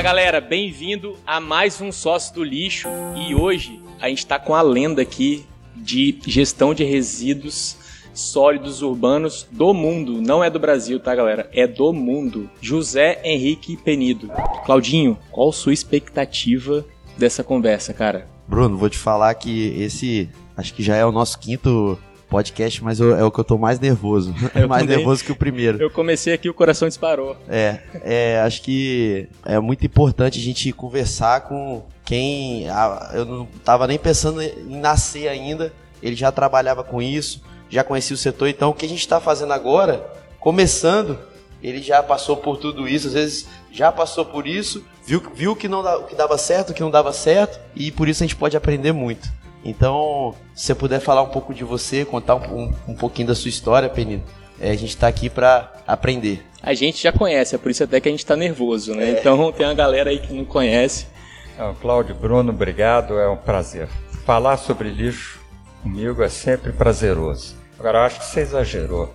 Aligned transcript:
Fala 0.00 0.14
galera, 0.14 0.40
bem-vindo 0.40 1.18
a 1.26 1.38
mais 1.40 1.78
um 1.78 1.92
Sócio 1.92 2.34
do 2.34 2.42
Lixo 2.42 2.88
e 3.14 3.34
hoje 3.34 3.78
a 4.00 4.08
gente 4.08 4.20
está 4.20 4.38
com 4.38 4.54
a 4.54 4.62
lenda 4.62 5.02
aqui 5.02 5.44
de 5.76 6.18
gestão 6.26 6.72
de 6.72 6.82
resíduos 6.84 7.76
sólidos 8.14 8.80
urbanos 8.80 9.46
do 9.52 9.74
mundo. 9.74 10.22
Não 10.22 10.42
é 10.42 10.48
do 10.48 10.58
Brasil, 10.58 10.98
tá, 10.98 11.14
galera? 11.14 11.50
É 11.52 11.66
do 11.66 11.92
mundo. 11.92 12.48
José 12.62 13.20
Henrique 13.22 13.76
Penido. 13.76 14.32
Claudinho, 14.64 15.18
qual 15.30 15.52
sua 15.52 15.74
expectativa 15.74 16.82
dessa 17.18 17.44
conversa, 17.44 17.92
cara? 17.92 18.26
Bruno, 18.48 18.78
vou 18.78 18.88
te 18.88 18.96
falar 18.96 19.34
que 19.34 19.78
esse 19.82 20.30
acho 20.56 20.72
que 20.72 20.82
já 20.82 20.96
é 20.96 21.04
o 21.04 21.12
nosso 21.12 21.38
quinto 21.38 21.98
podcast, 22.30 22.82
mas 22.82 23.00
eu, 23.00 23.16
é 23.16 23.24
o 23.24 23.30
que 23.30 23.40
eu 23.40 23.44
tô 23.44 23.58
mais 23.58 23.78
nervoso. 23.80 24.34
É 24.54 24.66
mais 24.66 24.82
também, 24.82 24.96
nervoso 24.96 25.24
que 25.24 25.32
o 25.32 25.36
primeiro. 25.36 25.80
Eu 25.80 25.90
comecei 25.90 26.32
aqui, 26.32 26.48
o 26.48 26.54
coração 26.54 26.88
disparou. 26.88 27.36
É, 27.48 27.80
é, 28.02 28.40
acho 28.40 28.62
que 28.62 29.28
é 29.44 29.58
muito 29.58 29.84
importante 29.84 30.38
a 30.38 30.42
gente 30.42 30.72
conversar 30.72 31.42
com 31.42 31.82
quem. 32.04 32.66
eu 33.14 33.24
não 33.24 33.46
tava 33.64 33.86
nem 33.86 33.98
pensando 33.98 34.42
em 34.42 34.80
nascer 34.80 35.28
ainda, 35.28 35.72
ele 36.02 36.16
já 36.16 36.32
trabalhava 36.32 36.82
com 36.82 37.00
isso, 37.00 37.42
já 37.68 37.84
conhecia 37.84 38.14
o 38.14 38.18
setor, 38.18 38.48
então 38.48 38.70
o 38.70 38.74
que 38.74 38.86
a 38.86 38.88
gente 38.88 39.00
está 39.00 39.20
fazendo 39.20 39.52
agora, 39.52 40.12
começando, 40.40 41.18
ele 41.62 41.80
já 41.80 42.02
passou 42.02 42.36
por 42.36 42.56
tudo 42.56 42.88
isso, 42.88 43.08
às 43.08 43.14
vezes 43.14 43.46
já 43.70 43.92
passou 43.92 44.24
por 44.24 44.46
isso, 44.46 44.84
viu, 45.06 45.22
viu 45.34 45.54
que 45.54 45.68
não 45.68 46.02
que 46.04 46.14
dava 46.14 46.36
certo, 46.36 46.74
que 46.74 46.80
não 46.80 46.90
dava 46.90 47.12
certo, 47.12 47.60
e 47.74 47.90
por 47.90 48.08
isso 48.08 48.22
a 48.22 48.26
gente 48.26 48.36
pode 48.36 48.56
aprender 48.56 48.92
muito. 48.92 49.28
Então, 49.64 50.34
se 50.54 50.66
você 50.66 50.74
puder 50.74 51.00
falar 51.00 51.22
um 51.22 51.28
pouco 51.28 51.52
de 51.52 51.64
você, 51.64 52.04
contar 52.04 52.36
um, 52.36 52.64
um, 52.64 52.74
um 52.88 52.94
pouquinho 52.94 53.28
da 53.28 53.34
sua 53.34 53.48
história, 53.48 53.88
Penino, 53.88 54.22
é, 54.60 54.70
a 54.70 54.76
gente 54.76 54.90
está 54.90 55.08
aqui 55.08 55.28
para 55.28 55.72
aprender. 55.86 56.44
A 56.62 56.74
gente 56.74 57.02
já 57.02 57.12
conhece, 57.12 57.54
é 57.54 57.58
por 57.58 57.70
isso 57.70 57.84
até 57.84 58.00
que 58.00 58.08
a 58.08 58.10
gente 58.10 58.20
está 58.20 58.36
nervoso, 58.36 58.94
né? 58.94 59.10
É. 59.10 59.20
Então 59.20 59.50
tem 59.52 59.66
uma 59.66 59.74
galera 59.74 60.10
aí 60.10 60.18
que 60.18 60.32
não 60.32 60.44
conhece. 60.44 61.06
Então, 61.54 61.74
Cláudio, 61.80 62.14
Bruno, 62.14 62.50
obrigado, 62.50 63.18
é 63.18 63.28
um 63.28 63.36
prazer. 63.36 63.88
Falar 64.24 64.56
sobre 64.56 64.90
lixo 64.90 65.40
comigo 65.82 66.22
é 66.22 66.28
sempre 66.28 66.72
prazeroso. 66.72 67.56
Agora, 67.78 67.98
eu 67.98 68.02
acho 68.02 68.18
que 68.18 68.26
você 68.26 68.40
exagerou. 68.40 69.14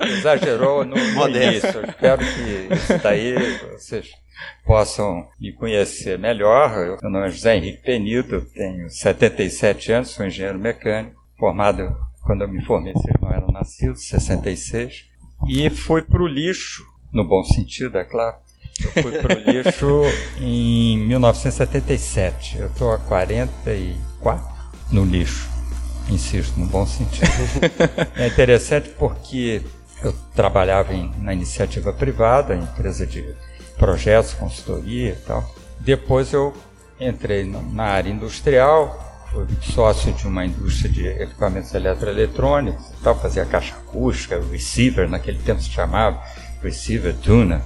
Exagerou 0.00 0.84
no, 0.84 0.96
no 0.96 1.28
início. 1.28 1.70
Eu 1.70 1.84
espero 1.84 2.18
que 2.18 2.74
isso 2.74 2.98
daí 3.02 3.34
vocês 3.72 4.10
possam 4.64 5.28
me 5.40 5.52
conhecer 5.52 6.18
melhor. 6.18 6.98
Meu 7.02 7.10
nome 7.10 7.26
é 7.26 7.30
José 7.30 7.56
Henrique 7.56 7.82
Penido, 7.82 8.40
tenho 8.54 8.90
77 8.90 9.92
anos, 9.92 10.10
sou 10.10 10.26
engenheiro 10.26 10.58
mecânico, 10.58 11.20
formado 11.38 11.96
quando 12.24 12.42
eu 12.42 12.48
me 12.48 12.64
formei, 12.64 12.92
vocês 12.94 13.14
não 13.20 13.30
eram 13.30 13.48
nascidos, 13.48 14.06
66, 14.08 15.04
e 15.46 15.68
fui 15.68 16.02
para 16.02 16.22
o 16.22 16.26
lixo, 16.26 16.82
no 17.12 17.22
bom 17.22 17.44
sentido, 17.44 17.98
é 17.98 18.04
claro. 18.04 18.36
Eu 18.82 19.02
fui 19.02 19.18
para 19.18 19.36
o 19.36 19.40
lixo 19.40 20.02
em 20.40 20.98
1977. 20.98 22.58
Eu 22.58 22.66
estou 22.66 22.92
há 22.92 22.98
44 22.98 24.44
no 24.90 25.04
lixo, 25.04 25.48
insisto, 26.08 26.58
no 26.58 26.66
bom 26.66 26.86
sentido. 26.86 27.30
é 28.16 28.26
interessante 28.26 28.90
porque 28.90 29.62
eu 30.02 30.12
trabalhava 30.34 30.92
em, 30.92 31.12
na 31.18 31.32
iniciativa 31.32 31.92
privada, 31.92 32.54
empresa 32.54 33.06
de 33.06 33.24
projetos, 33.76 34.34
consultoria 34.34 35.12
e 35.12 35.26
tal. 35.26 35.48
Depois 35.80 36.32
eu 36.32 36.54
entrei 37.00 37.44
na 37.44 37.84
área 37.84 38.10
industrial, 38.10 39.26
fui 39.30 39.46
sócio 39.60 40.12
de 40.12 40.26
uma 40.26 40.44
indústria 40.44 40.90
de 40.90 41.06
equipamentos 41.06 41.74
eletroeletrônicos 41.74 42.90
e 42.90 43.02
tal, 43.02 43.18
fazia 43.18 43.44
caixa 43.44 43.74
acústica, 43.74 44.40
receiver, 44.50 45.08
naquele 45.08 45.38
tempo 45.38 45.60
se 45.60 45.70
chamava 45.70 46.22
receiver 46.62 47.14
tuna. 47.14 47.62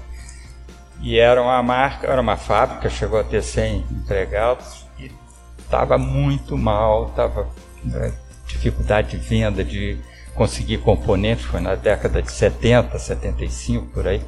E 1.00 1.18
era 1.18 1.40
uma 1.40 1.62
marca, 1.62 2.08
era 2.08 2.20
uma 2.20 2.36
fábrica, 2.36 2.90
chegou 2.90 3.20
a 3.20 3.24
ter 3.24 3.42
100 3.42 3.86
empregados 3.90 4.86
e 4.98 5.12
estava 5.58 5.96
muito 5.96 6.56
mal, 6.56 7.08
estava 7.10 7.48
né, 7.84 8.12
dificuldade 8.48 9.16
de 9.16 9.16
venda, 9.16 9.62
de 9.62 9.98
conseguir 10.34 10.78
componentes, 10.78 11.44
foi 11.44 11.60
na 11.60 11.75
década 11.75 12.20
de 12.20 12.31
70, 12.31 12.98
75 12.98 13.86
por 13.86 14.06
aí 14.06 14.22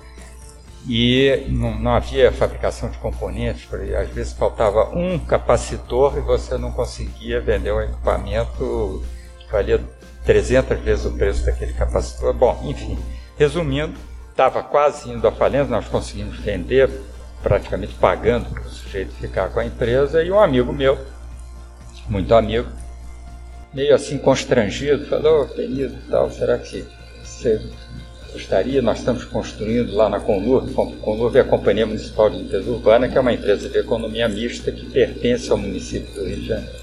e 0.87 1.47
não, 1.49 1.79
não, 1.79 1.93
havia 1.93 2.33
fabricação 2.33 2.89
de 2.89 2.97
componentes, 2.99 3.69
às 3.95 4.09
vezes 4.11 4.33
faltava 4.33 4.89
um 4.97 5.19
capacitor 5.19 6.17
e 6.17 6.21
você 6.21 6.57
não 6.57 6.73
conseguia 6.73 7.41
vender 7.41 7.73
um 7.73 7.81
equipamento 7.81 9.05
que 9.39 9.53
valia 9.53 9.81
300 10.25 10.79
vezes 10.81 11.05
o 11.05 11.11
preço 11.13 11.45
daquele 11.45 11.73
capacitor. 11.75 12.33
Bom, 12.33 12.61
enfim, 12.65 12.99
resumindo, 13.39 13.95
estava 14.31 14.63
quase 14.63 15.11
indo 15.11 15.27
à 15.29 15.33
falência, 15.33 15.69
nós 15.69 15.87
conseguimos 15.87 16.39
vender 16.39 16.91
praticamente 17.43 17.95
pagando 17.95 18.51
para 18.51 18.63
o 18.63 18.71
sujeito 18.71 19.13
ficar 19.15 19.51
com 19.51 19.61
a 19.61 19.65
empresa 19.65 20.23
e 20.23 20.31
um 20.31 20.41
amigo 20.41 20.73
meu, 20.73 20.99
muito 22.09 22.35
amigo, 22.35 22.69
meio 23.73 23.95
assim 23.95 24.19
constrangido, 24.19 25.07
falou, 25.07 25.47
querido, 25.49 25.97
tal, 26.11 26.31
será 26.31 26.59
que 26.59 26.85
você 27.23 27.61
gostaria, 28.33 28.81
nós 28.81 28.99
estamos 28.99 29.25
construindo 29.25 29.95
lá 29.95 30.09
na 30.09 30.21
Conlurb, 30.21 30.73
Conlurb 30.73 31.37
é 31.37 31.41
a 31.41 31.45
Companhia 31.45 31.87
Municipal 31.87 32.31
de 32.31 32.39
Limpeza 32.39 32.71
Urbana, 32.71 33.09
que 33.09 33.17
é 33.17 33.21
uma 33.21 33.33
empresa 33.33 33.69
de 33.69 33.79
economia 33.79 34.29
mista 34.29 34.71
que 34.71 34.87
pertence 34.91 35.51
ao 35.51 35.59
município 35.59 36.13
do 36.15 36.25
Rio 36.25 36.37
de 36.37 36.47
Janeiro. 36.47 36.81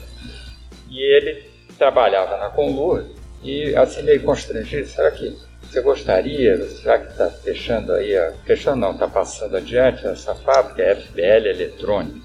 E 0.89 0.99
ele 0.99 1.43
trabalhava 1.77 2.37
na 2.37 2.49
Conlurb 2.49 3.05
e 3.43 3.75
assim 3.75 4.01
meio 4.03 4.21
constrangido, 4.23 4.87
será 4.87 5.11
que 5.11 5.37
você 5.61 5.81
gostaria, 5.81 6.57
será 6.69 6.99
que 6.99 7.11
está 7.11 7.29
fechando 7.29 7.93
aí, 7.93 8.15
a, 8.17 8.33
fechando 8.45 8.77
não, 8.77 8.91
está 8.91 9.07
passando 9.07 9.57
adiante 9.57 10.05
essa 10.07 10.33
fábrica, 10.33 10.95
FBL 10.95 11.47
Eletrônica, 11.47 12.19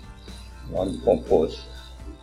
nome 0.71 0.99
composto. 0.99 1.72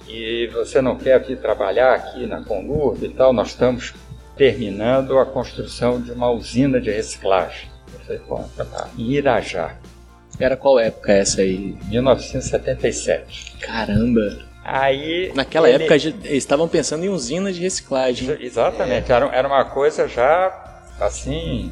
E 0.09 0.47
você 0.47 0.81
não 0.81 0.97
quer 0.97 1.23
vir 1.23 1.37
trabalhar 1.37 1.93
aqui 1.93 2.25
na 2.25 2.41
Conlurb 2.41 3.05
e 3.05 3.09
tal, 3.09 3.31
nós 3.31 3.49
estamos 3.49 3.93
terminando 4.35 5.19
a 5.19 5.25
construção 5.25 6.01
de 6.01 6.11
uma 6.11 6.31
usina 6.31 6.81
de 6.81 6.89
reciclagem. 6.89 7.69
Você 7.93 8.17
conta 8.17 8.63
lá, 8.63 8.89
em 8.97 9.11
Irajá. 9.11 9.75
Era 10.39 10.57
qual 10.57 10.79
época 10.79 11.11
essa 11.11 11.41
aí? 11.41 11.77
1977. 11.89 13.57
Caramba! 13.59 14.39
Aí. 14.63 15.31
Naquela 15.35 15.69
ele... 15.69 15.83
época 15.83 15.95
eles 15.95 16.15
estavam 16.43 16.67
pensando 16.67 17.03
em 17.03 17.09
usina 17.09 17.51
de 17.53 17.59
reciclagem. 17.59 18.35
Exatamente, 18.39 19.11
é. 19.11 19.15
era, 19.15 19.25
era 19.27 19.47
uma 19.47 19.65
coisa 19.65 20.07
já 20.07 20.83
assim 20.99 21.71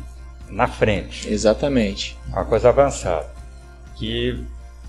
na 0.49 0.67
frente. 0.67 1.31
Exatamente. 1.31 2.17
Uma 2.27 2.45
coisa 2.45 2.69
avançada. 2.69 3.27
Que 3.95 4.43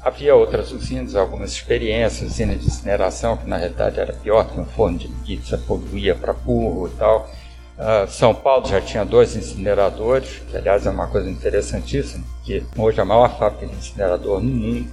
havia 0.08 0.34
outras 0.34 0.72
usinas, 0.72 1.14
algumas 1.14 1.52
experiências, 1.52 2.30
usina 2.30 2.56
de 2.56 2.66
incineração, 2.66 3.36
que 3.36 3.46
na 3.46 3.56
realidade 3.56 4.00
era 4.00 4.12
pior 4.12 4.50
que 4.50 4.58
um 4.58 4.64
forno 4.64 4.98
de 4.98 5.08
pizza, 5.24 5.56
poluía 5.58 6.14
para 6.14 6.32
burro 6.32 6.88
e 6.88 6.98
tal. 6.98 7.30
Uh, 7.78 8.10
São 8.10 8.34
Paulo 8.34 8.66
já 8.66 8.80
tinha 8.80 9.04
dois 9.04 9.36
incineradores, 9.36 10.42
que 10.50 10.56
aliás 10.56 10.84
é 10.84 10.90
uma 10.90 11.06
coisa 11.06 11.30
interessantíssima, 11.30 12.24
que 12.42 12.64
hoje 12.76 13.00
a 13.00 13.04
maior 13.04 13.38
fábrica 13.38 13.66
de 13.66 13.76
incinerador 13.76 14.40
no 14.40 14.50
mundo, 14.50 14.92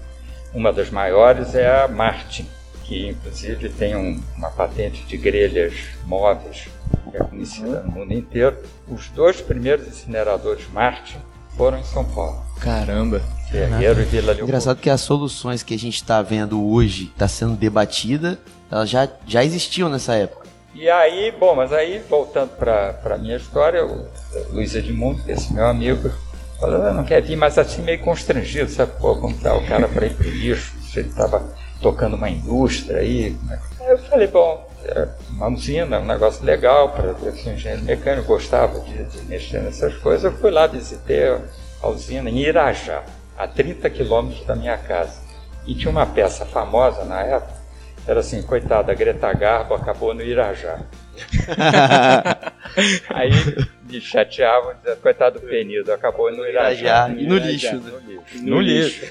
uma 0.54 0.72
das 0.72 0.92
maiores 0.92 1.56
é 1.56 1.84
a 1.84 1.88
Martin, 1.88 2.48
que 2.84 3.10
inclusive 3.10 3.70
tem 3.70 3.96
um, 3.96 4.22
uma 4.38 4.52
patente 4.52 5.04
de 5.06 5.18
grelhas 5.18 5.74
móveis, 6.06 6.68
que 7.10 7.18
é 7.18 7.20
conhecida 7.24 7.82
no 7.82 7.92
mundo 7.92 8.14
inteiro. 8.14 8.58
Os 8.88 9.10
dois 9.10 9.42
primeiros 9.42 9.88
incineradores 9.88 10.68
Martin 10.72 11.18
foram 11.56 11.80
em 11.80 11.84
São 11.84 12.04
Paulo. 12.06 12.42
Caramba! 12.60 13.22
Ferreiro 13.50 14.02
e 14.02 14.06
Vila 14.06 14.26
Leopoldo. 14.28 14.44
Engraçado 14.44 14.80
que 14.80 14.90
as 14.90 15.02
soluções 15.02 15.64
que 15.64 15.74
a 15.74 15.80
gente 15.80 15.96
está 15.96 16.22
vendo 16.22 16.64
hoje, 16.64 17.12
está 17.14 17.28
sendo 17.28 17.56
debatida, 17.56 18.40
elas 18.72 18.90
já, 18.90 19.08
já 19.26 19.44
existiam 19.44 19.90
nessa 19.90 20.16
época. 20.16 20.46
E 20.74 20.90
aí, 20.90 21.32
bom, 21.32 21.56
mas 21.56 21.72
aí, 21.72 22.04
voltando 22.10 22.50
para 22.50 23.00
a 23.06 23.18
minha 23.18 23.38
história, 23.38 23.86
o 23.86 24.08
Luiz 24.52 24.76
Edmundo, 24.76 25.22
esse 25.26 25.54
meu 25.54 25.66
amigo, 25.66 26.12
falou, 26.60 26.94
não 26.94 27.06
quer 27.06 27.22
vir, 27.22 27.38
mas 27.38 27.58
assim 27.58 27.82
meio 27.82 28.00
constrangido, 28.00 28.70
sabe? 28.70 28.92
Pô, 29.00 29.16
como 29.16 29.38
tá 29.38 29.56
o 29.56 29.66
cara 29.66 29.88
para 29.88 30.06
ir 30.06 30.14
pro 30.16 30.30
lixo, 30.30 30.74
ele 30.96 31.08
estava 31.08 31.42
tocando 31.82 32.18
uma 32.18 32.30
indústria 32.30 32.98
aí. 32.98 33.38
Né? 33.44 33.60
Aí 33.80 33.88
eu 33.88 33.98
falei, 34.00 34.28
bom, 34.28 34.70
é 34.84 35.08
uma 35.36 35.50
usina, 35.50 36.00
um 36.00 36.06
negócio 36.06 36.44
legal, 36.46 36.90
para 36.90 37.08
eu 37.08 37.36
ser 37.36 37.54
engenheiro 37.54 37.84
mecânico, 37.84 38.28
gostava 38.28 38.80
de, 38.80 39.04
de, 39.04 39.22
mexer 39.26 39.62
nessas 39.62 39.94
coisas. 39.98 40.24
Eu 40.24 40.40
fui 40.40 40.50
lá, 40.50 40.66
visitei 40.66 41.28
a 41.82 41.88
usina 41.90 42.30
em 42.30 42.40
Irajá, 42.40 43.04
a 43.38 43.48
30 43.48 43.90
quilômetros 43.90 44.46
da 44.46 44.56
minha 44.56 44.78
casa. 44.78 45.22
E 45.68 45.76
tinha 45.76 45.92
uma 45.92 46.06
peça 46.06 46.46
famosa 46.46 47.04
na 47.04 47.22
época, 47.22 47.54
era 48.08 48.20
assim, 48.20 48.42
coitada, 48.44 48.94
Greta 48.94 49.34
Garbo 49.34 49.74
acabou 49.74 50.14
no 50.14 50.22
Irajá. 50.22 50.80
Aí 53.10 53.32
me 53.90 54.00
chateavam, 54.00 54.76
dizendo, 54.76 55.02
coitado 55.02 55.40
do 55.40 55.48
Penido, 55.48 55.92
acabou 55.92 56.32
no 56.32 56.46
Irajá. 56.46 57.10
E 57.10 57.26
no 57.26 57.38
lixo. 57.38 57.76
No 57.76 58.00
lixo. 58.00 58.44
No 58.44 58.62
lixo. 58.62 59.06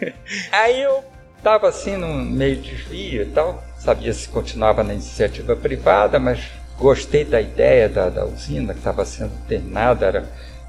É. 0.00 0.12
Aí 0.50 0.82
eu 0.82 1.04
estava 1.36 1.68
assim, 1.68 1.96
num 1.96 2.14
meio 2.24 2.56
desvio 2.56 3.22
e 3.22 3.26
tal, 3.26 3.62
sabia 3.78 4.12
se 4.12 4.28
continuava 4.28 4.82
na 4.82 4.94
iniciativa 4.94 5.54
privada, 5.54 6.18
mas 6.18 6.40
gostei 6.78 7.24
da 7.24 7.40
ideia 7.40 7.88
da, 7.88 8.08
da 8.08 8.24
usina 8.24 8.72
que 8.72 8.80
estava 8.80 9.04
sendo 9.04 9.32
terminada, 9.46 10.06
era 10.06 10.24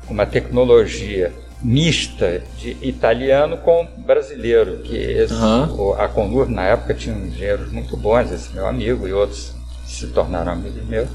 uma 0.09 0.25
tecnologia 0.25 1.33
mista 1.61 2.41
de 2.57 2.77
italiano 2.81 3.57
com 3.57 3.85
brasileiro, 4.05 4.77
que 4.83 4.95
esse, 4.95 5.33
uhum. 5.33 5.93
a 5.93 6.07
Conur 6.07 6.49
na 6.49 6.63
época 6.63 6.93
tinha 6.93 7.15
engenheiros 7.15 7.71
muito 7.71 7.97
bons, 7.97 8.31
esse 8.31 8.53
meu 8.53 8.67
amigo 8.67 9.07
e 9.07 9.13
outros 9.13 9.53
se 9.85 10.07
tornaram 10.07 10.51
amigos 10.51 10.83
meus, 10.85 11.09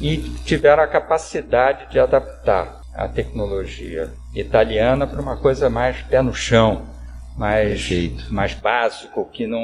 e 0.00 0.18
tiveram 0.44 0.82
a 0.82 0.86
capacidade 0.86 1.90
de 1.90 1.98
adaptar 1.98 2.80
a 2.94 3.08
tecnologia 3.08 4.10
italiana 4.34 5.06
para 5.06 5.20
uma 5.20 5.36
coisa 5.36 5.68
mais 5.68 6.00
pé 6.02 6.22
no 6.22 6.32
chão, 6.32 6.82
mais, 7.36 7.90
mais 8.30 8.54
básico, 8.54 9.28
que 9.30 9.46
não 9.46 9.60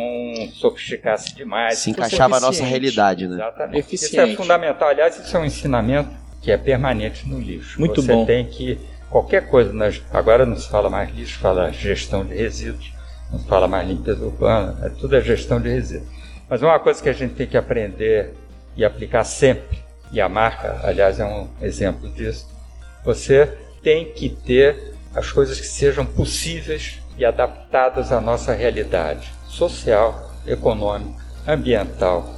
sofisticasse 0.52 1.34
demais. 1.34 1.78
Se 1.78 1.90
encaixava 1.90 2.36
a 2.36 2.40
nossa 2.40 2.64
realidade, 2.64 3.26
né? 3.26 3.36
Exatamente. 3.36 3.78
Eficiente. 3.78 4.12
Isso 4.12 4.20
é 4.20 4.36
fundamental. 4.36 4.88
Aliás, 4.88 5.19
isso 5.19 5.36
é 5.36 5.40
um 5.40 5.44
ensinamento 5.44 6.10
que 6.42 6.50
é 6.50 6.58
permanente 6.58 7.26
no 7.26 7.40
lixo. 7.40 7.80
Muito 7.80 8.02
Você 8.02 8.12
bom. 8.12 8.26
tem 8.26 8.46
que 8.46 8.78
qualquer 9.08 9.48
coisa, 9.48 9.72
nas, 9.72 10.02
agora 10.10 10.44
não 10.44 10.56
se 10.56 10.69
fala 10.69 10.90
mais 10.90 11.14
lixo, 11.14 11.38
fala 11.38 11.70
gestão 11.70 12.24
de 12.24 12.34
resíduos, 12.34 12.92
não 13.30 13.38
se 13.38 13.46
fala 13.46 13.69
mais 13.69 13.86
limpeza 13.86 14.24
urbana, 14.24 14.78
é 14.82 14.88
tudo 14.88 15.16
é 15.16 15.20
gestão 15.20 15.60
de 15.60 15.69
resíduos. 15.69 16.08
Mas 16.48 16.62
uma 16.62 16.78
coisa 16.78 17.02
que 17.02 17.08
a 17.08 17.12
gente 17.12 17.34
tem 17.34 17.46
que 17.46 17.56
aprender 17.56 18.34
e 18.76 18.84
aplicar 18.84 19.24
sempre, 19.24 19.78
e 20.10 20.20
a 20.20 20.28
marca, 20.28 20.80
aliás, 20.82 21.20
é 21.20 21.24
um 21.24 21.48
exemplo 21.60 22.10
disso, 22.10 22.48
você 23.04 23.46
tem 23.82 24.12
que 24.12 24.30
ter 24.30 24.94
as 25.14 25.30
coisas 25.30 25.60
que 25.60 25.66
sejam 25.66 26.06
possíveis 26.06 27.01
e 27.17 27.25
adaptadas 27.25 28.12
à 28.12 28.20
nossa 28.20 28.53
realidade 28.53 29.32
social, 29.49 30.31
econômica, 30.47 31.23
ambiental. 31.47 32.35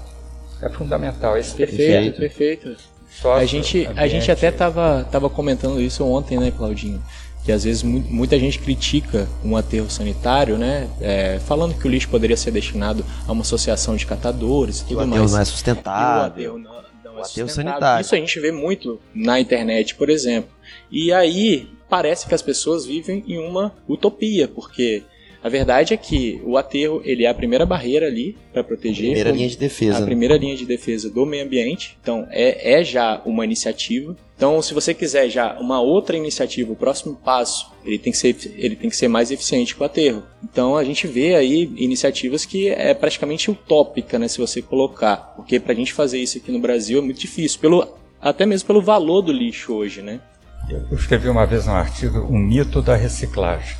É 0.61 0.69
fundamental. 0.69 1.37
Esse 1.37 1.55
perfeito, 1.55 2.19
perfeito. 2.19 2.76
Sócio, 3.11 3.43
a 3.43 3.44
gente, 3.44 3.88
a 3.97 4.09
gente 4.09 4.31
até 4.31 4.49
estava 4.49 5.06
tava 5.11 5.31
comentando 5.31 5.81
isso 5.81 6.05
ontem, 6.05 6.38
né, 6.38 6.53
Claudinho? 6.56 7.00
Que 7.44 7.53
às 7.53 7.62
vezes 7.62 7.82
muita 7.82 8.38
gente 8.38 8.59
critica 8.59 9.29
um 9.44 9.56
aterro 9.56 9.91
sanitário, 9.91 10.56
né? 10.56 10.88
É, 11.00 11.38
falando 11.47 11.75
que 11.75 11.87
o 11.87 11.91
lixo 11.91 12.09
poderia 12.09 12.37
ser 12.37 12.50
destinado 12.50 13.05
a 13.29 13.32
uma 13.32 13.43
associação 13.43 13.94
de 13.94 14.06
catadores 14.06 14.81
e 14.81 14.85
tudo 14.87 15.05
o 15.05 15.06
mais. 15.06 15.31
não 15.31 15.38
é 15.38 15.44
sustentável. 15.44 16.43
E 16.43 16.49
o 16.49 16.56
aterro 16.56 16.59
não, 16.59 16.85
não 17.14 17.22
é 17.22 17.25
aterro 17.25 17.49
sanitário. 17.49 18.02
Isso 18.02 18.14
a 18.14 18.19
gente 18.19 18.40
vê 18.40 18.50
muito 18.50 19.00
na 19.14 19.40
internet, 19.40 19.94
por 19.94 20.11
exemplo. 20.11 20.50
E 20.90 21.12
aí 21.12 21.69
parece 21.88 22.26
que 22.26 22.34
as 22.34 22.43
pessoas 22.43 22.84
vivem 22.84 23.25
em 23.26 23.38
uma 23.38 23.75
utopia, 23.88 24.49
porque 24.49 25.02
a 25.43 25.49
verdade 25.49 25.93
é 25.93 25.96
que 25.96 26.40
o 26.44 26.56
aterro 26.56 27.02
ele 27.05 27.25
é 27.25 27.28
a 27.28 27.34
primeira 27.34 27.66
barreira 27.66 28.06
ali 28.06 28.37
para 28.52 28.64
proteger. 28.64 29.06
A 29.06 29.12
primeira 29.12 29.31
linha 29.31 29.49
de 29.49 29.56
defesa. 29.56 29.96
A 29.99 30.00
né? 30.00 30.06
primeira 30.06 30.37
linha 30.37 30.56
de 30.56 30.64
defesa 30.64 31.11
do 31.11 31.26
meio 31.26 31.44
ambiente. 31.44 31.99
Então 32.00 32.26
é, 32.31 32.81
é 32.81 32.82
já 32.82 33.20
uma 33.25 33.44
iniciativa. 33.44 34.17
Então, 34.36 34.60
se 34.60 34.75
você 34.75 34.92
quiser 34.92 35.28
já 35.28 35.56
uma 35.60 35.81
outra 35.81 36.16
iniciativa, 36.16 36.72
o 36.72 36.76
próximo 36.76 37.14
passo, 37.14 37.72
ele 37.84 37.98
tem 37.98 38.12
que 38.12 38.19
ser, 38.19 38.36
ele 38.56 38.75
tem 38.75 38.90
que 38.90 38.96
ser 38.96 39.06
mais 39.06 39.31
eficiente 39.31 39.75
que 39.75 39.82
o 39.82 39.84
aterro. 39.84 40.25
Então, 40.42 40.76
a 40.76 40.82
gente 40.82 41.06
vê 41.06 41.36
aí 41.36 41.72
iniciativas 41.76 42.44
que 42.44 42.69
é 42.69 42.92
praticamente 42.94 43.50
utópica, 43.50 44.19
né, 44.19 44.26
se 44.26 44.38
você 44.38 44.60
colocar. 44.60 45.16
Porque 45.36 45.60
para 45.60 45.72
a 45.72 45.76
gente 45.76 45.92
fazer 45.92 46.19
isso 46.19 46.38
aqui 46.38 46.50
no 46.50 46.58
Brasil 46.58 46.98
é 46.98 47.02
muito 47.02 47.20
difícil, 47.20 47.60
pelo, 47.60 47.86
até 48.20 48.44
mesmo 48.44 48.66
pelo 48.66 48.82
valor 48.82 49.22
do 49.22 49.32
lixo 49.32 49.72
hoje, 49.72 50.02
né? 50.02 50.20
Eu 50.69 50.96
escrevi 50.96 51.28
uma 51.28 51.46
vez 51.46 51.69
um 51.69 51.75
artigo, 51.75 52.20
O 52.20 52.36
Mito 52.36 52.82
da 52.82 52.96
Reciclagem. 52.96 53.76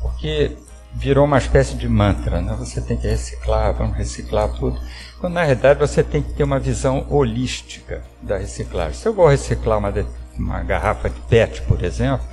Porque 0.00 0.50
virou 0.94 1.24
uma 1.24 1.38
espécie 1.38 1.76
de 1.76 1.88
mantra, 1.88 2.40
né? 2.40 2.54
Você 2.58 2.80
tem 2.80 2.96
que 2.96 3.06
reciclar, 3.06 3.72
vamos 3.72 3.96
reciclar 3.96 4.52
tudo. 4.52 4.78
Quando 5.22 5.34
na 5.34 5.44
realidade 5.44 5.78
você 5.78 6.02
tem 6.02 6.20
que 6.20 6.32
ter 6.32 6.42
uma 6.42 6.58
visão 6.58 7.06
holística 7.08 8.02
da 8.20 8.38
reciclagem. 8.38 8.94
Se 8.94 9.06
eu 9.06 9.14
vou 9.14 9.28
reciclar 9.28 9.78
uma, 9.78 9.94
uma 10.36 10.64
garrafa 10.64 11.08
de 11.08 11.20
PET, 11.20 11.62
por 11.62 11.84
exemplo, 11.84 12.26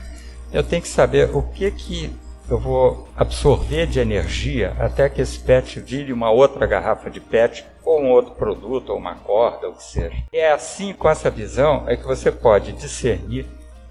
eu 0.52 0.64
tenho 0.64 0.82
que 0.82 0.88
saber 0.88 1.30
o 1.32 1.44
que 1.44 1.70
que 1.70 2.12
eu 2.50 2.58
vou 2.58 3.08
absorver 3.16 3.86
de 3.86 4.00
energia 4.00 4.76
até 4.80 5.08
que 5.08 5.22
esse 5.22 5.38
PET 5.38 5.80
vire 5.82 6.12
uma 6.12 6.32
outra 6.32 6.66
garrafa 6.66 7.12
de 7.12 7.20
PET 7.20 7.64
ou 7.86 8.02
um 8.02 8.10
outro 8.10 8.34
produto, 8.34 8.90
ou 8.90 8.98
uma 8.98 9.14
corda, 9.14 9.68
ou 9.68 9.74
o 9.74 9.76
que 9.76 9.84
seja. 9.84 10.16
É 10.34 10.52
assim, 10.52 10.92
com 10.92 11.08
essa 11.08 11.30
visão, 11.30 11.84
é 11.88 11.96
que 11.96 12.08
você 12.08 12.32
pode 12.32 12.72
discernir 12.72 13.46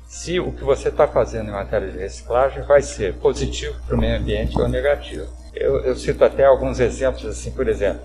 se 0.08 0.40
o 0.40 0.50
que 0.50 0.64
você 0.64 0.88
está 0.88 1.06
fazendo 1.06 1.50
em 1.50 1.52
matéria 1.52 1.88
de 1.88 1.98
reciclagem 1.98 2.64
vai 2.64 2.82
ser 2.82 3.14
positivo 3.14 3.76
para 3.86 3.94
o 3.94 4.00
meio 4.00 4.16
ambiente 4.16 4.60
ou 4.60 4.66
negativo. 4.66 5.28
Eu, 5.54 5.84
eu, 5.84 5.94
cito 5.94 6.24
até 6.24 6.44
alguns 6.44 6.80
exemplos 6.80 7.24
assim, 7.24 7.52
por 7.52 7.68
exemplo, 7.68 8.00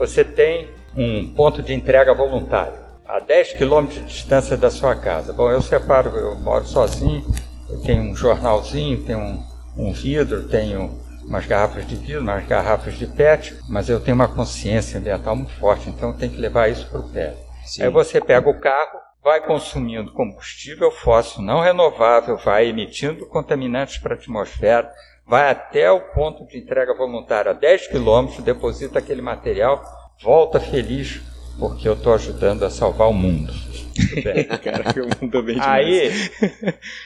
você 0.00 0.24
tem 0.24 0.70
um 0.96 1.34
ponto 1.34 1.62
de 1.62 1.74
entrega 1.74 2.14
voluntário 2.14 2.72
a 3.06 3.20
10 3.20 3.52
quilômetros 3.52 4.00
de 4.00 4.06
distância 4.06 4.56
da 4.56 4.70
sua 4.70 4.96
casa. 4.96 5.30
Bom, 5.30 5.50
eu 5.50 5.60
separo, 5.60 6.08
eu 6.16 6.36
moro 6.36 6.64
sozinho, 6.64 7.22
eu 7.68 7.82
tenho 7.82 8.04
um 8.04 8.16
jornalzinho, 8.16 9.04
tenho 9.04 9.18
um, 9.18 9.44
um 9.76 9.92
vidro, 9.92 10.48
tenho 10.48 10.98
umas 11.22 11.44
garrafas 11.44 11.86
de 11.86 11.96
vidro, 11.96 12.22
umas 12.22 12.46
garrafas 12.46 12.94
de 12.94 13.06
PET, 13.06 13.54
mas 13.68 13.90
eu 13.90 14.00
tenho 14.00 14.14
uma 14.14 14.26
consciência 14.26 14.98
ambiental 14.98 15.36
muito 15.36 15.52
forte, 15.52 15.90
então 15.90 16.08
eu 16.08 16.16
tenho 16.16 16.32
que 16.32 16.40
levar 16.40 16.70
isso 16.70 16.88
para 16.88 17.00
o 17.00 17.08
PET. 17.10 17.36
Sim. 17.66 17.82
Aí 17.82 17.90
você 17.90 18.22
pega 18.22 18.48
o 18.48 18.58
carro, 18.58 18.98
vai 19.22 19.44
consumindo 19.44 20.12
combustível 20.12 20.90
fóssil 20.90 21.42
não 21.42 21.60
renovável, 21.60 22.38
vai 22.38 22.68
emitindo 22.68 23.26
contaminantes 23.26 23.98
para 23.98 24.14
a 24.14 24.16
atmosfera, 24.16 24.90
vai 25.30 25.48
até 25.48 25.88
o 25.88 26.00
ponto 26.00 26.44
de 26.44 26.58
entrega 26.58 26.92
voluntária 26.92 27.52
a 27.52 27.54
10 27.54 27.86
quilômetros, 27.86 28.42
deposita 28.42 28.98
aquele 28.98 29.22
material, 29.22 29.80
volta 30.20 30.58
feliz, 30.58 31.22
porque 31.56 31.88
eu 31.88 31.92
estou 31.92 32.12
ajudando 32.14 32.64
a 32.64 32.70
salvar 32.70 33.08
o 33.08 33.12
mundo. 33.12 33.52
Cara, 34.64 34.84
o 35.00 35.22
mundo 35.24 35.42
bem 35.44 35.56
Aí, 35.60 36.10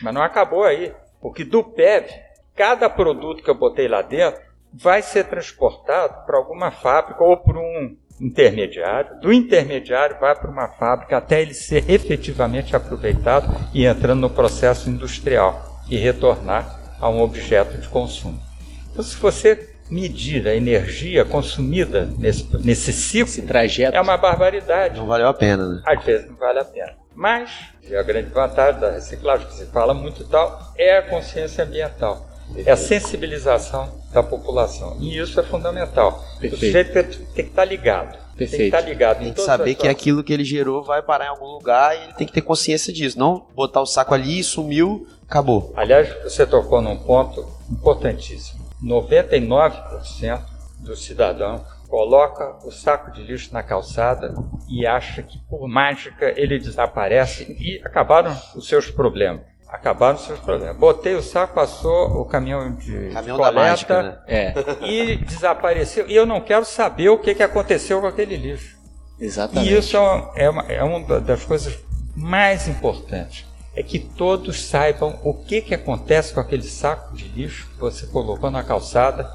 mas 0.02 0.14
não 0.14 0.22
acabou 0.22 0.64
aí, 0.64 0.90
porque 1.20 1.44
do 1.44 1.62
PEV, 1.62 2.08
cada 2.56 2.88
produto 2.88 3.42
que 3.42 3.50
eu 3.50 3.54
botei 3.54 3.86
lá 3.86 4.00
dentro 4.00 4.40
vai 4.72 5.02
ser 5.02 5.24
transportado 5.24 6.24
para 6.24 6.38
alguma 6.38 6.70
fábrica 6.70 7.22
ou 7.22 7.36
para 7.36 7.58
um 7.58 7.94
intermediário, 8.18 9.20
do 9.20 9.34
intermediário 9.34 10.16
vai 10.18 10.34
para 10.34 10.50
uma 10.50 10.68
fábrica 10.68 11.18
até 11.18 11.42
ele 11.42 11.52
ser 11.52 11.90
efetivamente 11.90 12.74
aproveitado 12.74 13.54
e 13.74 13.84
entrando 13.84 14.20
no 14.20 14.30
processo 14.30 14.88
industrial 14.88 15.82
e 15.90 15.98
retornar 15.98 16.83
a 17.04 17.10
um 17.10 17.20
objeto 17.20 17.76
de 17.76 17.86
consumo. 17.86 18.40
Então, 18.90 19.04
se 19.04 19.14
você 19.16 19.68
medir 19.90 20.48
a 20.48 20.56
energia 20.56 21.22
consumida 21.22 22.08
nesse, 22.18 22.48
nesse 22.64 22.94
ciclo, 22.94 23.28
Esse 23.28 23.42
trajeto, 23.42 23.94
é 23.94 24.00
uma 24.00 24.16
barbaridade. 24.16 24.98
Não 24.98 25.06
valeu 25.06 25.28
a 25.28 25.34
pena, 25.34 25.68
né? 25.68 25.82
Às 25.84 26.02
vezes 26.02 26.26
não 26.26 26.36
vale 26.36 26.60
a 26.60 26.64
pena. 26.64 26.94
Mas 27.14 27.50
a 27.94 28.02
grande 28.02 28.30
vantagem 28.30 28.80
da 28.80 28.90
reciclagem, 28.90 29.46
que 29.46 29.52
se 29.52 29.66
fala 29.66 29.92
muito 29.92 30.22
e 30.22 30.24
tal, 30.24 30.72
é 30.78 30.96
a 30.96 31.02
consciência 31.02 31.64
ambiental. 31.64 32.26
É 32.64 32.72
a 32.72 32.76
sensibilização 32.76 33.92
da 34.10 34.22
população. 34.22 34.96
E 34.98 35.18
isso 35.18 35.38
é 35.38 35.42
fundamental. 35.42 36.24
Perfeito. 36.40 36.54
O 36.54 36.58
sujeito 36.58 36.92
tem 37.34 37.44
que 37.44 37.50
estar 37.50 37.66
ligado. 37.66 38.16
Perfeito. 38.34 38.50
Tem 38.50 38.58
que 38.70 38.76
estar 38.76 38.80
ligado 38.80 39.18
Tem 39.18 39.32
que 39.32 39.40
saber 39.42 39.74
que 39.74 39.86
aquilo 39.86 40.24
que 40.24 40.32
ele 40.32 40.44
gerou 40.44 40.82
vai 40.82 41.02
parar 41.02 41.26
em 41.26 41.28
algum 41.28 41.46
lugar 41.46 41.94
e 41.96 42.04
ele 42.04 42.12
tem 42.14 42.26
que 42.26 42.32
ter 42.32 42.40
consciência 42.40 42.92
disso. 42.92 43.18
Não 43.18 43.46
botar 43.54 43.80
o 43.80 43.86
saco 43.86 44.14
ali, 44.14 44.42
sumiu, 44.42 45.06
acabou. 45.34 45.72
Aliás, 45.76 46.08
você 46.22 46.46
tocou 46.46 46.80
num 46.80 46.96
ponto 46.96 47.44
importantíssimo. 47.68 48.64
99% 48.80 50.40
do 50.78 50.94
cidadão 50.94 51.64
coloca 51.88 52.56
o 52.64 52.70
saco 52.70 53.10
de 53.10 53.22
lixo 53.22 53.52
na 53.52 53.62
calçada 53.62 54.32
e 54.68 54.86
acha 54.86 55.22
que 55.22 55.38
por 55.48 55.66
mágica 55.66 56.32
ele 56.36 56.58
desaparece 56.58 57.56
e 57.58 57.80
acabaram 57.84 58.36
os 58.54 58.68
seus 58.68 58.90
problemas 58.90 59.42
acabaram 59.66 60.14
os 60.14 60.24
seus 60.24 60.38
problemas. 60.38 60.76
Botei 60.76 61.16
o 61.16 61.22
saco, 61.22 61.52
passou 61.52 62.20
o 62.20 62.24
caminhão 62.24 62.76
de 62.76 63.10
caminhão 63.10 63.36
coleta 63.36 63.54
da 63.54 63.70
mágica, 63.70 64.02
né? 64.04 64.18
É. 64.28 64.54
e 64.82 65.16
desapareceu. 65.16 66.08
E 66.08 66.14
eu 66.14 66.24
não 66.24 66.40
quero 66.40 66.64
saber 66.64 67.08
o 67.08 67.18
que, 67.18 67.34
que 67.34 67.42
aconteceu 67.42 68.00
com 68.00 68.06
aquele 68.06 68.36
lixo. 68.36 68.78
Exatamente. 69.18 69.68
E 69.68 69.76
isso 69.76 69.96
é 70.36 70.48
uma, 70.48 70.62
é 70.68 70.84
uma 70.84 71.20
das 71.20 71.44
coisas 71.44 71.76
mais 72.14 72.68
importantes. 72.68 73.44
É 73.74 73.82
que 73.82 73.98
todos 73.98 74.62
saibam 74.64 75.18
o 75.22 75.34
que, 75.34 75.60
que 75.60 75.74
acontece 75.74 76.32
com 76.32 76.40
aquele 76.40 76.62
saco 76.62 77.14
de 77.14 77.28
lixo 77.28 77.68
que 77.74 77.80
você 77.80 78.06
colocou 78.06 78.50
na 78.50 78.62
calçada 78.62 79.28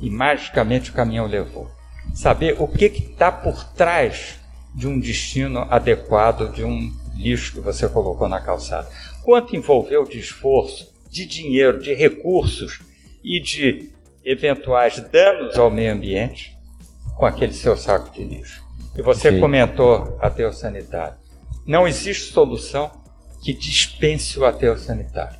e 0.00 0.10
magicamente 0.10 0.90
o 0.90 0.94
caminhão 0.94 1.26
levou. 1.26 1.70
Saber 2.12 2.56
o 2.58 2.66
que 2.66 2.86
está 2.86 3.30
por 3.30 3.64
trás 3.72 4.40
de 4.74 4.88
um 4.88 4.98
destino 4.98 5.66
adequado 5.70 6.52
de 6.52 6.64
um 6.64 6.92
lixo 7.14 7.54
que 7.54 7.60
você 7.60 7.88
colocou 7.88 8.28
na 8.28 8.40
calçada 8.40 8.88
quanto 9.22 9.56
envolveu 9.56 10.04
de 10.04 10.18
esforço, 10.18 10.92
de 11.10 11.24
dinheiro, 11.24 11.80
de 11.80 11.94
recursos 11.94 12.80
e 13.22 13.40
de 13.40 13.90
eventuais 14.24 15.00
danos 15.10 15.56
ao 15.56 15.70
meio 15.70 15.92
ambiente 15.92 16.56
com 17.16 17.24
aquele 17.24 17.52
seu 17.52 17.76
saco 17.76 18.10
de 18.10 18.22
lixo. 18.22 18.62
E 18.96 19.02
você 19.02 19.30
Sim. 19.32 19.40
comentou 19.40 20.18
aterro 20.20 20.52
sanitário. 20.52 21.16
Não 21.66 21.88
existe 21.88 22.32
solução 22.32 22.90
que 23.44 23.52
dispense 23.52 24.38
o 24.38 24.46
aterro 24.46 24.78
sanitário. 24.78 25.38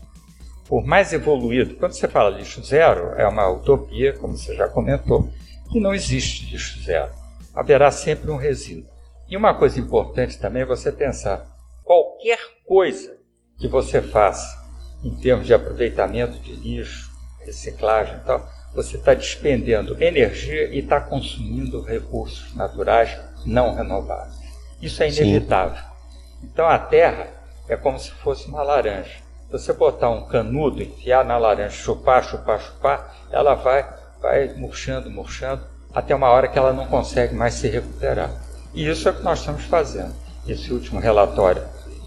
Por 0.69 0.85
mais 0.85 1.13
evoluído, 1.13 1.77
quando 1.77 1.93
você 1.93 2.07
fala 2.07 2.37
lixo 2.37 2.63
zero, 2.63 3.15
é 3.17 3.27
uma 3.27 3.49
utopia, 3.49 4.13
como 4.13 4.37
você 4.37 4.55
já 4.55 4.69
comentou, 4.69 5.31
que 5.71 5.81
não 5.81 5.95
existe 5.95 6.51
lixo 6.51 6.83
zero. 6.83 7.11
Haverá 7.55 7.91
sempre 7.91 8.31
um 8.31 8.37
resíduo. 8.37 8.93
E 9.29 9.37
uma 9.37 9.55
coisa 9.55 9.81
importante 9.81 10.39
também 10.39 10.63
é 10.63 10.67
você 10.67 10.93
pensar: 10.93 11.47
qualquer 11.83 12.39
coisa 12.67 13.17
que 13.59 13.67
você 13.67 14.03
faça 14.03 14.63
em 15.03 15.15
termos 15.17 15.47
de 15.47 15.55
aproveitamento 15.55 16.39
de 16.41 16.55
lixo, 16.55 17.11
reciclagem 17.41 18.17
e 18.17 18.21
tal, 18.21 18.47
você 18.75 18.97
está 18.97 19.15
despendendo 19.15 20.03
energia 20.03 20.69
e 20.75 20.81
está 20.81 21.01
consumindo 21.01 21.83
recursos 21.83 22.55
naturais 22.55 23.19
não 23.47 23.75
renováveis. 23.75 24.35
Isso 24.83 25.03
é 25.03 25.09
inevitável. 25.09 25.77
Sim. 25.77 26.49
Então 26.53 26.67
a 26.67 26.79
terra 26.79 27.34
é 27.69 27.77
como 27.77 27.99
se 27.99 28.11
fosse 28.11 28.49
uma 28.49 28.63
laranja. 28.63 29.23
Você 29.51 29.73
botar 29.73 30.11
um 30.11 30.27
canudo, 30.27 30.83
enfiar 30.83 31.25
na 31.25 31.39
laranja, 31.39 31.75
chupar, 31.75 32.25
chupar, 32.25 32.61
chupar, 32.61 33.15
ela 33.31 33.55
vai, 33.55 33.87
vai 34.21 34.55
murchando, 34.55 35.11
murchando, 35.11 35.63
até 35.95 36.15
uma 36.15 36.29
hora 36.29 36.49
que 36.49 36.59
ela 36.59 36.73
não 36.73 36.87
consegue 36.87 37.35
mais 37.35 37.55
se 37.55 37.69
recuperar. 37.69 38.31
E 38.75 38.89
isso 38.89 39.09
é 39.09 39.13
o 39.13 39.15
que 39.15 39.23
nós 39.23 39.39
estamos 39.39 39.65
fazendo. 39.65 40.13
Esse 40.47 40.73
último 40.73 41.01
relatório 41.01 41.63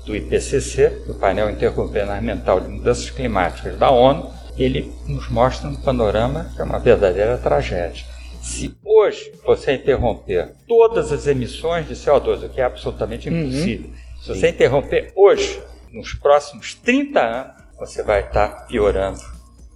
do 0.06 0.16
IPCC, 0.16 1.04
do 1.08 1.16
painel 1.16 1.50
intergovernamental 1.50 2.60
de 2.60 2.68
mudanças 2.68 3.10
climáticas 3.10 3.78
da 3.78 3.90
ONU, 3.90 4.32
ele 4.58 4.92
nos 5.08 5.30
mostra 5.30 5.70
um 5.70 5.76
panorama 5.76 6.52
que 6.56 6.62
é 6.62 6.64
uma 6.64 6.80
verdadeira 6.80 7.38
tragédia. 7.38 8.06
Se 8.42 8.76
hoje 8.84 9.34
você 9.46 9.74
interromper 9.74 10.54
todas 10.68 11.12
as 11.12 11.28
emissões 11.28 11.88
de 11.88 11.96
CO2, 11.96 12.46
o 12.46 12.50
que 12.50 12.62
é 12.62 12.64
absolutamente 12.64 13.30
uhum. 13.30 13.42
impossível, 13.42 13.90
uhum. 13.90 14.07
Se 14.22 14.30
você 14.30 14.50
interromper 14.50 15.12
hoje, 15.16 15.62
nos 15.92 16.14
próximos 16.14 16.74
30 16.76 17.20
anos, 17.20 17.54
você 17.80 18.04
vai 18.04 18.22
estar 18.22 18.68
piorando 18.68 19.22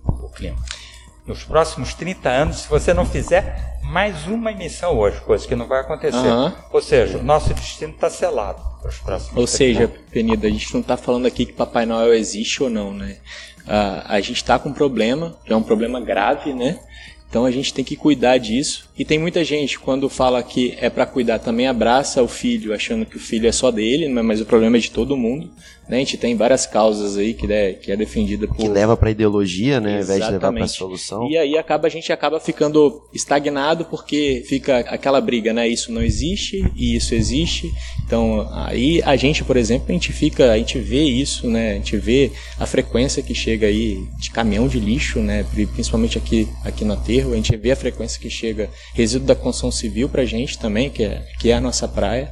o 0.06 0.30
clima. 0.30 0.58
Nos 1.26 1.44
próximos 1.44 1.94
30 1.94 2.30
anos, 2.30 2.58
se 2.62 2.68
você 2.68 2.94
não 2.94 3.06
fizer 3.06 3.80
mais 3.84 4.26
uma 4.28 4.52
emissão 4.52 4.98
hoje, 4.98 5.20
coisa 5.22 5.48
que 5.48 5.56
não 5.56 5.68
vai 5.68 5.82
acontecer. 5.82 6.18
Uhum. 6.18 6.52
Ou 6.72 6.82
seja, 6.82 7.18
o 7.18 7.24
nosso 7.24 7.54
destino 7.54 7.94
está 7.94 8.10
selado 8.10 8.62
para 8.80 8.90
os 8.90 8.98
próximos 8.98 9.38
Ou 9.38 9.46
seja, 9.46 9.92
Penida, 10.10 10.48
a 10.48 10.50
gente 10.50 10.74
não 10.74 10.82
está 10.82 10.98
falando 10.98 11.26
aqui 11.26 11.46
que 11.46 11.54
Papai 11.54 11.86
Noel 11.86 12.14
existe 12.14 12.64
ou 12.64 12.70
não, 12.70 12.94
né? 12.94 13.18
Uh, 13.62 14.02
a 14.06 14.20
gente 14.20 14.38
está 14.38 14.58
com 14.58 14.70
um 14.70 14.74
problema, 14.74 15.38
é 15.46 15.56
um 15.56 15.62
problema 15.62 16.02
grave, 16.02 16.54
né? 16.54 16.80
Então 17.30 17.46
a 17.46 17.52
gente 17.52 17.74
tem 17.74 17.86
que 17.86 17.96
cuidar 17.96 18.38
disso. 18.38 18.90
E 19.02 19.04
tem 19.04 19.18
muita 19.18 19.44
gente, 19.44 19.80
quando 19.80 20.08
fala 20.08 20.44
que 20.44 20.78
é 20.80 20.88
para 20.88 21.08
cuidar, 21.08 21.40
também 21.40 21.66
abraça 21.66 22.22
o 22.22 22.28
filho, 22.28 22.72
achando 22.72 23.04
que 23.04 23.18
o 23.18 23.20
filho 23.20 23.48
é 23.48 23.52
só 23.52 23.72
dele, 23.72 24.08
né? 24.08 24.22
mas 24.22 24.40
o 24.40 24.46
problema 24.46 24.78
é 24.78 24.80
de 24.80 24.92
todo 24.92 25.18
mundo. 25.18 25.50
Né? 25.92 25.98
A 25.98 26.00
gente 26.00 26.18
tem 26.18 26.38
várias 26.38 26.66
causas 26.66 27.18
aí 27.18 27.34
que 27.34 27.52
é, 27.52 27.74
que 27.74 27.92
é 27.92 27.98
defendida 27.98 28.48
por. 28.48 28.56
Que 28.56 28.68
leva 28.70 28.96
para 28.96 29.12
ideologia, 29.12 29.82
né? 29.82 30.00
Exatamente. 30.00 30.12
Ao 30.12 30.16
invés 30.16 30.26
de 30.26 30.32
levar 30.32 30.54
para 30.54 30.68
solução. 30.68 31.30
E 31.30 31.38
aí 31.38 31.58
acaba, 31.58 31.88
a 31.88 31.90
gente 31.90 32.14
acaba 32.14 32.40
ficando 32.40 33.04
estagnado 33.14 33.84
porque 33.86 34.42
fica 34.48 34.78
aquela 34.80 35.20
briga, 35.20 35.52
né? 35.52 35.68
Isso 35.68 35.92
não 35.92 36.02
existe 36.02 36.64
e 36.78 36.96
isso 36.96 37.14
existe. 37.14 37.70
Então 38.06 38.48
aí 38.54 39.02
a 39.04 39.18
gente, 39.18 39.44
por 39.44 39.58
exemplo, 39.58 39.88
a 39.90 39.92
gente 39.92 40.14
fica, 40.14 40.52
a 40.52 40.58
gente 40.58 40.80
vê 40.80 41.04
isso, 41.04 41.50
né? 41.50 41.72
A 41.72 41.76
gente 41.76 41.98
vê 41.98 42.32
a 42.58 42.66
frequência 42.66 43.22
que 43.22 43.36
chega 43.36 43.68
aí 43.68 44.02
de 44.18 44.32
caminhão 44.32 44.70
de 44.70 44.80
lixo, 44.80 45.20
né? 45.20 45.46
Principalmente 45.74 46.18
aqui, 46.18 46.48
aqui 46.64 46.86
no 46.86 46.94
aterro, 46.94 47.34
a 47.34 47.36
gente 47.36 47.54
vê 47.58 47.72
a 47.72 47.76
frequência 47.76 48.22
que 48.22 48.30
chega 48.30 48.70
resíduo 48.94 49.28
da 49.28 49.36
construção 49.36 49.72
civil 49.72 50.10
pra 50.10 50.26
gente 50.26 50.58
também, 50.58 50.90
que 50.90 51.04
é, 51.04 51.26
que 51.40 51.50
é 51.50 51.56
a 51.56 51.62
nossa 51.62 51.88
praia. 51.88 52.32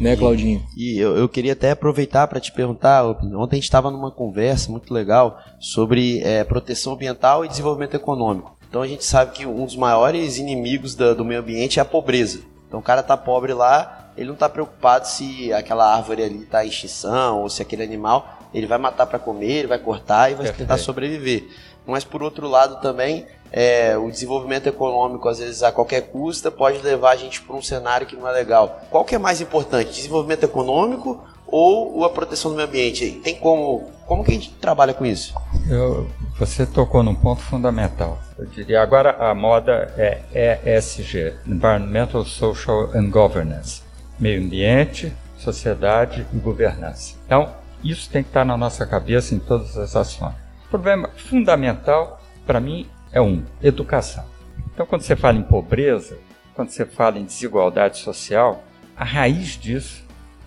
Né, 0.00 0.16
Claudinho? 0.16 0.64
E, 0.76 0.94
e 0.94 0.98
eu, 0.98 1.16
eu, 1.16 1.28
queria 1.28 1.52
até 1.52 1.70
aproveitar 1.70 2.26
para 2.26 2.40
te 2.40 2.50
perguntar. 2.50 3.04
Ontem 3.04 3.52
a 3.52 3.54
gente 3.56 3.64
estava 3.64 3.90
numa 3.90 4.10
conversa 4.10 4.70
muito 4.70 4.92
legal 4.92 5.38
sobre 5.60 6.20
é, 6.22 6.42
proteção 6.44 6.94
ambiental 6.94 7.44
e 7.44 7.48
desenvolvimento 7.48 7.94
econômico. 7.94 8.56
Então 8.68 8.80
a 8.80 8.88
gente 8.88 9.04
sabe 9.04 9.32
que 9.32 9.46
um 9.46 9.66
dos 9.66 9.76
maiores 9.76 10.38
inimigos 10.38 10.94
da, 10.94 11.12
do 11.12 11.24
meio 11.24 11.40
ambiente 11.40 11.78
é 11.78 11.82
a 11.82 11.84
pobreza. 11.84 12.40
Então 12.66 12.80
o 12.80 12.82
cara 12.82 13.02
tá 13.02 13.16
pobre 13.18 13.52
lá, 13.52 14.10
ele 14.16 14.28
não 14.28 14.34
está 14.34 14.48
preocupado 14.48 15.06
se 15.06 15.52
aquela 15.52 15.94
árvore 15.94 16.22
ali 16.22 16.42
está 16.42 16.64
em 16.64 16.68
extinção 16.68 17.42
ou 17.42 17.50
se 17.50 17.60
aquele 17.60 17.82
animal 17.82 18.38
ele 18.54 18.66
vai 18.66 18.78
matar 18.78 19.06
para 19.06 19.18
comer, 19.18 19.58
ele 19.58 19.68
vai 19.68 19.78
cortar 19.78 20.30
e 20.30 20.34
vai 20.34 20.44
Perfeito. 20.46 20.58
tentar 20.58 20.78
sobreviver. 20.78 21.48
Mas 21.86 22.02
por 22.02 22.22
outro 22.22 22.48
lado 22.48 22.80
também 22.80 23.26
é, 23.52 23.96
o 23.98 24.10
desenvolvimento 24.10 24.66
econômico, 24.66 25.28
às 25.28 25.38
vezes 25.38 25.62
a 25.62 25.70
qualquer 25.70 26.08
custo, 26.08 26.50
pode 26.50 26.78
levar 26.78 27.10
a 27.10 27.16
gente 27.16 27.42
para 27.42 27.54
um 27.54 27.62
cenário 27.62 28.06
que 28.06 28.16
não 28.16 28.26
é 28.26 28.32
legal. 28.32 28.80
Qual 28.90 29.04
que 29.04 29.14
é 29.14 29.18
mais 29.18 29.40
importante, 29.40 29.92
desenvolvimento 29.92 30.44
econômico 30.44 31.22
ou 31.46 32.02
a 32.02 32.08
proteção 32.08 32.50
do 32.50 32.56
meio 32.56 32.68
ambiente? 32.68 33.20
Tem 33.22 33.34
como, 33.34 33.90
como 34.06 34.24
que 34.24 34.30
a 34.30 34.34
gente 34.34 34.54
trabalha 34.54 34.94
com 34.94 35.04
isso? 35.04 35.34
Eu, 35.68 36.08
você 36.38 36.64
tocou 36.64 37.02
num 37.02 37.14
ponto 37.14 37.42
fundamental. 37.42 38.18
Eu 38.38 38.46
diria 38.46 38.80
agora 38.80 39.16
a 39.18 39.34
moda 39.34 39.92
é 40.32 40.58
ESG, 40.64 41.34
Environmental, 41.46 42.24
Social 42.24 42.90
and 42.94 43.10
Governance, 43.10 43.82
meio 44.18 44.42
ambiente, 44.42 45.12
sociedade 45.36 46.26
e 46.32 46.38
governança. 46.38 47.16
Então 47.26 47.52
isso 47.84 48.08
tem 48.08 48.22
que 48.22 48.30
estar 48.30 48.44
na 48.46 48.56
nossa 48.56 48.86
cabeça 48.86 49.34
em 49.34 49.38
todas 49.38 49.76
as 49.76 49.94
ações. 49.94 50.34
O 50.66 50.70
problema 50.70 51.10
fundamental 51.16 52.18
para 52.46 52.58
mim 52.58 52.88
é 53.12 53.20
um, 53.20 53.44
educação. 53.62 54.24
Então, 54.72 54.86
quando 54.86 55.02
você 55.02 55.14
fala 55.14 55.38
em 55.38 55.42
pobreza, 55.42 56.16
quando 56.54 56.70
você 56.70 56.84
fala 56.84 57.18
em 57.18 57.24
desigualdade 57.24 57.98
social, 57.98 58.64
a 58.96 59.04
raiz 59.04 59.58
disso 59.58 60.02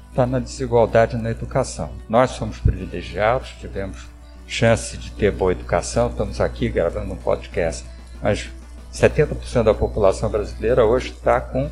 está 0.10 0.26
na 0.26 0.40
desigualdade 0.40 1.18
na 1.18 1.30
educação. 1.30 1.92
Nós 2.10 2.32
somos 2.32 2.58
privilegiados, 2.58 3.50
tivemos 3.60 4.08
chance 4.48 4.98
de 4.98 5.12
ter 5.12 5.32
boa 5.32 5.52
educação, 5.52 6.08
estamos 6.08 6.40
aqui 6.40 6.70
gravando 6.70 7.14
um 7.14 7.18
podcast, 7.18 7.86
mas 8.22 8.50
70% 8.94 9.64
da 9.64 9.74
população 9.74 10.30
brasileira 10.30 10.86
hoje 10.86 11.10
está 11.10 11.42
com 11.42 11.70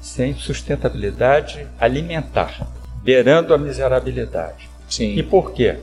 sem 0.00 0.34
sustentabilidade 0.34 1.66
alimentar, 1.78 2.66
beirando 3.02 3.54
a 3.54 3.58
miserabilidade. 3.58 4.68
Sim. 4.88 5.16
E 5.16 5.22
por 5.22 5.52
quê? 5.52 5.78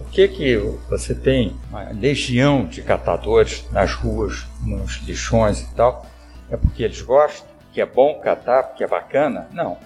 Por 0.00 0.10
que, 0.10 0.28
que 0.28 0.56
você 0.88 1.14
tem 1.14 1.54
uma 1.68 1.90
legião 1.90 2.64
de 2.64 2.80
catadores 2.80 3.66
nas 3.70 3.92
ruas, 3.92 4.46
nos 4.64 4.96
lixões 5.06 5.60
e 5.60 5.74
tal? 5.74 6.06
É 6.50 6.56
porque 6.56 6.82
eles 6.82 7.02
gostam, 7.02 7.46
que 7.70 7.82
é 7.82 7.86
bom 7.86 8.18
catar, 8.18 8.62
porque 8.64 8.82
é 8.82 8.88
bacana? 8.88 9.46
Não. 9.52 9.76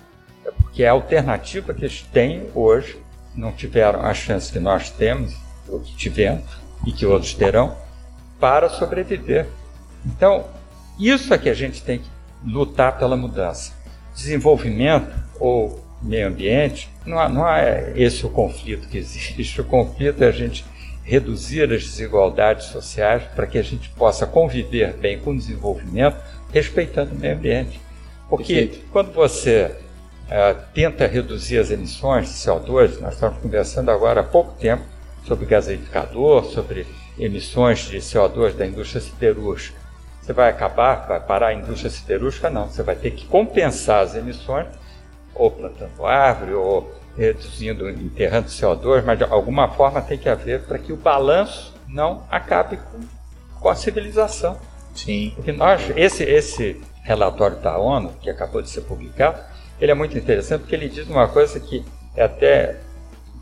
É 0.47 0.52
porque 0.52 0.85
a 0.85 0.92
alternativa 0.92 1.75
que 1.75 1.85
eles 1.85 2.02
têm 2.12 2.49
hoje, 2.54 2.97
não 3.35 3.50
tiveram 3.50 4.00
a 4.02 4.14
chance 4.14 4.52
que 4.52 4.61
nós 4.61 4.88
temos, 4.88 5.37
ou 5.68 5.80
que 5.80 5.94
tivemos, 5.97 6.49
e 6.87 6.92
que 6.92 7.04
outros 7.04 7.35
terão, 7.35 7.76
para 8.38 8.68
sobreviver. 8.68 9.49
Então, 10.06 10.44
isso 10.99 11.35
é 11.35 11.38
que 11.38 11.50
a 11.50 11.54
gente 11.54 11.83
tem 11.83 11.99
que 11.99 12.09
lutar 12.47 12.97
pela 12.99 13.16
mudança. 13.16 13.73
Desenvolvimento 14.14 15.12
ou 15.40 15.84
meio 16.04 16.28
ambiente, 16.28 16.88
não, 17.06 17.18
há, 17.18 17.28
não 17.28 17.49
é 17.49 17.92
esse 17.96 18.25
o 18.25 18.30
conflito 18.30 18.88
que 18.88 18.99
existe. 18.99 19.61
O 19.61 19.64
conflito 19.64 20.23
é 20.23 20.28
a 20.28 20.32
gente 20.32 20.64
reduzir 21.02 21.73
as 21.73 21.82
desigualdades 21.82 22.66
sociais 22.66 23.23
para 23.34 23.46
que 23.46 23.58
a 23.58 23.62
gente 23.62 23.88
possa 23.90 24.26
conviver 24.26 24.94
bem 24.94 25.18
com 25.18 25.30
o 25.30 25.37
desenvolvimento, 25.37 26.16
respeitando 26.52 27.14
o 27.14 27.18
meio 27.18 27.34
ambiente. 27.34 27.80
Porque 28.28 28.54
Perfeito. 28.54 28.87
quando 28.90 29.12
você 29.12 29.75
uh, 30.26 30.61
tenta 30.73 31.06
reduzir 31.06 31.58
as 31.58 31.70
emissões 31.70 32.28
de 32.28 32.34
CO2, 32.34 33.00
nós 33.00 33.14
estamos 33.14 33.38
conversando 33.38 33.90
agora 33.90 34.20
há 34.20 34.25
pouco 34.25 34.52
tempo 34.58 34.82
sobre 35.26 35.46
gaseificador, 35.46 36.44
sobre 36.46 36.87
emissões 37.18 37.88
de 37.88 37.99
CO2 37.99 38.54
da 38.54 38.66
indústria 38.66 39.00
siderúrgica. 39.00 39.78
Você 40.20 40.32
vai 40.32 40.49
acabar, 40.49 41.06
vai 41.06 41.20
parar 41.20 41.49
a 41.49 41.54
indústria 41.54 41.90
siderúrgica? 41.90 42.49
Não, 42.49 42.66
você 42.66 42.82
vai 42.82 42.96
ter 42.96 43.11
que 43.11 43.26
compensar 43.26 44.02
as 44.02 44.14
emissões 44.14 44.66
ou 45.35 45.50
plantando 45.50 46.05
árvore, 46.05 46.55
ou 46.55 46.93
reduzindo, 47.17 47.88
enterrando 47.88 48.49
CO2, 48.49 49.05
mas 49.05 49.19
de 49.19 49.25
alguma 49.25 49.69
forma 49.69 50.03
tem 50.03 50.19
que 50.19 50.29
haver 50.29 50.62
para 50.62 50.79
que 50.79 50.93
o 50.93 50.97
balanço 50.97 51.75
não 51.88 52.25
acabe 52.31 52.76
com, 52.76 53.00
com 53.61 53.69
a 53.69 53.75
civilização. 53.75 54.59
Sim. 54.95 55.33
Porque 55.35 55.53
nós, 55.53 55.91
esse, 55.97 56.23
esse 56.25 56.81
relatório 57.03 57.57
da 57.59 57.79
ONU, 57.79 58.12
que 58.21 58.31
acabou 58.31 58.62
de 58.62 58.71
ser 58.71 58.83
publicado, 58.83 59.41
ele 59.81 59.93
é 59.93 59.95
muito 59.95 60.17
interessante 60.17 60.61
porque 60.61 60.75
ele 60.75 60.88
diz 60.88 61.09
uma 61.09 61.29
coisa 61.29 61.59
que 61.61 61.85
é 62.17 62.25
até 62.25 62.81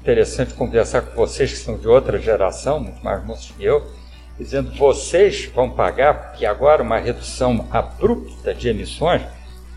interessante 0.00 0.54
conversar 0.54 1.02
com 1.02 1.14
vocês 1.14 1.52
que 1.52 1.58
são 1.58 1.78
de 1.78 1.86
outra 1.86 2.18
geração, 2.18 2.80
muito 2.80 3.02
mais 3.04 3.24
moços 3.24 3.52
que 3.52 3.64
eu, 3.64 3.86
dizendo 4.38 4.72
vocês 4.76 5.46
vão 5.46 5.70
pagar 5.70 6.30
porque 6.30 6.44
agora 6.44 6.82
uma 6.82 6.98
redução 6.98 7.68
abrupta 7.70 8.52
de 8.54 8.68
emissões 8.68 9.22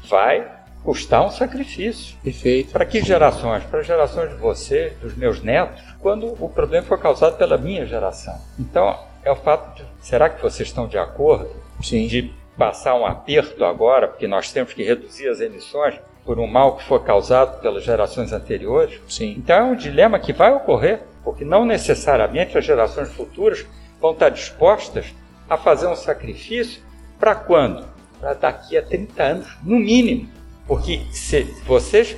vai 0.09 0.54
custar 0.85 1.25
um 1.25 1.31
sacrifício. 1.31 2.15
Perfeito. 2.23 2.71
Para 2.71 2.85
que 2.85 3.01
gerações? 3.01 3.63
Para 3.63 3.81
gerações 3.81 4.29
de 4.29 4.35
você, 4.35 4.93
dos 5.01 5.17
meus 5.17 5.41
netos, 5.41 5.81
quando 5.99 6.27
o 6.39 6.47
problema 6.47 6.85
foi 6.85 6.97
causado 6.99 7.37
pela 7.37 7.57
minha 7.57 7.85
geração. 7.87 8.39
Então, 8.59 8.97
é 9.23 9.31
o 9.31 9.35
fato 9.35 9.75
de. 9.75 9.83
Será 9.99 10.29
que 10.29 10.41
vocês 10.41 10.69
estão 10.69 10.87
de 10.87 10.99
acordo 10.99 11.49
Sim. 11.81 12.05
de 12.05 12.31
passar 12.55 12.93
um 12.95 13.05
aperto 13.05 13.65
agora, 13.65 14.07
porque 14.07 14.27
nós 14.27 14.51
temos 14.51 14.73
que 14.73 14.83
reduzir 14.83 15.27
as 15.27 15.41
emissões 15.41 15.95
por 16.23 16.39
um 16.39 16.47
mal 16.47 16.77
que 16.77 16.83
foi 16.83 16.99
causado 16.99 17.59
pelas 17.59 17.83
gerações 17.83 18.31
anteriores? 18.31 19.01
Sim. 19.09 19.33
Então, 19.37 19.57
é 19.57 19.63
um 19.63 19.75
dilema 19.75 20.19
que 20.19 20.31
vai 20.31 20.53
ocorrer, 20.53 21.01
porque 21.23 21.43
não 21.43 21.65
necessariamente 21.65 22.55
as 22.57 22.63
gerações 22.63 23.09
futuras 23.09 23.65
vão 23.99 24.11
estar 24.11 24.29
dispostas 24.29 25.07
a 25.49 25.57
fazer 25.57 25.87
um 25.87 25.95
sacrifício 25.95 26.81
para 27.19 27.33
quando? 27.33 27.85
Para 28.19 28.33
daqui 28.33 28.77
a 28.77 28.83
30 28.83 29.23
anos, 29.23 29.57
no 29.63 29.79
mínimo. 29.79 30.34
Porque 30.67 31.01
se 31.11 31.43
vocês 31.65 32.15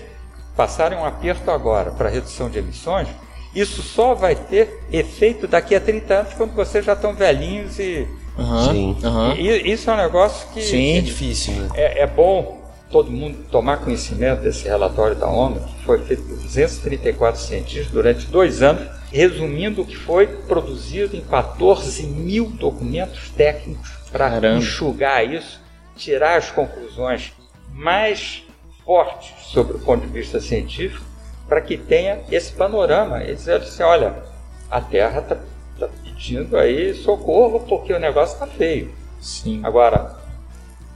passarem 0.56 0.98
um 0.98 1.06
aperto 1.06 1.52
agora 1.52 1.92
para 1.92 2.10
redução 2.10 2.50
de 2.50 2.60
emissões, 2.60 3.08
Isso 3.56 3.82
só 3.82 4.14
vai 4.14 4.36
ter 4.36 4.84
efeito 4.92 5.48
daqui 5.48 5.74
a 5.74 5.80
30 5.80 6.14
anos, 6.14 6.34
quando 6.34 6.54
vocês 6.54 6.86
já 6.86 6.94
estão 6.94 7.16
velhinhos 7.16 7.80
e. 7.80 8.08
Uhum, 8.38 8.72
Sim. 8.72 8.98
Uhum. 9.04 9.34
E, 9.34 9.72
isso 9.72 9.90
é 9.90 9.94
um 9.94 9.98
negócio 9.98 10.48
que. 10.54 10.62
Sim, 10.62 10.98
é 10.98 11.02
difícil, 11.02 11.54
né? 11.54 11.70
É, 11.74 12.04
é 12.04 12.08
bom 12.08 12.62
todo 12.92 13.10
mundo 13.12 13.46
tomar 13.52 13.78
conhecimento 13.78 14.42
desse 14.42 14.66
relatório 14.66 15.16
da 15.16 15.28
ONU, 15.28 15.60
que 15.60 15.86
foi 15.86 16.00
feito 16.00 16.24
por 16.24 16.38
234 16.38 17.42
cientistas 17.42 17.92
durante 17.92 18.28
dois 18.28 18.62
anos, 18.62 18.88
resumindo 19.12 19.82
o 19.82 19.86
que 19.86 19.96
foi 19.96 20.28
produzido 20.28 21.16
em 21.16 21.22
14 21.22 22.04
mil 22.04 22.46
documentos 22.52 23.30
técnicos 23.32 23.90
para 24.12 24.56
enxugar 24.56 25.26
isso, 25.26 25.60
tirar 25.96 26.38
as 26.38 26.52
conclusões 26.52 27.34
mais 27.78 28.44
fortes 28.84 29.34
sobre 29.46 29.78
o 29.78 29.80
ponto 29.80 30.06
de 30.06 30.12
vista 30.12 30.42
científico, 30.42 31.06
para 31.48 31.62
que 31.62 31.78
tenha 31.78 32.20
esse 32.32 32.52
panorama. 32.52 33.24
Eles 33.24 33.40
dizendo 33.40 33.64
assim, 33.64 33.84
olha, 33.84 34.24
a 34.70 34.82
Terra 34.82 35.20
está 35.20 35.38
tá 35.80 35.88
pedindo 36.04 36.58
aí 36.58 36.94
socorro 36.96 37.60
porque 37.62 37.94
o 37.94 38.00
negócio 38.00 38.34
está 38.34 38.48
feio. 38.48 38.92
Sim. 39.22 39.62
Agora, 39.64 40.18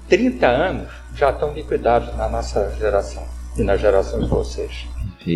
30 0.09 0.47
anos 0.47 0.91
já 1.15 1.29
estão 1.29 1.53
liquidados 1.53 2.15
na 2.17 2.27
nossa 2.27 2.75
geração 2.77 3.25
e 3.57 3.63
na 3.63 3.77
geração 3.77 4.19
de 4.19 4.27
vocês. 4.27 4.87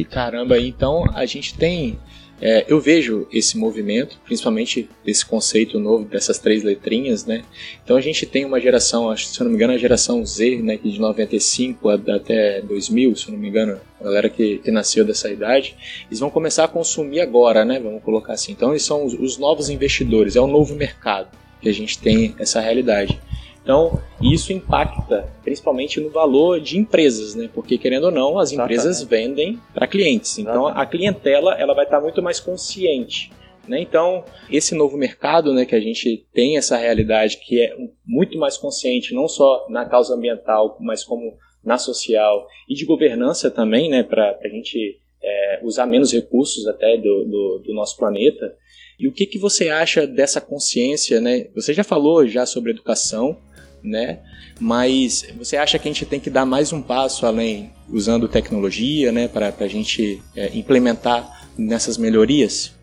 Caramba, 0.10 0.58
então 0.58 1.06
a 1.14 1.26
gente 1.26 1.56
tem. 1.56 2.00
É, 2.42 2.66
eu 2.68 2.82
vejo 2.82 3.28
esse 3.32 3.58
movimento, 3.58 4.20
principalmente 4.26 4.90
esse 5.06 5.26
conceito 5.26 5.80
novo 5.80 6.04
dessas 6.04 6.38
três 6.38 6.64
letrinhas, 6.64 7.26
né? 7.26 7.44
Então 7.84 7.96
a 7.96 8.02
gente 8.02 8.26
tem 8.26 8.44
uma 8.44 8.60
geração, 8.60 9.10
acho, 9.10 9.28
se 9.28 9.40
eu 9.40 9.46
não 9.46 9.52
me 9.52 9.58
engano, 9.58 9.74
a 9.74 9.78
geração 9.78 10.26
Z, 10.26 10.58
né, 10.58 10.78
de 10.84 11.00
95 11.00 11.90
até 11.90 12.62
2000, 12.62 13.16
se 13.16 13.28
eu 13.28 13.32
não 13.32 13.40
me 13.40 13.48
engano, 13.48 13.80
a 14.00 14.04
galera 14.04 14.30
que, 14.30 14.58
que 14.58 14.70
nasceu 14.70 15.06
dessa 15.06 15.30
idade, 15.30 15.76
eles 16.08 16.20
vão 16.20 16.30
começar 16.30 16.66
a 16.66 16.68
consumir 16.68 17.22
agora, 17.22 17.64
né? 17.64 17.80
Vamos 17.80 18.04
colocar 18.04 18.34
assim. 18.34 18.52
Então 18.52 18.72
eles 18.72 18.84
são 18.84 19.06
os, 19.06 19.14
os 19.14 19.38
novos 19.38 19.70
investidores, 19.70 20.36
é 20.36 20.42
o 20.42 20.48
novo 20.48 20.76
mercado 20.76 21.30
que 21.62 21.70
a 21.70 21.74
gente 21.74 21.98
tem 21.98 22.36
essa 22.38 22.60
realidade. 22.60 23.20
Então, 23.66 24.00
isso 24.22 24.54
impacta 24.54 25.28
principalmente 25.44 26.00
no 26.00 26.12
valor 26.12 26.62
de 26.62 26.78
empresas, 26.78 27.34
né? 27.34 27.50
Porque 27.52 27.80
querendo 27.80 28.04
ou 28.04 28.12
não, 28.12 28.38
as 28.38 28.52
empresas 28.52 29.02
Exatamente. 29.02 29.28
vendem 29.28 29.60
para 29.74 29.88
clientes. 29.88 30.38
Então, 30.38 30.66
Exatamente. 30.66 30.80
a 30.80 30.86
clientela 30.86 31.56
ela 31.56 31.74
vai 31.74 31.86
estar 31.86 32.00
muito 32.00 32.22
mais 32.22 32.40
consciente. 32.40 33.32
Né? 33.68 33.82
Então, 33.82 34.24
esse 34.52 34.76
novo 34.76 34.96
mercado 34.96 35.52
né, 35.52 35.66
que 35.66 35.74
a 35.74 35.80
gente 35.80 36.28
tem 36.32 36.58
essa 36.58 36.78
realidade 36.78 37.40
que 37.44 37.60
é 37.60 37.76
muito 38.06 38.38
mais 38.38 38.56
consciente, 38.56 39.16
não 39.16 39.28
só 39.28 39.66
na 39.68 39.84
causa 39.84 40.14
ambiental, 40.14 40.78
mas 40.80 41.04
como 41.04 41.36
na 41.64 41.80
social 41.80 42.48
e 42.70 42.76
de 42.76 42.86
governança 42.86 43.50
também, 43.50 43.90
né, 43.90 44.04
para 44.04 44.38
a 44.44 44.48
gente 44.48 45.00
é, 45.24 45.60
usar 45.64 45.88
menos 45.88 46.14
recursos 46.14 46.68
até 46.68 46.98
do, 46.98 47.26
do, 47.26 47.64
do 47.66 47.74
nosso 47.74 47.98
planeta. 47.98 48.56
E 49.00 49.08
o 49.08 49.12
que, 49.12 49.26
que 49.26 49.40
você 49.40 49.70
acha 49.70 50.06
dessa 50.06 50.40
consciência? 50.40 51.20
Né? 51.20 51.48
Você 51.56 51.74
já 51.74 51.84
falou 51.84 52.28
já 52.28 52.46
sobre 52.46 52.72
educação, 52.72 53.42
né? 53.86 54.20
Mas 54.60 55.26
você 55.38 55.58
acha 55.58 55.78
que 55.78 55.88
a 55.88 55.92
gente 55.92 56.06
tem 56.06 56.20
que 56.20 56.30
dar 56.30 56.46
mais 56.46 56.74
um 56.74 56.82
passo 56.82 57.26
além, 57.26 57.72
usando 57.90 58.28
tecnologia, 58.28 59.12
né, 59.12 59.28
para 59.28 59.54
a 59.60 59.68
gente 59.68 60.22
é, 60.36 60.56
implementar 60.58 61.48
nessas 61.58 61.98
melhorias? 61.98 62.74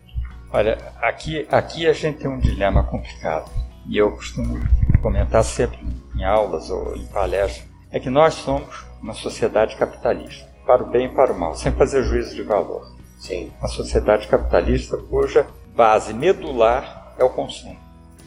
Olha, 0.51 0.77
aqui, 1.01 1.47
aqui 1.49 1.87
a 1.87 1.93
gente 1.93 2.19
tem 2.19 2.29
um 2.29 2.39
dilema 2.39 2.83
complicado 2.83 3.49
e 3.89 3.97
eu 3.97 4.11
costumo 4.11 4.59
comentar 5.01 5.43
sempre 5.43 5.79
em 6.15 6.23
aulas 6.23 6.69
ou 6.69 6.95
em 6.95 7.05
palestras, 7.07 7.67
é 7.91 7.99
que 7.99 8.09
nós 8.09 8.35
somos 8.35 8.85
uma 9.01 9.13
sociedade 9.13 9.75
capitalista, 9.75 10.47
para 10.65 10.83
o 10.83 10.89
bem 10.89 11.07
e 11.07 11.09
para 11.09 11.33
o 11.33 11.39
mal, 11.39 11.55
sem 11.55 11.71
fazer 11.73 12.03
juízo 12.03 12.35
de 12.35 12.43
valor. 12.43 12.95
Sim. 13.19 13.51
Uma 13.59 13.67
sociedade 13.67 14.27
capitalista 14.27 14.97
cuja 14.97 15.47
base 15.75 16.13
medular 16.13 17.13
é 17.17 17.23
o 17.23 17.29
consumo. 17.29 17.77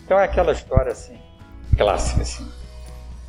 Então 0.04 0.18
é 0.18 0.24
aquela 0.24 0.52
história 0.52 0.92
assim, 0.92 1.18
clássica 1.76 2.22
assim. 2.22 2.46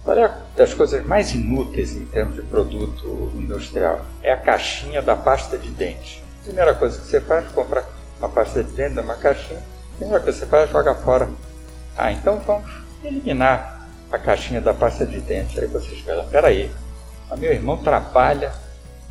Olha, 0.07 0.33
das 0.55 0.73
coisas 0.73 1.05
mais 1.05 1.33
inúteis 1.33 1.93
em 1.93 2.05
termos 2.05 2.35
de 2.35 2.41
produto 2.43 3.29
industrial 3.35 4.05
é 4.23 4.31
a 4.31 4.37
caixinha 4.37 5.01
da 5.01 5.17
pasta 5.17 5.57
de 5.57 5.69
dente. 5.69 6.23
Primeira 6.45 6.73
coisa 6.73 6.97
que 6.97 7.07
você 7.07 7.19
faz 7.19 7.45
é 7.45 7.49
comprar 7.49 7.83
uma 8.17 8.29
pasta 8.29 8.63
de 8.63 8.71
dente 8.71 8.95
numa 8.95 9.15
caixinha. 9.15 9.61
Primeira 9.97 10.23
coisa 10.23 10.39
que 10.39 10.45
você 10.45 10.49
faz 10.49 10.69
é 10.69 10.71
jogar 10.71 10.95
fora. 10.95 11.27
Ah, 11.97 12.09
então 12.09 12.39
vamos 12.39 12.71
eliminar 13.03 13.85
a 14.09 14.17
caixinha 14.17 14.61
da 14.61 14.73
pasta 14.73 15.05
de 15.05 15.19
dente. 15.19 15.59
Aí 15.59 15.67
vocês 15.67 15.99
falam, 15.99 16.25
peraí, 16.29 16.71
meu 17.37 17.51
irmão 17.51 17.75
trabalha 17.75 18.53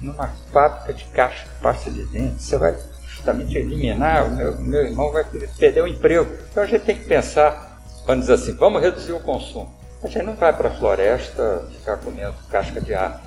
numa 0.00 0.28
fábrica 0.50 0.94
de 0.94 1.04
caixa 1.06 1.44
de 1.44 1.60
pasta 1.60 1.90
de 1.90 2.06
dente. 2.06 2.42
Você 2.42 2.56
vai 2.56 2.74
justamente 3.06 3.54
eliminar, 3.54 4.28
o 4.28 4.30
meu, 4.30 4.58
meu 4.58 4.86
irmão 4.86 5.12
vai 5.12 5.24
perder 5.58 5.82
o 5.82 5.86
emprego. 5.86 6.26
Então 6.50 6.62
a 6.62 6.66
gente 6.66 6.86
tem 6.86 6.96
que 6.96 7.04
pensar, 7.04 7.82
vamos 8.06 8.22
dizer 8.22 8.32
assim, 8.42 8.56
vamos 8.56 8.80
reduzir 8.80 9.12
o 9.12 9.20
consumo. 9.20 9.75
A 10.02 10.08
gente 10.08 10.24
não 10.24 10.34
vai 10.34 10.52
para 10.52 10.68
a 10.68 10.72
floresta 10.72 11.64
ficar 11.72 11.96
comendo 11.98 12.34
casca 12.50 12.80
de 12.80 12.94
árvore. 12.94 13.26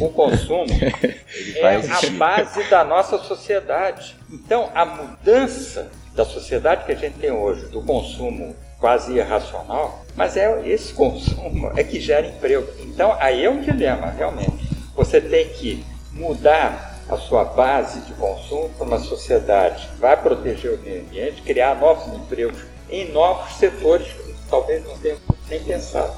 O 0.00 0.08
consumo 0.10 0.66
é 1.56 1.76
a 1.76 2.10
base 2.18 2.62
da 2.68 2.84
nossa 2.84 3.18
sociedade. 3.18 4.16
Então, 4.30 4.70
a 4.74 4.84
mudança 4.84 5.90
da 6.14 6.24
sociedade 6.24 6.84
que 6.84 6.92
a 6.92 6.96
gente 6.96 7.18
tem 7.18 7.30
hoje, 7.30 7.66
do 7.66 7.82
consumo 7.82 8.54
quase 8.78 9.14
irracional, 9.14 10.04
mas 10.14 10.36
é 10.36 10.68
esse 10.68 10.92
consumo 10.94 11.72
é 11.76 11.82
que 11.82 12.00
gera 12.00 12.26
emprego. 12.26 12.66
Então, 12.80 13.16
aí 13.18 13.44
é 13.44 13.50
um 13.50 13.60
dilema, 13.60 14.10
realmente. 14.10 14.68
Você 14.94 15.20
tem 15.20 15.48
que 15.48 15.84
mudar 16.12 17.00
a 17.08 17.16
sua 17.16 17.44
base 17.44 18.00
de 18.00 18.12
consumo 18.14 18.70
para 18.70 18.86
uma 18.86 18.98
sociedade 18.98 19.88
que 19.88 20.00
vai 20.00 20.16
proteger 20.16 20.72
o 20.74 20.78
meio 20.78 21.02
ambiente, 21.02 21.42
criar 21.42 21.74
novos 21.76 22.14
empregos 22.14 22.62
em 22.90 23.10
novos 23.12 23.54
setores 23.56 24.06
que 24.06 24.34
talvez 24.48 24.84
não 24.84 24.96
tenham 24.98 25.18
nem 25.48 25.62
pensado. 25.62 26.12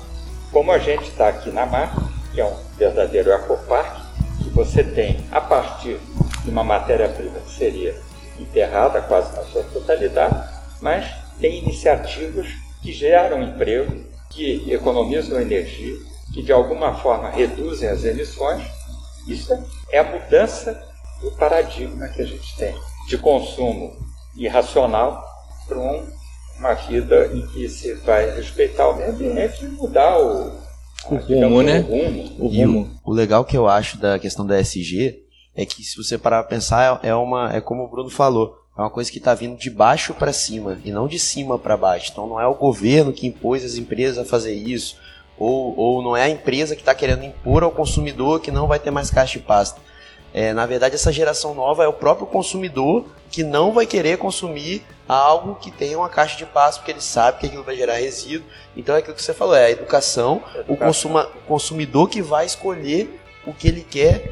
Como 0.52 0.70
a 0.72 0.78
gente 0.78 1.08
está 1.10 1.28
aqui 1.28 1.50
na 1.50 1.66
mar, 1.66 1.94
que 2.32 2.40
é 2.40 2.44
um 2.44 2.56
verdadeiro 2.76 3.30
ecoparque, 3.30 4.02
que 4.42 4.50
você 4.50 4.84
tem 4.84 5.24
a 5.30 5.40
partir 5.40 5.98
de 6.44 6.50
uma 6.50 6.62
matéria-prima 6.62 7.40
que 7.40 7.52
seria 7.52 8.00
enterrada 8.38 9.00
quase 9.02 9.34
na 9.34 9.42
sua 9.44 9.62
totalidade, 9.64 10.48
mas 10.80 11.06
tem 11.40 11.58
iniciativas 11.58 12.46
que 12.82 12.92
geram 12.92 13.42
emprego, 13.42 14.04
que 14.30 14.70
economizam 14.72 15.40
energia, 15.40 15.96
que 16.32 16.42
de 16.42 16.52
alguma 16.52 16.94
forma 16.94 17.30
reduzem 17.30 17.88
as 17.88 18.04
emissões. 18.04 18.62
Isso 19.26 19.52
é 19.90 19.98
a 19.98 20.04
mudança 20.04 20.80
do 21.20 21.30
paradigma 21.32 22.08
que 22.08 22.22
a 22.22 22.26
gente 22.26 22.56
tem 22.56 22.74
de 23.08 23.18
consumo 23.18 23.96
irracional 24.36 25.24
para 25.66 25.78
um 25.78 26.06
uma 26.58 26.74
vida 26.74 27.30
em 27.34 27.46
que 27.48 27.68
se 27.68 27.94
vai 27.94 28.34
respeitar 28.34 28.88
o 28.88 28.96
meio 28.96 29.10
ambiente 29.10 29.64
e 29.64 29.68
mudar 29.68 30.18
o, 30.18 30.52
o 31.10 31.16
rumo, 31.16 31.62
né? 31.62 31.80
O 31.80 31.82
rumo. 31.82 32.36
O, 32.38 32.48
rumo. 32.48 33.00
O, 33.04 33.10
o, 33.10 33.14
legal 33.14 33.44
que 33.44 33.56
eu 33.56 33.68
acho 33.68 33.98
da 33.98 34.18
questão 34.18 34.46
da 34.46 34.60
SG 34.60 35.22
é 35.54 35.64
que 35.64 35.82
se 35.82 35.96
você 35.96 36.18
parar 36.18 36.42
para 36.42 36.56
pensar 36.56 37.00
é 37.02 37.14
uma 37.14 37.54
é 37.54 37.60
como 37.60 37.84
o 37.84 37.88
Bruno 37.88 38.10
falou, 38.10 38.56
é 38.76 38.80
uma 38.80 38.90
coisa 38.90 39.10
que 39.10 39.18
está 39.18 39.34
vindo 39.34 39.56
de 39.56 39.70
baixo 39.70 40.12
para 40.14 40.32
cima 40.32 40.78
e 40.84 40.90
não 40.90 41.06
de 41.06 41.18
cima 41.18 41.58
para 41.58 41.76
baixo. 41.76 42.10
Então 42.12 42.26
não 42.26 42.40
é 42.40 42.46
o 42.46 42.54
governo 42.54 43.12
que 43.12 43.26
impôs 43.26 43.64
as 43.64 43.76
empresas 43.76 44.18
a 44.18 44.24
fazer 44.24 44.54
isso, 44.54 44.96
ou, 45.38 45.76
ou 45.76 46.02
não 46.02 46.16
é 46.16 46.24
a 46.24 46.28
empresa 46.28 46.74
que 46.74 46.82
está 46.82 46.94
querendo 46.94 47.24
impor 47.24 47.62
ao 47.62 47.70
consumidor 47.70 48.40
que 48.40 48.50
não 48.50 48.66
vai 48.66 48.78
ter 48.78 48.90
mais 48.90 49.10
caixa 49.10 49.38
de 49.38 49.44
pasta. 49.44 49.80
É, 50.36 50.52
na 50.52 50.66
verdade, 50.66 50.94
essa 50.94 51.10
geração 51.10 51.54
nova 51.54 51.82
é 51.82 51.88
o 51.88 51.94
próprio 51.94 52.26
consumidor 52.26 53.06
que 53.30 53.42
não 53.42 53.72
vai 53.72 53.86
querer 53.86 54.18
consumir 54.18 54.84
algo 55.08 55.54
que 55.54 55.70
tenha 55.70 55.96
uma 55.96 56.10
caixa 56.10 56.36
de 56.36 56.44
pasta, 56.44 56.78
porque 56.78 56.92
ele 56.92 57.00
sabe 57.00 57.38
que 57.38 57.46
aquilo 57.46 57.62
vai 57.62 57.74
gerar 57.74 57.94
resíduo. 57.94 58.46
Então 58.76 58.94
é 58.94 58.98
aquilo 58.98 59.14
que 59.14 59.22
você 59.22 59.32
falou, 59.32 59.56
é 59.56 59.64
a 59.64 59.70
educação, 59.70 60.42
o, 60.68 60.76
consuma, 60.76 61.26
o 61.34 61.46
consumidor 61.48 62.10
que 62.10 62.20
vai 62.20 62.44
escolher 62.44 63.18
o 63.46 63.54
que 63.54 63.66
ele 63.66 63.80
quer, 63.80 64.28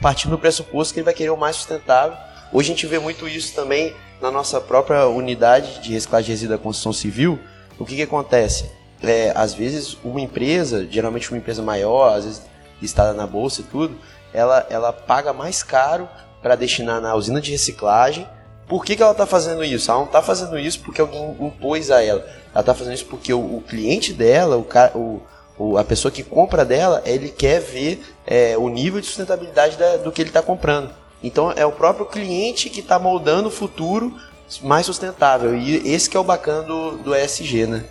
partindo 0.00 0.30
do 0.30 0.38
pressuposto 0.38 0.94
que 0.94 1.00
ele 1.00 1.04
vai 1.04 1.14
querer 1.14 1.30
o 1.30 1.36
mais 1.36 1.56
sustentável. 1.56 2.16
Hoje 2.52 2.70
a 2.70 2.74
gente 2.76 2.86
vê 2.86 3.00
muito 3.00 3.26
isso 3.26 3.56
também 3.56 3.96
na 4.20 4.30
nossa 4.30 4.60
própria 4.60 5.08
unidade 5.08 5.80
de 5.82 5.94
reciclagem 5.94 6.26
de 6.26 6.30
resíduo 6.30 6.56
da 6.56 6.62
construção 6.62 6.92
civil. 6.92 7.40
O 7.76 7.84
que, 7.84 7.96
que 7.96 8.02
acontece? 8.02 8.70
É, 9.02 9.32
às 9.34 9.52
vezes 9.52 9.98
uma 10.04 10.20
empresa, 10.20 10.86
geralmente 10.88 11.28
uma 11.28 11.38
empresa 11.38 11.60
maior, 11.60 12.16
às 12.16 12.24
vezes 12.24 12.42
listada 12.80 13.12
na 13.12 13.26
bolsa 13.26 13.62
e 13.62 13.64
tudo, 13.64 13.98
ela, 14.32 14.66
ela 14.70 14.92
paga 14.92 15.32
mais 15.32 15.62
caro 15.62 16.08
para 16.42 16.54
destinar 16.54 17.00
na 17.00 17.14
usina 17.14 17.40
de 17.40 17.50
reciclagem. 17.50 18.26
Por 18.66 18.84
que, 18.84 18.96
que 18.96 19.02
ela 19.02 19.12
está 19.12 19.26
fazendo 19.26 19.64
isso? 19.64 19.90
Ela 19.90 20.00
não 20.00 20.06
está 20.06 20.22
fazendo 20.22 20.58
isso 20.58 20.80
porque 20.80 21.00
alguém 21.00 21.36
impôs 21.40 21.90
a 21.90 22.02
ela. 22.02 22.20
Ela 22.52 22.60
está 22.60 22.74
fazendo 22.74 22.94
isso 22.94 23.06
porque 23.06 23.32
o, 23.32 23.38
o 23.38 23.64
cliente 23.66 24.12
dela, 24.12 24.56
o, 24.94 25.22
o, 25.58 25.78
a 25.78 25.84
pessoa 25.84 26.12
que 26.12 26.22
compra 26.22 26.64
dela, 26.64 27.02
ele 27.04 27.30
quer 27.30 27.60
ver 27.60 28.02
é, 28.26 28.56
o 28.58 28.68
nível 28.68 29.00
de 29.00 29.06
sustentabilidade 29.06 29.76
da, 29.76 29.96
do 29.96 30.12
que 30.12 30.22
ele 30.22 30.30
está 30.30 30.42
comprando. 30.42 30.90
Então 31.22 31.50
é 31.52 31.64
o 31.66 31.72
próprio 31.72 32.06
cliente 32.06 32.70
que 32.70 32.80
está 32.80 32.98
moldando 32.98 33.48
o 33.48 33.52
futuro 33.52 34.14
mais 34.62 34.86
sustentável. 34.86 35.56
E 35.56 35.88
esse 35.88 36.08
que 36.08 36.16
é 36.16 36.20
o 36.20 36.24
bacana 36.24 36.62
do, 36.62 36.98
do 36.98 37.14
ESG, 37.14 37.66
né? 37.66 37.84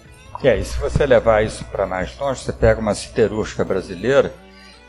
E 0.44 0.48
aí, 0.48 0.64
se 0.64 0.78
você 0.78 1.04
levar 1.06 1.44
isso 1.44 1.66
para 1.66 1.88
mais 1.88 2.16
longe, 2.20 2.44
você 2.44 2.54
pega 2.54 2.80
uma 2.80 2.94
siderúrgica 2.94 3.66
brasileira 3.66 4.32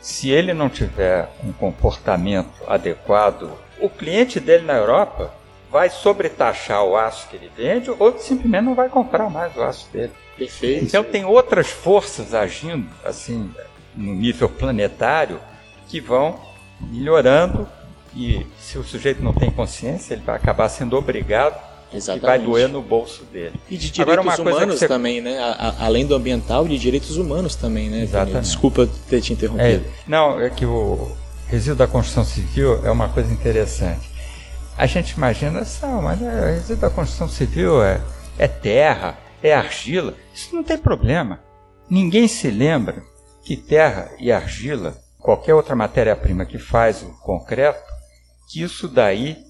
se 0.01 0.29
ele 0.29 0.53
não 0.53 0.69
tiver 0.69 1.29
um 1.43 1.51
comportamento 1.51 2.63
adequado, 2.67 3.51
o 3.79 3.89
cliente 3.89 4.39
dele 4.39 4.65
na 4.65 4.73
Europa 4.73 5.33
vai 5.69 5.89
sobretaxar 5.89 6.83
o 6.83 6.97
aço 6.97 7.27
que 7.29 7.35
ele 7.35 7.51
vende 7.55 7.91
ou 7.91 8.17
simplesmente 8.17 8.63
não 8.63 8.75
vai 8.75 8.89
comprar 8.89 9.29
mais 9.29 9.55
o 9.55 9.61
aço 9.61 9.87
dele. 9.91 10.11
Perfeito. 10.37 10.85
Então 10.85 11.03
tem 11.03 11.25
outras 11.25 11.69
forças 11.69 12.33
agindo 12.33 12.89
assim 13.03 13.53
no 13.95 14.15
nível 14.15 14.49
planetário 14.49 15.39
que 15.87 15.99
vão 15.99 16.39
melhorando 16.79 17.67
e 18.15 18.45
se 18.59 18.77
o 18.77 18.83
sujeito 18.83 19.21
não 19.21 19.33
tem 19.33 19.51
consciência, 19.51 20.13
ele 20.13 20.23
vai 20.23 20.35
acabar 20.35 20.69
sendo 20.69 20.97
obrigado 20.97 21.68
Exatamente. 21.93 22.23
e 22.23 22.27
vai 22.27 22.39
doer 22.39 22.69
no 22.69 22.81
bolso 22.81 23.23
dele. 23.25 23.59
E 23.69 23.77
de 23.77 23.89
direitos 23.89 24.39
Agora, 24.39 24.55
humanos 24.55 24.79
você... 24.79 24.87
também, 24.87 25.21
né? 25.21 25.39
A, 25.39 25.51
a, 25.51 25.85
além 25.85 26.05
do 26.05 26.15
ambiental, 26.15 26.67
de 26.67 26.77
direitos 26.77 27.17
humanos 27.17 27.55
também, 27.55 27.89
né? 27.89 28.03
Exatamente. 28.03 28.43
Desculpa 28.43 28.87
ter 29.09 29.21
te 29.21 29.33
interrompido. 29.33 29.85
É, 29.85 29.91
não, 30.07 30.39
é 30.39 30.49
que 30.49 30.65
o 30.65 31.11
resíduo 31.47 31.77
da 31.77 31.87
construção 31.87 32.23
civil 32.23 32.85
é 32.85 32.91
uma 32.91 33.09
coisa 33.09 33.31
interessante. 33.33 34.09
A 34.77 34.85
gente 34.85 35.11
imagina, 35.11 35.59
assim, 35.59 35.85
mas 36.01 36.21
é, 36.21 36.25
o 36.25 36.45
resíduo 36.55 36.77
da 36.77 36.89
construção 36.89 37.27
civil 37.27 37.83
é, 37.83 37.99
é 38.37 38.47
terra, 38.47 39.17
é 39.41 39.53
argila. 39.53 40.13
Isso 40.33 40.55
não 40.55 40.63
tem 40.63 40.77
problema. 40.77 41.39
Ninguém 41.89 42.27
se 42.27 42.51
lembra 42.51 43.01
que 43.43 43.57
terra 43.57 44.11
e 44.19 44.31
argila, 44.31 44.95
qualquer 45.17 45.55
outra 45.55 45.75
matéria-prima 45.75 46.45
que 46.45 46.59
faz 46.59 47.01
o 47.01 47.09
concreto, 47.23 47.81
que 48.47 48.61
isso 48.61 48.87
daí 48.87 49.48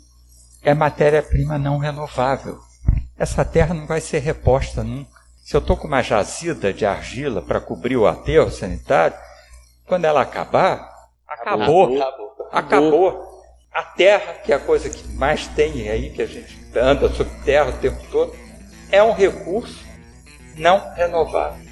é 0.62 0.74
matéria-prima 0.74 1.58
não 1.58 1.78
renovável. 1.78 2.60
Essa 3.18 3.44
terra 3.44 3.74
não 3.74 3.86
vai 3.86 4.02
ser 4.02 4.20
reposta 4.20 4.84
nunca. 4.84 5.20
Se 5.44 5.56
eu 5.56 5.60
estou 5.60 5.76
com 5.76 5.88
uma 5.88 6.02
jazida 6.02 6.72
de 6.72 6.86
argila 6.86 7.42
para 7.42 7.60
cobrir 7.60 7.98
o 7.98 8.06
aterro 8.06 8.52
sanitário, 8.52 9.18
quando 9.86 10.06
ela 10.06 10.22
acabar, 10.22 10.90
acabou. 11.28 12.02
Acabou. 12.02 12.48
acabou. 12.52 13.30
A 13.74 13.84
terra, 13.84 14.34
que 14.34 14.52
é 14.52 14.56
a 14.56 14.60
coisa 14.60 14.90
que 14.90 15.08
mais 15.14 15.48
tem 15.48 15.90
aí, 15.90 16.12
que 16.12 16.22
a 16.22 16.26
gente 16.26 16.58
anda 16.76 17.10
sobre 17.10 17.34
terra 17.44 17.70
o 17.70 17.78
tempo 17.78 18.00
todo, 18.12 18.36
é 18.92 19.02
um 19.02 19.14
recurso 19.14 19.86
não 20.56 20.94
renovável. 20.94 21.66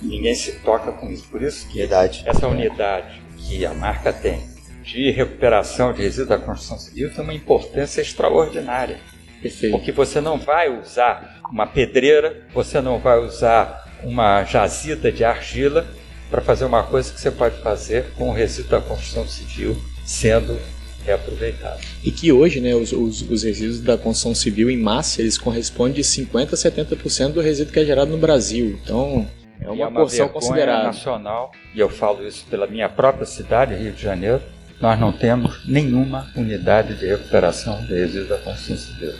Ninguém 0.00 0.34
se 0.34 0.52
toca 0.60 0.92
com 0.92 1.08
isso. 1.08 1.28
Por 1.28 1.42
isso 1.42 1.66
que 1.68 1.78
Verdade. 1.78 2.22
essa 2.26 2.46
unidade 2.46 3.22
que 3.36 3.64
a 3.64 3.74
marca 3.74 4.12
tem 4.12 4.51
de 4.82 5.10
recuperação 5.10 5.92
de 5.92 6.02
resíduos 6.02 6.28
da 6.28 6.38
construção 6.38 6.78
civil 6.78 7.10
tem 7.10 7.22
uma 7.22 7.34
importância 7.34 8.00
extraordinária. 8.00 8.98
Perfeito. 9.40 9.72
Porque 9.72 9.90
você 9.90 10.20
não 10.20 10.38
vai 10.38 10.68
usar 10.68 11.40
uma 11.50 11.66
pedreira, 11.66 12.46
você 12.54 12.80
não 12.80 12.98
vai 12.98 13.18
usar 13.18 13.90
uma 14.04 14.44
jazida 14.44 15.10
de 15.10 15.24
argila 15.24 15.86
para 16.30 16.40
fazer 16.40 16.64
uma 16.64 16.82
coisa 16.82 17.12
que 17.12 17.20
você 17.20 17.30
pode 17.30 17.56
fazer 17.60 18.06
com 18.16 18.30
o 18.30 18.32
resíduo 18.32 18.70
da 18.70 18.80
construção 18.80 19.26
civil 19.26 19.76
sendo 20.04 20.58
reaproveitado. 21.04 21.80
E 22.02 22.10
que 22.10 22.32
hoje, 22.32 22.60
né, 22.60 22.74
os, 22.74 22.92
os, 22.92 23.22
os, 23.22 23.42
resíduos 23.42 23.80
da 23.80 23.98
construção 23.98 24.34
civil 24.34 24.70
em 24.70 24.76
massa, 24.76 25.20
eles 25.20 25.36
correspondem 25.36 25.94
de 25.94 26.02
50% 26.02 26.52
a 26.52 26.96
70% 26.96 27.32
do 27.32 27.40
resíduo 27.40 27.72
que 27.72 27.80
é 27.80 27.84
gerado 27.84 28.10
no 28.10 28.18
Brasil. 28.18 28.78
Então, 28.82 29.28
é 29.60 29.68
uma, 29.68 29.84
é 29.84 29.86
uma 29.88 30.00
porção 30.00 30.28
considerável. 30.28 30.86
nacional, 30.86 31.52
e 31.74 31.80
eu 31.80 31.88
falo 31.88 32.26
isso 32.26 32.46
pela 32.48 32.66
minha 32.66 32.88
própria 32.88 33.26
cidade, 33.26 33.74
Rio 33.74 33.92
de 33.92 34.02
Janeiro, 34.02 34.40
nós 34.82 34.98
não 34.98 35.12
temos 35.12 35.64
nenhuma 35.64 36.28
unidade 36.34 36.96
de 36.96 37.06
recuperação 37.06 37.80
de 37.84 37.94
resíduos 37.94 38.28
da 38.28 38.38
construção 38.38 38.76
civil. 38.76 39.14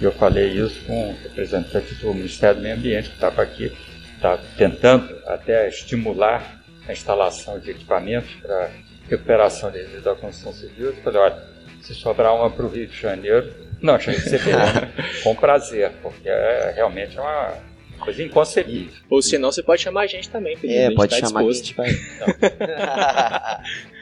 Eu 0.00 0.10
falei 0.10 0.48
isso 0.48 0.80
com 0.86 1.10
o 1.10 1.16
representante 1.22 1.94
do 1.96 2.14
Ministério 2.14 2.56
do 2.56 2.62
Meio 2.62 2.76
Ambiente, 2.76 3.10
que 3.10 3.16
estava 3.16 3.42
aqui, 3.42 3.70
está 4.16 4.38
tentando 4.56 5.14
até 5.26 5.68
estimular 5.68 6.62
a 6.88 6.92
instalação 6.92 7.58
de 7.58 7.70
equipamentos 7.70 8.32
para 8.36 8.70
recuperação 9.08 9.70
de 9.70 9.78
resíduos 9.80 10.02
da 10.02 10.14
construção 10.14 10.54
civil. 10.54 10.86
Eu 10.86 10.96
falei, 11.02 11.20
olha, 11.20 11.42
se 11.82 11.94
sobrar 11.94 12.34
uma 12.34 12.50
para 12.50 12.64
o 12.64 12.68
Rio 12.70 12.86
de 12.86 12.98
Janeiro, 12.98 13.52
não, 13.82 13.98
que 13.98 14.12
ser 14.14 14.40
com 15.22 15.34
prazer, 15.34 15.92
porque 16.00 16.26
é, 16.26 16.72
realmente 16.74 17.18
é 17.18 17.20
uma 17.20 17.52
coisa 17.98 18.22
inconcebível. 18.22 18.94
Ou 19.10 19.20
senão 19.20 19.52
você 19.52 19.62
pode 19.62 19.82
chamar 19.82 20.02
a 20.02 20.06
gente 20.06 20.30
também, 20.30 20.56
É, 20.64 20.90
pode 20.92 21.20
tá 21.20 21.26
chamar 21.28 21.44
disposto. 21.44 21.82
a 21.82 21.86
gente 21.86 22.16
vai. 22.16 23.62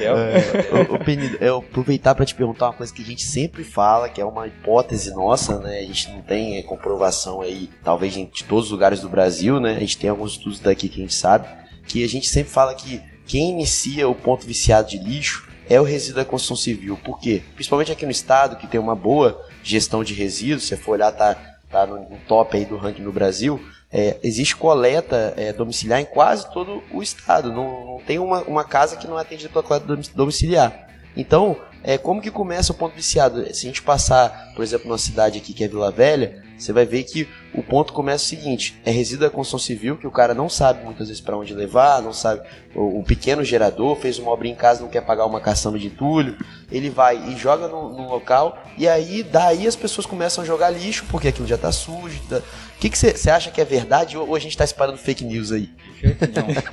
É, 0.00 0.92
o, 0.92 0.98
Penido, 0.98 1.36
eu 1.40 1.58
aproveitar 1.58 2.14
para 2.14 2.24
te 2.24 2.34
perguntar 2.34 2.66
uma 2.66 2.72
coisa 2.72 2.92
que 2.92 3.02
a 3.02 3.04
gente 3.04 3.22
sempre 3.22 3.64
fala, 3.64 4.08
que 4.08 4.20
é 4.20 4.24
uma 4.24 4.46
hipótese 4.46 5.12
nossa, 5.14 5.58
né? 5.58 5.78
A 5.78 5.82
gente 5.82 6.10
não 6.10 6.22
tem 6.22 6.58
é, 6.58 6.62
comprovação 6.62 7.40
aí, 7.40 7.70
talvez 7.84 8.14
de 8.14 8.44
todos 8.48 8.66
os 8.66 8.70
lugares 8.70 9.00
do 9.00 9.08
Brasil, 9.08 9.60
né? 9.60 9.76
A 9.76 9.80
gente 9.80 9.98
tem 9.98 10.10
alguns 10.10 10.32
estudos 10.32 10.60
daqui 10.60 10.88
que 10.88 11.00
a 11.00 11.02
gente 11.02 11.14
sabe, 11.14 11.48
que 11.86 12.02
a 12.02 12.08
gente 12.08 12.28
sempre 12.28 12.52
fala 12.52 12.74
que 12.74 13.00
quem 13.26 13.50
inicia 13.50 14.08
o 14.08 14.14
ponto 14.14 14.46
viciado 14.46 14.88
de 14.88 14.98
lixo 14.98 15.48
é 15.68 15.80
o 15.80 15.84
resíduo 15.84 16.16
da 16.16 16.24
construção 16.24 16.56
civil. 16.56 16.98
Por 17.04 17.20
quê? 17.20 17.42
Principalmente 17.54 17.90
aqui 17.90 18.04
no 18.04 18.12
estado, 18.12 18.56
que 18.56 18.66
tem 18.66 18.80
uma 18.80 18.94
boa 18.94 19.44
gestão 19.62 20.04
de 20.04 20.14
resíduos, 20.14 20.66
se 20.66 20.76
for 20.76 20.92
olhar, 20.92 21.10
tá, 21.12 21.34
tá 21.70 21.86
no 21.86 22.18
top 22.28 22.56
aí 22.56 22.64
do 22.64 22.76
ranking 22.76 23.02
no 23.02 23.12
Brasil, 23.12 23.60
é, 23.98 24.18
existe 24.22 24.54
coleta 24.54 25.32
é, 25.38 25.54
domiciliar 25.54 25.98
em 25.98 26.04
quase 26.04 26.52
todo 26.52 26.82
o 26.92 27.02
estado. 27.02 27.50
Não, 27.50 27.86
não 27.86 27.98
tem 28.06 28.18
uma, 28.18 28.42
uma 28.42 28.62
casa 28.62 28.94
que 28.94 29.08
não 29.08 29.16
atendida 29.16 29.48
pela 29.48 29.62
coleta 29.62 29.86
domiciliar. 30.14 30.86
Então, 31.16 31.56
é, 31.82 31.96
como 31.96 32.20
que 32.20 32.30
começa 32.30 32.72
o 32.72 32.74
ponto 32.74 32.94
viciado? 32.94 33.42
Se 33.54 33.64
a 33.64 33.68
gente 33.70 33.80
passar, 33.80 34.52
por 34.54 34.62
exemplo, 34.62 34.86
numa 34.86 34.98
cidade 34.98 35.38
aqui 35.38 35.54
que 35.54 35.64
é 35.64 35.68
Vila 35.68 35.90
Velha, 35.90 36.44
você 36.58 36.72
vai 36.72 36.86
ver 36.86 37.02
que 37.04 37.28
o 37.54 37.62
ponto 37.62 37.92
começa 37.92 38.24
o 38.24 38.28
seguinte: 38.28 38.80
é 38.84 38.90
resíduo 38.90 39.26
da 39.26 39.30
construção 39.30 39.58
civil 39.58 39.96
que 39.96 40.06
o 40.06 40.10
cara 40.10 40.34
não 40.34 40.48
sabe 40.48 40.84
muitas 40.84 41.08
vezes 41.08 41.20
para 41.20 41.36
onde 41.36 41.54
levar, 41.54 42.02
não 42.02 42.12
sabe. 42.12 42.42
Um 42.74 43.02
pequeno 43.02 43.44
gerador 43.44 43.96
fez 43.96 44.18
uma 44.18 44.30
obra 44.30 44.48
em 44.48 44.54
casa, 44.54 44.82
não 44.82 44.88
quer 44.88 45.00
pagar 45.00 45.26
uma 45.26 45.40
caçamba 45.40 45.78
de 45.78 45.86
entulho, 45.86 46.36
ele 46.70 46.90
vai 46.90 47.16
e 47.30 47.36
joga 47.36 47.68
no, 47.68 47.88
no 47.90 48.08
local 48.08 48.62
e 48.76 48.88
aí 48.88 49.22
daí 49.22 49.66
as 49.66 49.76
pessoas 49.76 50.06
começam 50.06 50.42
a 50.44 50.46
jogar 50.46 50.70
lixo 50.70 51.04
porque 51.10 51.28
aquilo 51.28 51.46
já 51.46 51.56
está 51.56 51.72
sujo. 51.72 52.20
Tá... 52.28 52.38
O 52.38 52.78
que 52.78 52.96
você 52.96 53.30
acha 53.30 53.50
que 53.50 53.60
é 53.60 53.64
verdade 53.64 54.18
ou, 54.18 54.28
ou 54.28 54.34
a 54.34 54.38
gente 54.38 54.50
está 54.50 54.64
espalhando 54.64 54.98
fake 54.98 55.24
news 55.24 55.52
aí? 55.52 55.70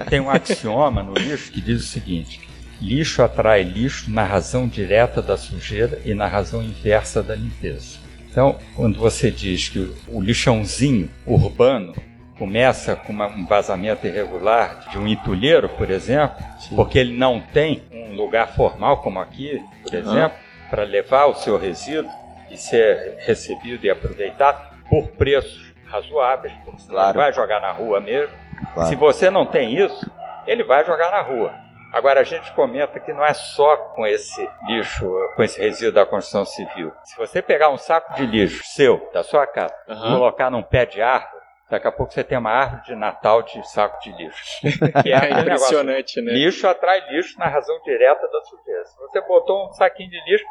Tem 0.10 0.20
um 0.20 0.30
axioma 0.30 1.02
no 1.02 1.14
lixo 1.14 1.52
que 1.52 1.62
diz 1.62 1.82
o 1.82 1.88
seguinte: 1.88 2.42
lixo 2.82 3.22
atrai 3.22 3.64
lixo 3.64 4.12
na 4.12 4.26
razão 4.26 4.68
direta 4.68 5.22
da 5.22 5.38
sujeira 5.38 6.02
e 6.04 6.14
na 6.14 6.28
razão 6.28 6.62
inversa 6.62 7.24
da 7.24 7.36
limpeza. 7.36 8.03
Então, 8.34 8.58
quando 8.76 8.98
você 8.98 9.30
diz 9.30 9.70
que 9.70 9.96
o 10.08 10.20
lixãozinho 10.20 11.08
urbano 11.24 11.94
começa 12.36 12.96
com 12.96 13.14
uma, 13.14 13.28
um 13.28 13.46
vazamento 13.46 14.08
irregular 14.08 14.90
de 14.90 14.98
um 14.98 15.08
entulheiro, 15.08 15.70
por 15.70 15.92
exemplo, 15.92 16.44
Sim. 16.60 16.76
porque 16.76 16.98
ele 16.98 17.16
não 17.16 17.40
tem 17.40 17.84
um 17.92 18.16
lugar 18.16 18.56
formal 18.56 19.04
como 19.04 19.20
aqui, 19.20 19.64
por 19.84 19.94
exemplo, 19.94 20.36
para 20.68 20.84
levar 20.84 21.28
o 21.28 21.36
seu 21.36 21.60
resíduo 21.60 22.10
e 22.50 22.58
ser 22.58 23.18
recebido 23.20 23.86
e 23.86 23.90
aproveitado 23.92 24.80
por 24.90 25.10
preços 25.10 25.72
razoáveis, 25.86 26.56
porque 26.66 26.88
claro. 26.90 27.16
vai 27.16 27.32
jogar 27.32 27.62
na 27.62 27.72
rua 27.72 28.00
mesmo. 28.00 28.34
Claro. 28.74 28.90
Se 28.90 28.96
você 28.96 29.30
não 29.30 29.46
tem 29.46 29.78
isso, 29.78 30.12
ele 30.48 30.64
vai 30.64 30.84
jogar 30.84 31.12
na 31.12 31.22
rua. 31.22 31.54
Agora, 31.94 32.22
a 32.22 32.24
gente 32.24 32.52
comenta 32.54 33.00
que 33.00 33.14
não 33.14 33.24
é 33.24 33.34
só 33.34 33.78
com 33.78 34.06
esse 34.06 34.50
lixo, 34.66 35.08
com 35.36 35.44
esse 35.44 35.62
resíduo 35.62 35.94
da 35.94 36.06
construção 36.06 36.44
civil. 36.44 36.92
Se 37.04 37.16
você 37.18 37.42
pegar 37.42 37.70
um 37.70 37.78
saco 37.78 38.16
de 38.16 38.26
lixo 38.26 38.64
seu, 38.66 39.10
da 39.14 39.24
sua 39.24 39.46
casa, 39.46 39.76
uhum. 39.88 40.18
colocar 40.18 40.50
num 40.50 40.64
pé 40.64 40.86
de 40.86 41.02
árvore, 41.02 41.44
Daqui 41.70 41.88
a 41.88 41.92
pouco 41.92 42.14
você 42.14 42.24
tem 42.24 42.38
uma 42.38 42.52
árvore 42.52 42.84
de 42.84 42.96
Natal 42.96 43.42
de 43.42 43.68
saco 43.68 44.00
de 44.02 44.12
lixo. 44.12 44.62
Que 45.02 45.12
é, 45.12 45.32
é 45.32 45.40
impressionante, 45.40 46.22
né? 46.22 46.34
Lixo 46.34 46.68
atrai 46.68 47.00
lixo 47.10 47.40
na 47.40 47.48
razão 47.48 47.80
direta 47.82 48.28
da 48.28 48.42
sujeira. 48.42 48.86
Se 48.86 48.98
você 49.00 49.22
botou 49.22 49.70
um 49.70 49.74
saquinho 49.74 50.10
de 50.10 50.22
lixo, 50.30 50.46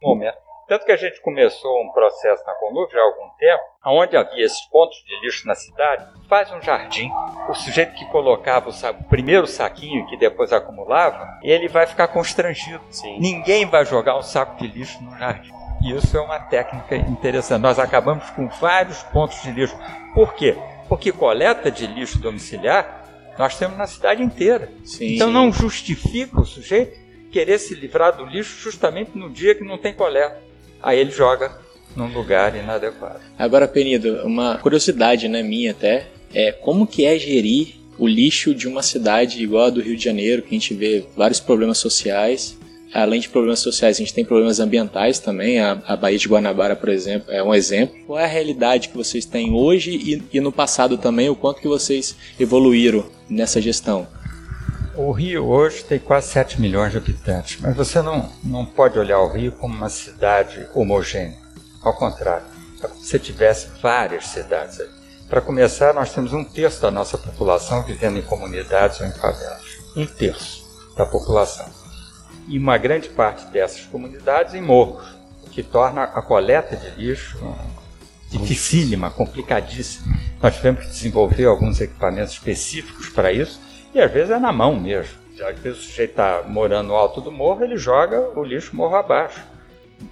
momento, 0.00 0.38
tanto 0.68 0.84
que 0.84 0.92
a 0.92 0.96
gente 0.96 1.20
começou 1.22 1.82
um 1.82 1.90
processo 1.92 2.44
na 2.46 2.52
Conluve 2.54 2.92
já 2.92 3.00
há 3.00 3.02
algum 3.02 3.28
tempo, 3.38 3.62
onde 3.86 4.16
havia 4.16 4.44
esses 4.44 4.60
pontos 4.66 4.96
de 4.98 5.20
lixo 5.24 5.46
na 5.46 5.54
cidade, 5.54 6.06
faz 6.28 6.52
um 6.52 6.60
jardim. 6.60 7.10
O 7.48 7.54
sujeito 7.54 7.94
que 7.94 8.04
colocava 8.10 8.68
o, 8.68 8.72
o 8.72 9.04
primeiro 9.04 9.46
saquinho 9.46 10.06
que 10.06 10.16
depois 10.18 10.52
acumulava, 10.52 11.26
ele 11.42 11.68
vai 11.68 11.86
ficar 11.86 12.08
constrangido. 12.08 12.82
Sim. 12.90 13.18
Ninguém 13.18 13.64
vai 13.64 13.86
jogar 13.86 14.18
um 14.18 14.22
saco 14.22 14.58
de 14.58 14.68
lixo 14.68 15.02
no 15.02 15.16
jardim. 15.18 15.50
E 15.82 15.92
isso 15.92 16.16
é 16.16 16.20
uma 16.20 16.38
técnica 16.38 16.96
interessante. 16.96 17.62
Nós 17.62 17.78
acabamos 17.78 18.28
com 18.30 18.48
vários 18.48 19.02
pontos 19.04 19.40
de 19.42 19.50
lixo. 19.50 19.76
Por 20.14 20.34
quê? 20.34 20.54
Porque 20.86 21.12
coleta 21.12 21.70
de 21.70 21.86
lixo 21.86 22.20
domiciliar 22.20 22.98
nós 23.38 23.56
temos 23.56 23.78
na 23.78 23.86
cidade 23.86 24.22
inteira. 24.22 24.70
Sim. 24.84 25.14
Então 25.14 25.30
não 25.30 25.52
justifica 25.52 26.40
o 26.40 26.44
sujeito 26.44 26.98
querer 27.30 27.58
se 27.58 27.74
livrar 27.74 28.16
do 28.16 28.24
lixo 28.24 28.58
justamente 28.60 29.16
no 29.16 29.30
dia 29.30 29.54
que 29.54 29.62
não 29.62 29.78
tem 29.78 29.94
coleta 29.94 30.47
aí 30.82 30.98
ele 30.98 31.10
joga 31.10 31.52
num 31.96 32.12
lugar 32.12 32.54
inadequado. 32.56 33.20
Agora, 33.38 33.66
Penido, 33.66 34.22
uma 34.24 34.58
curiosidade 34.58 35.28
né, 35.28 35.42
minha 35.42 35.72
até, 35.72 36.06
é 36.32 36.52
como 36.52 36.86
que 36.86 37.04
é 37.04 37.18
gerir 37.18 37.74
o 37.98 38.06
lixo 38.06 38.54
de 38.54 38.68
uma 38.68 38.82
cidade 38.82 39.42
igual 39.42 39.66
a 39.66 39.70
do 39.70 39.80
Rio 39.80 39.96
de 39.96 40.04
Janeiro, 40.04 40.42
que 40.42 40.48
a 40.48 40.58
gente 40.58 40.72
vê 40.74 41.04
vários 41.16 41.40
problemas 41.40 41.78
sociais. 41.78 42.56
Além 42.94 43.20
de 43.20 43.28
problemas 43.28 43.58
sociais, 43.58 43.96
a 43.96 43.98
gente 43.98 44.14
tem 44.14 44.24
problemas 44.24 44.60
ambientais 44.60 45.18
também. 45.18 45.58
A, 45.58 45.72
a 45.86 45.96
Baía 45.96 46.16
de 46.16 46.28
Guanabara, 46.28 46.74
por 46.74 46.88
exemplo, 46.88 47.30
é 47.30 47.42
um 47.42 47.54
exemplo. 47.54 47.94
Qual 48.06 48.18
é 48.18 48.24
a 48.24 48.28
realidade 48.28 48.88
que 48.88 48.96
vocês 48.96 49.26
têm 49.26 49.52
hoje 49.52 49.90
e, 49.90 50.38
e 50.38 50.40
no 50.40 50.52
passado 50.52 50.96
também? 50.96 51.28
O 51.28 51.36
quanto 51.36 51.60
que 51.60 51.68
vocês 51.68 52.16
evoluíram 52.40 53.04
nessa 53.28 53.60
gestão? 53.60 54.06
O 55.00 55.12
Rio 55.12 55.46
hoje 55.46 55.84
tem 55.84 56.00
quase 56.00 56.26
7 56.26 56.60
milhões 56.60 56.90
de 56.90 56.98
habitantes, 56.98 57.60
mas 57.60 57.76
você 57.76 58.02
não, 58.02 58.28
não 58.42 58.66
pode 58.66 58.98
olhar 58.98 59.20
o 59.20 59.28
Rio 59.28 59.52
como 59.52 59.72
uma 59.72 59.88
cidade 59.88 60.66
homogênea. 60.74 61.38
Ao 61.80 61.94
contrário, 61.94 62.44
é 62.82 62.88
como 62.88 63.00
se 63.00 63.16
tivesse 63.20 63.68
várias 63.80 64.26
cidades 64.26 64.80
aí. 64.80 64.88
Para 65.28 65.40
começar, 65.40 65.94
nós 65.94 66.12
temos 66.12 66.32
um 66.32 66.42
terço 66.42 66.82
da 66.82 66.90
nossa 66.90 67.16
população 67.16 67.84
vivendo 67.84 68.18
em 68.18 68.22
comunidades 68.22 69.00
ou 69.00 69.06
em 69.06 69.12
favelas. 69.12 69.62
Um 69.94 70.04
terço 70.04 70.66
da 70.96 71.06
população. 71.06 71.66
E 72.48 72.58
uma 72.58 72.76
grande 72.76 73.08
parte 73.08 73.46
dessas 73.52 73.82
comunidades 73.82 74.52
em 74.54 74.60
morros, 74.60 75.06
o 75.46 75.48
que 75.48 75.62
torna 75.62 76.02
a 76.02 76.20
coleta 76.20 76.74
de 76.74 76.90
lixo 77.00 77.38
dificílima, 78.30 79.12
complicadíssima. 79.12 80.18
Nós 80.42 80.56
tivemos 80.56 80.86
que 80.86 80.90
desenvolver 80.90 81.44
alguns 81.44 81.80
equipamentos 81.80 82.32
específicos 82.32 83.08
para 83.10 83.30
isso, 83.30 83.67
e 83.94 84.00
às 84.00 84.10
vezes 84.10 84.30
é 84.30 84.38
na 84.38 84.52
mão 84.52 84.78
mesmo. 84.78 85.16
Às 85.40 85.58
vezes 85.58 85.78
o 85.78 85.82
sujeito 85.82 86.10
está 86.10 86.42
morando 86.46 86.88
no 86.88 86.94
alto 86.94 87.20
do 87.20 87.30
morro, 87.30 87.64
ele 87.64 87.76
joga 87.76 88.38
o 88.38 88.42
lixo 88.42 88.74
morro 88.74 88.96
abaixo. 88.96 89.40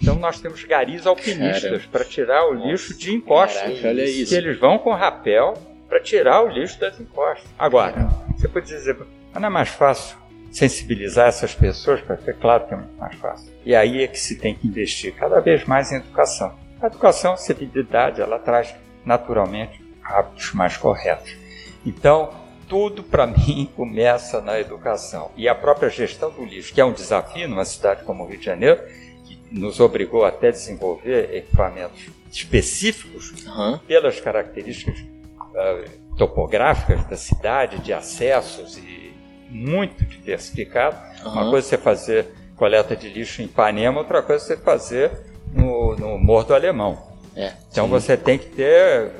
Então 0.00 0.16
nós 0.16 0.40
temos 0.40 0.62
garis 0.64 1.06
alpinistas 1.06 1.84
para 1.86 2.04
tirar 2.04 2.48
o 2.48 2.54
lixo 2.54 2.96
de 2.96 3.14
encostas. 3.14 3.62
Caraca, 3.62 3.88
olha 3.88 4.04
isso. 4.04 4.30
Que 4.30 4.36
eles 4.36 4.58
vão 4.58 4.78
com 4.78 4.92
rapel 4.92 5.54
para 5.88 6.00
tirar 6.00 6.42
o 6.42 6.48
lixo 6.48 6.78
das 6.80 6.98
encostas. 7.00 7.48
Agora, 7.58 8.08
você 8.36 8.48
pode 8.48 8.66
dizer, 8.66 8.96
mas 9.32 9.40
não 9.40 9.48
é 9.48 9.50
mais 9.50 9.68
fácil 9.68 10.16
sensibilizar 10.50 11.28
essas 11.28 11.54
pessoas 11.54 12.00
para 12.00 12.16
ter 12.16 12.34
claro 12.36 12.66
que 12.66 12.74
é 12.74 12.76
muito 12.76 12.96
mais 12.96 13.14
fácil. 13.16 13.52
E 13.64 13.74
aí 13.74 14.02
é 14.02 14.06
que 14.06 14.18
se 14.18 14.38
tem 14.38 14.54
que 14.54 14.66
investir 14.66 15.14
cada 15.14 15.40
vez 15.40 15.64
mais 15.64 15.92
em 15.92 15.96
educação. 15.96 16.54
A 16.80 16.86
educação, 16.86 17.34
a 17.34 17.36
civilidade, 17.36 18.20
ela 18.20 18.38
traz 18.38 18.74
naturalmente 19.04 19.84
hábitos 20.02 20.52
mais 20.52 20.76
corretos. 20.76 21.36
Então, 21.84 22.30
tudo 22.68 23.02
para 23.02 23.26
mim 23.26 23.68
começa 23.76 24.40
na 24.40 24.58
educação. 24.58 25.30
E 25.36 25.48
a 25.48 25.54
própria 25.54 25.88
gestão 25.88 26.30
do 26.30 26.44
lixo, 26.44 26.72
que 26.72 26.80
é 26.80 26.84
um 26.84 26.92
desafio 26.92 27.48
numa 27.48 27.64
cidade 27.64 28.04
como 28.04 28.24
o 28.24 28.26
Rio 28.26 28.38
de 28.38 28.44
Janeiro, 28.44 28.80
que 29.24 29.38
nos 29.50 29.80
obrigou 29.80 30.24
até 30.24 30.48
a 30.48 30.52
desenvolver 30.52 31.34
equipamentos 31.34 32.06
específicos 32.30 33.46
Aham. 33.46 33.80
pelas 33.86 34.20
características 34.20 34.98
uh, 35.00 36.16
topográficas 36.16 37.04
da 37.06 37.16
cidade, 37.16 37.78
de 37.78 37.92
acessos 37.92 38.76
e 38.76 39.12
muito 39.48 40.04
diversificado. 40.04 40.96
Uma 41.22 41.42
Aham. 41.42 41.50
coisa 41.50 41.66
é 41.66 41.70
você 41.70 41.78
fazer 41.78 42.26
coleta 42.56 42.96
de 42.96 43.08
lixo 43.08 43.42
em 43.42 43.44
Ipanema, 43.44 43.98
outra 43.98 44.22
coisa 44.22 44.42
é 44.42 44.46
você 44.46 44.56
fazer 44.56 45.10
no, 45.52 45.94
no 45.96 46.18
Morro 46.18 46.44
do 46.44 46.54
Alemão. 46.54 46.98
É. 47.34 47.52
Então 47.70 47.86
você 47.86 48.16
tem 48.16 48.38
que 48.38 48.46
ter 48.46 49.10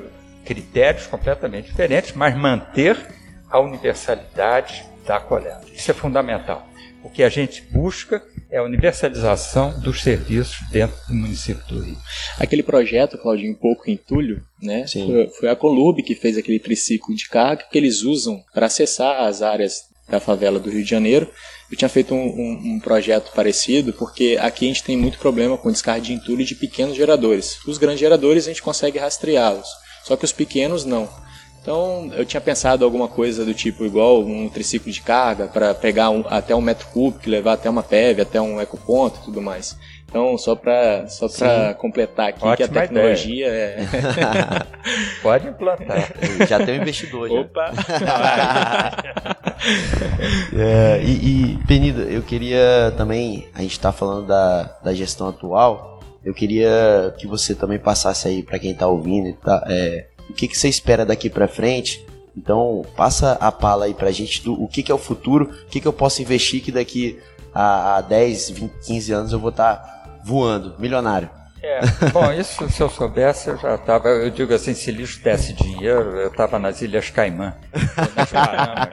critérios 0.43 1.05
completamente 1.07 1.67
diferentes, 1.67 2.13
mas 2.13 2.35
manter 2.35 2.97
a 3.49 3.59
universalidade 3.59 4.83
da 5.05 5.19
coleta. 5.19 5.61
Isso 5.73 5.89
é 5.91 5.93
fundamental. 5.93 6.67
O 7.03 7.09
que 7.09 7.23
a 7.23 7.29
gente 7.29 7.61
busca 7.71 8.21
é 8.49 8.57
a 8.57 8.63
universalização 8.63 9.79
dos 9.79 10.01
serviços 10.01 10.57
dentro 10.71 10.95
do 11.07 11.13
município 11.13 11.63
do 11.67 11.81
Rio. 11.81 11.97
Aquele 12.39 12.63
projeto, 12.63 13.17
Claudinho, 13.17 13.51
um 13.53 13.55
pouco 13.55 13.89
entulho, 13.89 14.41
né? 14.61 14.85
Sim. 14.87 15.05
Foi, 15.07 15.27
foi 15.39 15.49
a 15.49 15.55
Colub 15.55 16.01
que 16.03 16.15
fez 16.15 16.37
aquele 16.37 16.59
triciclo 16.59 17.15
de 17.15 17.29
carga 17.29 17.65
que 17.71 17.77
eles 17.77 18.01
usam 18.03 18.41
para 18.53 18.65
acessar 18.65 19.21
as 19.23 19.41
áreas 19.41 19.83
da 20.09 20.19
favela 20.19 20.59
do 20.59 20.69
Rio 20.69 20.83
de 20.83 20.89
Janeiro. 20.89 21.29
Eu 21.71 21.77
tinha 21.77 21.89
feito 21.89 22.13
um, 22.13 22.17
um- 22.25 22.75
um 22.75 22.79
projeto 22.79 23.31
parecido, 23.33 23.93
porque 23.93 24.37
aqui 24.41 24.65
a 24.65 24.67
gente 24.69 24.83
tem 24.83 24.97
muito 24.97 25.17
problema 25.19 25.57
com 25.57 25.71
descarga 25.71 26.01
de 26.01 26.13
entulho 26.13 26.43
de 26.45 26.55
pequenos 26.55 26.95
geradores. 26.95 27.59
Os 27.65 27.77
grandes 27.77 27.99
geradores 27.99 28.45
a 28.45 28.49
gente 28.49 28.61
consegue 28.61 28.97
rastreá-los, 28.97 29.67
só 30.05 30.15
que 30.17 30.25
os 30.25 30.31
pequenos 30.33 30.83
não. 30.85 31.07
Então 31.67 32.09
eu 32.15 32.25
tinha 32.25 32.39
pensado 32.39 32.85
alguma 32.85 33.09
coisa 33.09 33.43
do 33.43 33.53
tipo 33.53 33.83
igual 33.85 34.21
um 34.21 34.47
triciclo 34.47 34.89
de 34.89 35.01
carga 35.01 35.47
para 35.47 35.73
pegar 35.73 36.09
um- 36.09 36.23
até 36.29 36.55
um 36.55 36.61
metro 36.61 36.87
cúbico, 36.93 37.29
levar 37.29 37.53
até 37.55 37.69
uma 37.69 37.83
PEV, 37.83 38.21
até 38.21 38.39
um 38.39 38.61
ecoponto 38.61 39.19
e 39.21 39.25
tudo 39.25 39.41
mais. 39.41 39.77
Então 40.07 40.37
só 40.37 40.55
para 40.55 41.09
só 41.09 41.27
pra 41.27 41.73
completar 41.73 42.29
aqui 42.29 42.39
que 42.39 42.45
a 42.45 42.51
Ótima 42.51 42.69
tecnologia 42.69 43.47
é. 43.47 43.79
Pode 45.21 45.49
implantar. 45.49 46.09
Já 46.47 46.65
tem 46.65 46.79
um 46.79 46.81
investidor. 46.83 47.27
já. 47.27 47.35
Opa! 47.35 47.71
É, 50.55 51.01
e, 51.03 51.11
e, 51.55 51.57
Penido, 51.67 52.01
eu 52.03 52.21
queria 52.21 52.93
também, 52.95 53.47
a 53.53 53.61
gente 53.61 53.71
está 53.71 53.91
falando 53.91 54.25
da, 54.27 54.63
da 54.83 54.93
gestão 54.93 55.27
atual, 55.27 55.99
eu 56.23 56.33
queria 56.33 57.13
que 57.17 57.25
você 57.27 57.53
também 57.55 57.77
passasse 57.79 58.27
aí 58.27 58.43
para 58.43 58.59
quem 58.59 58.71
está 58.71 58.87
ouvindo, 58.87 59.27
e 59.29 59.33
tá, 59.33 59.65
é, 59.67 60.05
o 60.29 60.33
que, 60.33 60.47
que 60.47 60.57
você 60.57 60.67
espera 60.67 61.05
daqui 61.05 61.29
para 61.29 61.47
frente. 61.47 62.05
Então, 62.35 62.85
passa 62.95 63.33
a 63.33 63.51
pala 63.51 63.85
aí 63.85 63.93
pra 63.93 64.11
gente 64.11 64.43
do 64.43 64.53
o 64.61 64.67
que, 64.67 64.83
que 64.83 64.91
é 64.91 64.95
o 64.95 64.99
futuro, 64.99 65.49
o 65.65 65.69
que, 65.69 65.81
que 65.81 65.87
eu 65.87 65.93
posso 65.93 66.21
investir 66.21 66.61
que 66.61 66.71
daqui 66.71 67.19
a, 67.53 67.97
a 67.97 68.01
10, 68.01 68.51
20, 68.51 68.71
15 68.85 69.11
anos 69.13 69.33
eu 69.33 69.39
vou 69.39 69.49
estar 69.49 70.21
voando, 70.23 70.75
milionário. 70.77 71.29
É, 71.63 71.79
bom, 72.13 72.31
isso 72.31 72.69
se 72.69 72.81
eu 72.81 72.89
soubesse, 72.89 73.49
eu 73.49 73.57
já 73.57 73.75
estava. 73.75 74.09
Eu 74.09 74.29
digo 74.29 74.53
assim: 74.53 74.75
se 74.75 74.91
lixo 74.91 75.21
desse 75.23 75.53
dinheiro, 75.53 76.17
eu 76.17 76.27
estava 76.27 76.59
nas 76.59 76.81
Ilhas 76.81 77.09
Caimã, 77.09 77.55
nas 78.15 78.31
Bahamas, 78.31 78.89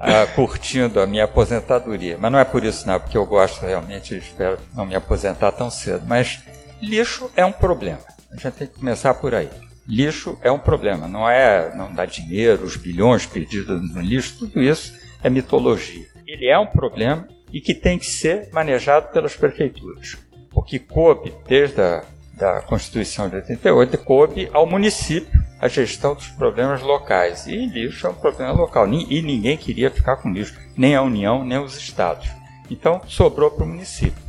ah, 0.00 0.26
curtindo 0.34 1.00
a 1.00 1.06
minha 1.06 1.24
aposentadoria. 1.24 2.16
Mas 2.18 2.32
não 2.32 2.38
é 2.38 2.44
por 2.44 2.64
isso, 2.64 2.86
não, 2.86 2.98
porque 2.98 3.18
eu 3.18 3.26
gosto 3.26 3.64
realmente, 3.64 4.16
espero 4.16 4.58
não 4.74 4.86
me 4.86 4.94
aposentar 4.94 5.52
tão 5.52 5.70
cedo. 5.70 6.04
Mas 6.06 6.40
lixo 6.80 7.30
é 7.36 7.44
um 7.44 7.52
problema. 7.52 8.00
A 8.32 8.36
gente 8.36 8.52
tem 8.52 8.66
que 8.66 8.78
começar 8.78 9.12
por 9.14 9.34
aí. 9.34 9.50
Lixo 9.88 10.38
é 10.42 10.52
um 10.52 10.58
problema, 10.58 11.08
não 11.08 11.28
é 11.28 11.74
não 11.74 11.92
dá 11.92 12.04
dinheiro, 12.04 12.64
os 12.64 12.76
bilhões 12.76 13.24
perdidos 13.24 13.94
no 13.94 14.00
lixo, 14.00 14.38
tudo 14.38 14.62
isso 14.62 14.94
é 15.22 15.30
mitologia. 15.30 16.06
Ele 16.26 16.46
é 16.46 16.58
um 16.58 16.66
problema 16.66 17.26
e 17.52 17.60
que 17.60 17.74
tem 17.74 17.98
que 17.98 18.06
ser 18.06 18.50
manejado 18.52 19.08
pelas 19.08 19.34
prefeituras 19.34 20.18
porque 20.58 20.78
coube, 20.80 21.32
desde 21.46 21.80
a 21.80 22.02
da 22.34 22.60
Constituição 22.62 23.28
de 23.28 23.36
88, 23.36 23.98
coube 23.98 24.48
ao 24.52 24.64
município 24.64 25.40
a 25.60 25.66
gestão 25.66 26.14
dos 26.14 26.28
problemas 26.28 26.82
locais. 26.82 27.46
E 27.46 27.66
lixo 27.66 28.06
é 28.06 28.10
um 28.10 28.14
problema 28.14 28.52
local. 28.52 28.86
E 28.86 29.22
ninguém 29.22 29.56
queria 29.56 29.90
ficar 29.90 30.16
com 30.16 30.32
lixo, 30.32 30.56
nem 30.76 30.94
a 30.94 31.02
União, 31.02 31.44
nem 31.44 31.58
os 31.58 31.76
estados. 31.76 32.28
Então, 32.70 33.00
sobrou 33.06 33.50
para 33.50 33.64
o 33.64 33.68
município. 33.68 34.22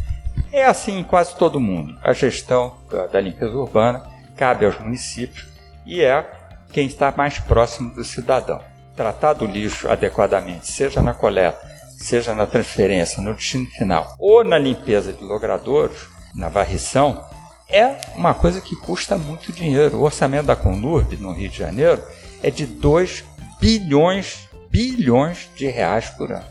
É 0.52 0.66
assim 0.66 1.00
em 1.00 1.04
quase 1.04 1.36
todo 1.36 1.60
mundo. 1.60 1.96
A 2.02 2.14
gestão 2.14 2.78
da 3.12 3.22
limpeza 3.22 3.56
urbana 3.56 4.04
cabe 4.36 4.66
aos 4.66 4.80
municípios 4.80 5.46
e 5.90 6.04
é 6.04 6.24
quem 6.72 6.86
está 6.86 7.12
mais 7.12 7.40
próximo 7.40 7.94
do 7.96 8.04
cidadão. 8.04 8.62
Tratar 8.96 9.34
do 9.34 9.46
lixo 9.46 9.90
adequadamente, 9.90 10.72
seja 10.72 11.02
na 11.02 11.16
coleta, 11.16 11.60
seja 11.98 12.36
na 12.36 12.46
transferência, 12.46 13.22
no 13.24 13.34
destino 13.34 13.66
final, 13.66 14.16
ou 14.20 14.44
na 14.44 14.58
limpeza 14.58 15.12
de 15.12 15.24
logradouros, 15.24 16.08
na 16.36 16.48
varrição, 16.48 17.26
é 17.68 17.96
uma 18.16 18.36
coisa 18.36 18.62
que 18.62 18.76
custa 18.76 19.18
muito 19.18 19.52
dinheiro. 19.52 19.98
O 19.98 20.04
orçamento 20.04 20.46
da 20.46 20.56
Conurb, 20.56 21.18
no 21.18 21.34
Rio 21.34 21.50
de 21.50 21.58
Janeiro, 21.58 22.02
é 22.44 22.52
de 22.52 22.68
2 22.68 23.24
bilhões, 23.60 24.48
bilhões 24.70 25.50
de 25.56 25.68
reais 25.68 26.10
por 26.12 26.32
ano 26.32 26.46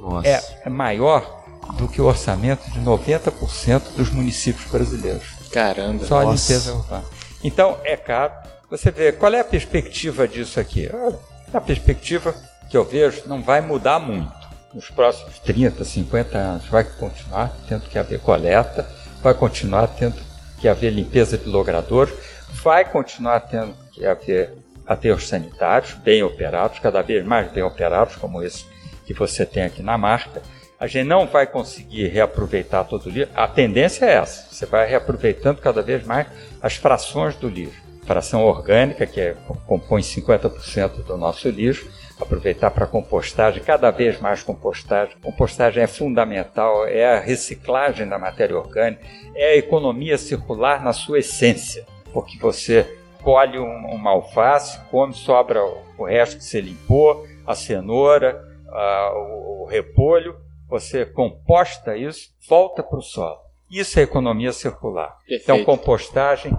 Nossa. 0.00 0.28
é, 0.28 0.42
é 0.64 0.68
maior 0.68 1.44
do 1.74 1.86
que 1.86 2.00
o 2.00 2.06
orçamento 2.06 2.68
de 2.70 2.80
90% 2.80 3.94
dos 3.96 4.10
municípios 4.10 4.68
brasileiros. 4.70 5.22
Caramba. 5.52 6.04
Só 6.04 6.20
a 6.20 6.24
Nossa. 6.24 6.52
limpeza 6.52 6.74
urbana. 6.74 7.04
Então, 7.44 7.78
é 7.84 7.96
caro. 7.96 8.32
Você 8.72 8.90
vê, 8.90 9.12
qual 9.12 9.34
é 9.34 9.40
a 9.40 9.44
perspectiva 9.44 10.26
disso 10.26 10.58
aqui? 10.58 10.88
Olha, 10.90 11.18
A 11.52 11.60
perspectiva 11.60 12.34
que 12.70 12.74
eu 12.74 12.82
vejo 12.82 13.24
não 13.26 13.42
vai 13.42 13.60
mudar 13.60 13.98
muito. 13.98 14.32
Nos 14.72 14.88
próximos 14.88 15.38
30, 15.40 15.84
50 15.84 16.38
anos, 16.38 16.66
vai 16.68 16.82
continuar 16.82 17.54
tendo 17.68 17.82
que 17.82 17.98
haver 17.98 18.18
coleta, 18.20 18.88
vai 19.22 19.34
continuar 19.34 19.88
tendo 19.88 20.16
que 20.58 20.66
haver 20.66 20.90
limpeza 20.90 21.36
de 21.36 21.46
logradores, 21.50 22.14
vai 22.62 22.82
continuar 22.90 23.40
tendo 23.40 23.74
que 23.92 24.06
haver 24.06 24.54
aterros 24.86 25.28
sanitários 25.28 25.92
bem 25.92 26.22
operados, 26.22 26.78
cada 26.78 27.02
vez 27.02 27.22
mais 27.26 27.52
bem 27.52 27.62
operados, 27.62 28.16
como 28.16 28.42
esse 28.42 28.64
que 29.04 29.12
você 29.12 29.44
tem 29.44 29.64
aqui 29.64 29.82
na 29.82 29.98
marca. 29.98 30.40
A 30.80 30.86
gente 30.86 31.06
não 31.06 31.26
vai 31.26 31.46
conseguir 31.46 32.06
reaproveitar 32.06 32.84
todo 32.84 33.04
o 33.04 33.10
lixo. 33.10 33.30
A 33.34 33.46
tendência 33.46 34.06
é 34.06 34.14
essa: 34.14 34.46
você 34.50 34.64
vai 34.64 34.88
reaproveitando 34.88 35.60
cada 35.60 35.82
vez 35.82 36.06
mais 36.06 36.26
as 36.62 36.76
frações 36.76 37.36
do 37.36 37.50
lixo. 37.50 37.91
Fração 38.04 38.44
orgânica, 38.44 39.06
que 39.06 39.20
é, 39.20 39.36
compõe 39.66 40.02
50% 40.02 41.04
do 41.04 41.16
nosso 41.16 41.48
lixo, 41.48 41.88
aproveitar 42.20 42.70
para 42.70 42.86
compostagem, 42.86 43.62
cada 43.62 43.90
vez 43.90 44.20
mais 44.20 44.42
compostagem. 44.42 45.16
Compostagem 45.22 45.82
é 45.82 45.86
fundamental, 45.86 46.86
é 46.86 47.16
a 47.16 47.20
reciclagem 47.20 48.08
da 48.08 48.18
matéria 48.18 48.56
orgânica, 48.58 49.02
é 49.34 49.52
a 49.52 49.56
economia 49.56 50.18
circular 50.18 50.82
na 50.84 50.92
sua 50.92 51.18
essência, 51.20 51.84
porque 52.12 52.38
você 52.38 52.86
colhe 53.22 53.58
um- 53.58 53.86
uma 53.94 54.10
alface, 54.10 54.78
come, 54.90 55.14
sobra 55.14 55.64
o- 55.64 56.04
resto 56.04 56.38
que 56.38 56.44
você 56.44 56.60
limpou, 56.60 57.24
a 57.46 57.54
cenoura, 57.54 58.42
ah, 58.68 59.12
o, 59.14 59.62
o 59.62 59.66
repolho, 59.66 60.34
você 60.68 61.06
composta 61.06 61.96
isso, 61.96 62.30
volta 62.48 62.82
para 62.82 62.98
o 62.98 63.02
solo. 63.02 63.38
Isso 63.70 63.98
é 64.00 64.02
economia 64.02 64.52
circular. 64.52 65.16
Perfeito. 65.20 65.42
Então, 65.44 65.64
compostagem, 65.64 66.52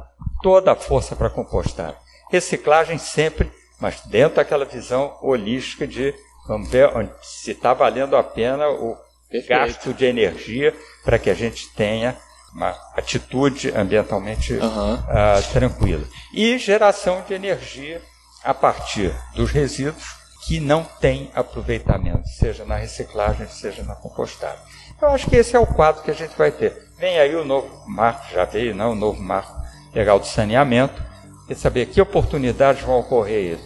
toda 0.43 0.73
a 0.73 0.75
força 0.75 1.15
para 1.15 1.29
compostagem. 1.29 1.95
Reciclagem 2.29 2.97
sempre, 2.97 3.51
mas 3.79 4.01
dentro 4.01 4.35
daquela 4.35 4.65
visão 4.65 5.17
holística 5.21 5.87
de 5.87 6.13
vamos 6.47 6.69
ver 6.69 6.91
se 7.21 7.51
está 7.51 7.73
valendo 7.73 8.17
a 8.17 8.23
pena 8.23 8.67
o 8.69 8.97
Perfeito. 9.31 9.47
gasto 9.47 9.93
de 9.93 10.05
energia 10.05 10.75
para 11.03 11.17
que 11.17 11.29
a 11.29 11.33
gente 11.33 11.73
tenha 11.73 12.15
uma 12.53 12.69
atitude 12.95 13.71
ambientalmente 13.75 14.53
uhum. 14.53 14.93
uh, 14.95 15.51
tranquila. 15.51 16.05
E 16.33 16.57
geração 16.59 17.23
de 17.27 17.33
energia 17.33 18.01
a 18.43 18.53
partir 18.53 19.11
dos 19.33 19.49
resíduos 19.49 20.03
que 20.45 20.59
não 20.59 20.83
tem 20.83 21.31
aproveitamento, 21.33 22.27
seja 22.27 22.65
na 22.65 22.75
reciclagem, 22.75 23.47
seja 23.47 23.81
na 23.83 23.95
compostagem. 23.95 24.59
Eu 25.01 25.07
acho 25.07 25.29
que 25.29 25.37
esse 25.37 25.55
é 25.55 25.59
o 25.59 25.65
quadro 25.65 26.03
que 26.03 26.11
a 26.11 26.13
gente 26.13 26.37
vai 26.37 26.51
ter. 26.51 26.77
Vem 26.97 27.17
aí 27.17 27.33
o 27.33 27.45
novo 27.45 27.83
marco, 27.87 28.31
já 28.31 28.43
veio, 28.43 28.75
não, 28.75 28.91
o 28.91 28.95
novo 28.95 29.21
marco 29.21 29.62
legal 29.93 30.19
de 30.19 30.27
saneamento, 30.27 31.01
e 31.49 31.55
saber 31.55 31.87
que 31.87 32.01
oportunidades 32.01 32.83
vão 32.83 32.99
ocorrer. 32.99 33.59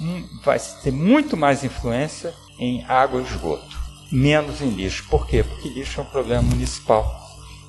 Hum, 0.00 0.26
vai 0.44 0.58
ter 0.82 0.92
muito 0.92 1.36
mais 1.36 1.64
influência 1.64 2.34
em 2.58 2.84
água 2.88 3.20
e 3.20 3.24
esgoto, 3.24 3.78
menos 4.10 4.60
em 4.60 4.70
lixo. 4.70 5.06
Por 5.08 5.26
quê? 5.26 5.42
Porque 5.42 5.68
lixo 5.68 6.00
é 6.00 6.02
um 6.02 6.06
problema 6.06 6.42
municipal. 6.42 7.20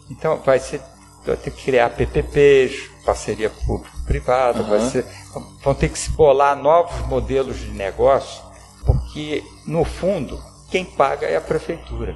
Então 0.09 0.39
vai 0.43 0.59
ser 0.59 0.81
vai 1.25 1.37
ter 1.37 1.51
que 1.51 1.63
criar 1.63 1.89
PPPs, 1.91 2.89
parceria 3.05 3.49
público-privada, 3.49 4.61
uhum. 4.61 5.55
vão 5.63 5.73
ter 5.73 5.89
que 5.89 5.97
se 5.97 6.11
bolar 6.11 6.55
novos 6.55 7.07
modelos 7.07 7.59
de 7.59 7.71
negócio, 7.71 8.43
porque 8.85 9.41
no 9.65 9.85
fundo 9.85 10.37
quem 10.69 10.83
paga 10.83 11.25
é 11.25 11.37
a 11.37 11.41
prefeitura 11.41 12.15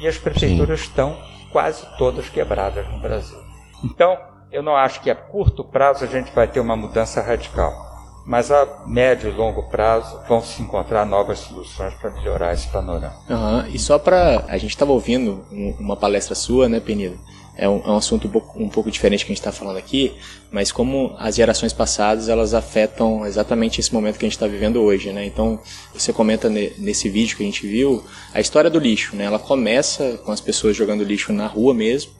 e 0.00 0.08
as 0.08 0.18
prefeituras 0.18 0.80
Sim. 0.80 0.86
estão 0.86 1.22
quase 1.52 1.86
todas 1.96 2.28
quebradas 2.28 2.88
no 2.88 2.98
Brasil. 2.98 3.38
Então 3.84 4.18
eu 4.50 4.62
não 4.62 4.76
acho 4.76 5.00
que 5.00 5.10
a 5.10 5.14
curto 5.14 5.62
prazo 5.64 6.04
a 6.04 6.08
gente 6.08 6.32
vai 6.32 6.46
ter 6.48 6.60
uma 6.60 6.76
mudança 6.76 7.20
radical 7.20 7.88
mas 8.28 8.50
a 8.50 8.84
médio 8.86 9.30
e 9.30 9.32
longo 9.32 9.62
prazo 9.70 10.20
vão 10.28 10.42
se 10.42 10.60
encontrar 10.60 11.06
novas 11.06 11.38
soluções 11.38 11.94
para 11.94 12.10
melhorar 12.10 12.52
esse 12.52 12.68
panorama. 12.68 13.16
Uhum. 13.26 13.66
E 13.68 13.78
só 13.78 13.98
para. 13.98 14.44
A 14.48 14.58
gente 14.58 14.72
estava 14.72 14.92
ouvindo 14.92 15.42
uma 15.80 15.96
palestra 15.96 16.34
sua, 16.34 16.68
né, 16.68 16.78
Penido? 16.78 17.18
É 17.56 17.66
um, 17.66 17.78
é 17.78 17.88
um 17.88 17.96
assunto 17.96 18.28
um 18.28 18.30
pouco, 18.30 18.62
um 18.62 18.68
pouco 18.68 18.90
diferente 18.90 19.24
que 19.24 19.32
a 19.32 19.34
gente 19.34 19.40
está 19.40 19.50
falando 19.50 19.78
aqui, 19.78 20.14
mas 20.52 20.70
como 20.70 21.16
as 21.18 21.36
gerações 21.36 21.72
passadas 21.72 22.28
elas 22.28 22.52
afetam 22.52 23.26
exatamente 23.26 23.80
esse 23.80 23.92
momento 23.92 24.18
que 24.18 24.26
a 24.26 24.28
gente 24.28 24.36
está 24.36 24.46
vivendo 24.46 24.80
hoje, 24.82 25.10
né? 25.10 25.24
Então 25.24 25.58
você 25.92 26.12
comenta 26.12 26.50
ne, 26.50 26.70
nesse 26.78 27.08
vídeo 27.08 27.34
que 27.34 27.42
a 27.42 27.46
gente 27.46 27.66
viu 27.66 28.04
a 28.34 28.40
história 28.40 28.68
do 28.68 28.78
lixo, 28.78 29.16
né? 29.16 29.24
Ela 29.24 29.38
começa 29.38 30.18
com 30.18 30.30
as 30.30 30.40
pessoas 30.40 30.76
jogando 30.76 31.02
lixo 31.02 31.32
na 31.32 31.46
rua 31.46 31.72
mesmo 31.72 32.12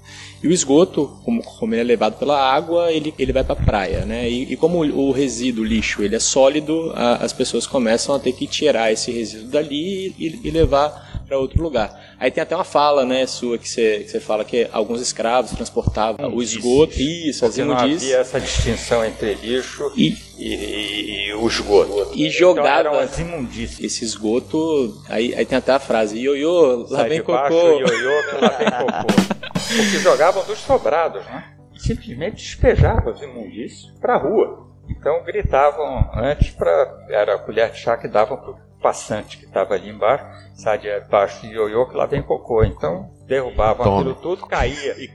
e 0.42 0.48
o 0.48 0.52
esgoto, 0.52 1.18
como, 1.24 1.42
como 1.42 1.74
ele 1.74 1.80
é 1.80 1.84
levado 1.84 2.18
pela 2.18 2.38
água, 2.38 2.92
ele, 2.92 3.12
ele 3.18 3.32
vai 3.32 3.42
para 3.42 3.54
a 3.54 3.64
praia, 3.64 4.04
né? 4.04 4.28
E, 4.28 4.52
e, 4.52 4.56
como 4.56 4.78
o 4.84 5.10
resíduo, 5.10 5.64
o 5.64 5.66
lixo, 5.66 6.02
ele 6.02 6.14
é 6.14 6.20
sólido, 6.20 6.92
a, 6.94 7.16
as 7.16 7.32
pessoas 7.32 7.66
começam 7.66 8.14
a 8.14 8.18
ter 8.18 8.32
que 8.32 8.46
tirar 8.46 8.92
esse 8.92 9.10
resíduo 9.10 9.48
dali 9.48 10.14
e, 10.18 10.40
e 10.44 10.50
levar 10.50 11.08
para 11.28 11.38
outro 11.38 11.62
lugar. 11.62 12.16
Aí 12.18 12.30
tem 12.30 12.42
até 12.42 12.54
uma 12.54 12.64
fala, 12.64 13.04
né, 13.04 13.26
sua 13.26 13.58
que 13.58 13.68
você, 13.68 13.98
que 13.98 14.10
você 14.10 14.18
fala 14.18 14.44
que 14.44 14.66
alguns 14.72 15.00
escravos 15.00 15.50
transportavam 15.50 16.34
o 16.34 16.42
esgoto, 16.42 16.98
isso, 16.98 17.44
as 17.44 17.56
não 17.58 17.76
havia 17.76 18.16
essa 18.16 18.40
distinção 18.40 19.04
entre 19.04 19.34
lixo 19.34 19.92
e, 19.94 20.16
e, 20.38 21.28
e 21.28 21.34
o 21.34 21.46
esgoto. 21.46 22.12
E 22.14 22.30
jogava 22.30 22.88
então, 22.88 22.98
as 22.98 23.18
imundícias. 23.18 23.80
esse 23.80 24.04
esgoto, 24.04 25.00
aí, 25.08 25.34
aí 25.34 25.44
tem 25.44 25.58
até 25.58 25.72
a 25.72 25.78
frase, 25.78 26.18
ioiô, 26.18 26.86
lá 26.90 27.00
Sai 27.00 27.08
vem 27.10 27.22
cocô. 27.22 27.78
ioiô, 27.78 28.40
lá 28.40 28.48
vem 28.48 28.70
cocô. 28.86 29.37
Porque 29.68 29.98
jogavam 29.98 30.44
dos 30.44 30.58
sobrados, 30.58 31.24
né? 31.26 31.44
E 31.72 31.80
simplesmente 31.80 32.36
despejavam 32.36 33.12
os 33.12 33.22
imundícios 33.22 33.92
para 34.00 34.14
a 34.14 34.18
rua. 34.18 34.66
Então 34.88 35.22
gritavam 35.24 36.10
antes 36.14 36.50
para. 36.50 37.06
Era 37.10 37.34
a 37.34 37.38
colher 37.38 37.70
de 37.70 37.78
chá 37.78 37.96
que 37.96 38.08
davam 38.08 38.36
para 38.38 38.50
o 38.50 38.58
passante 38.80 39.36
que 39.36 39.44
estava 39.44 39.74
ali 39.74 39.90
embaixo, 39.90 40.24
sai 40.54 40.78
de 40.78 41.00
baixo 41.10 41.46
do 41.46 41.52
ioiô 41.52 41.86
que 41.86 41.96
lá 41.96 42.06
vem 42.06 42.22
cocô. 42.22 42.64
Então 42.64 43.10
derrubavam 43.26 43.84
Toma. 43.84 44.00
aquilo 44.00 44.14
tudo, 44.14 44.46
caía 44.46 44.94
e, 44.96 45.10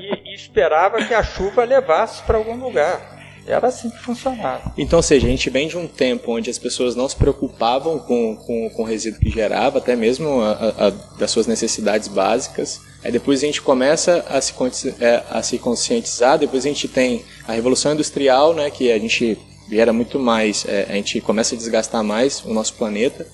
e, 0.00 0.30
e 0.30 0.34
esperava 0.34 1.02
que 1.04 1.14
a 1.14 1.22
chuva 1.22 1.64
levasse 1.64 2.22
para 2.22 2.36
algum 2.36 2.56
lugar. 2.56 3.15
Era 3.46 3.68
assim 3.68 3.88
que 3.88 3.98
funcionava. 3.98 4.72
Então, 4.76 4.98
ou 4.98 5.02
seja, 5.02 5.26
a 5.26 5.30
gente 5.30 5.48
vem 5.48 5.68
de 5.68 5.76
um 5.76 5.86
tempo 5.86 6.32
onde 6.32 6.50
as 6.50 6.58
pessoas 6.58 6.96
não 6.96 7.08
se 7.08 7.14
preocupavam 7.14 7.98
com, 7.98 8.36
com, 8.36 8.70
com 8.70 8.82
o 8.82 8.84
resíduo 8.84 9.20
que 9.20 9.30
gerava, 9.30 9.78
até 9.78 9.94
mesmo 9.94 10.40
a, 10.40 10.74
a, 10.86 10.90
das 11.18 11.30
suas 11.30 11.46
necessidades 11.46 12.08
básicas. 12.08 12.80
Aí 13.04 13.12
depois 13.12 13.42
a 13.42 13.46
gente 13.46 13.62
começa 13.62 14.24
a 14.28 14.40
se, 14.40 14.52
é, 15.00 15.22
a 15.30 15.42
se 15.42 15.58
conscientizar, 15.58 16.38
depois 16.38 16.64
a 16.64 16.68
gente 16.68 16.88
tem 16.88 17.24
a 17.46 17.52
Revolução 17.52 17.92
Industrial, 17.92 18.52
né, 18.52 18.68
que 18.68 18.90
a 18.90 18.98
gente 18.98 19.38
gera 19.70 19.92
muito 19.92 20.18
mais, 20.18 20.64
é, 20.66 20.86
a 20.88 20.94
gente 20.94 21.20
começa 21.20 21.54
a 21.54 21.58
desgastar 21.58 22.02
mais 22.02 22.44
o 22.44 22.52
nosso 22.52 22.74
planeta. 22.74 23.26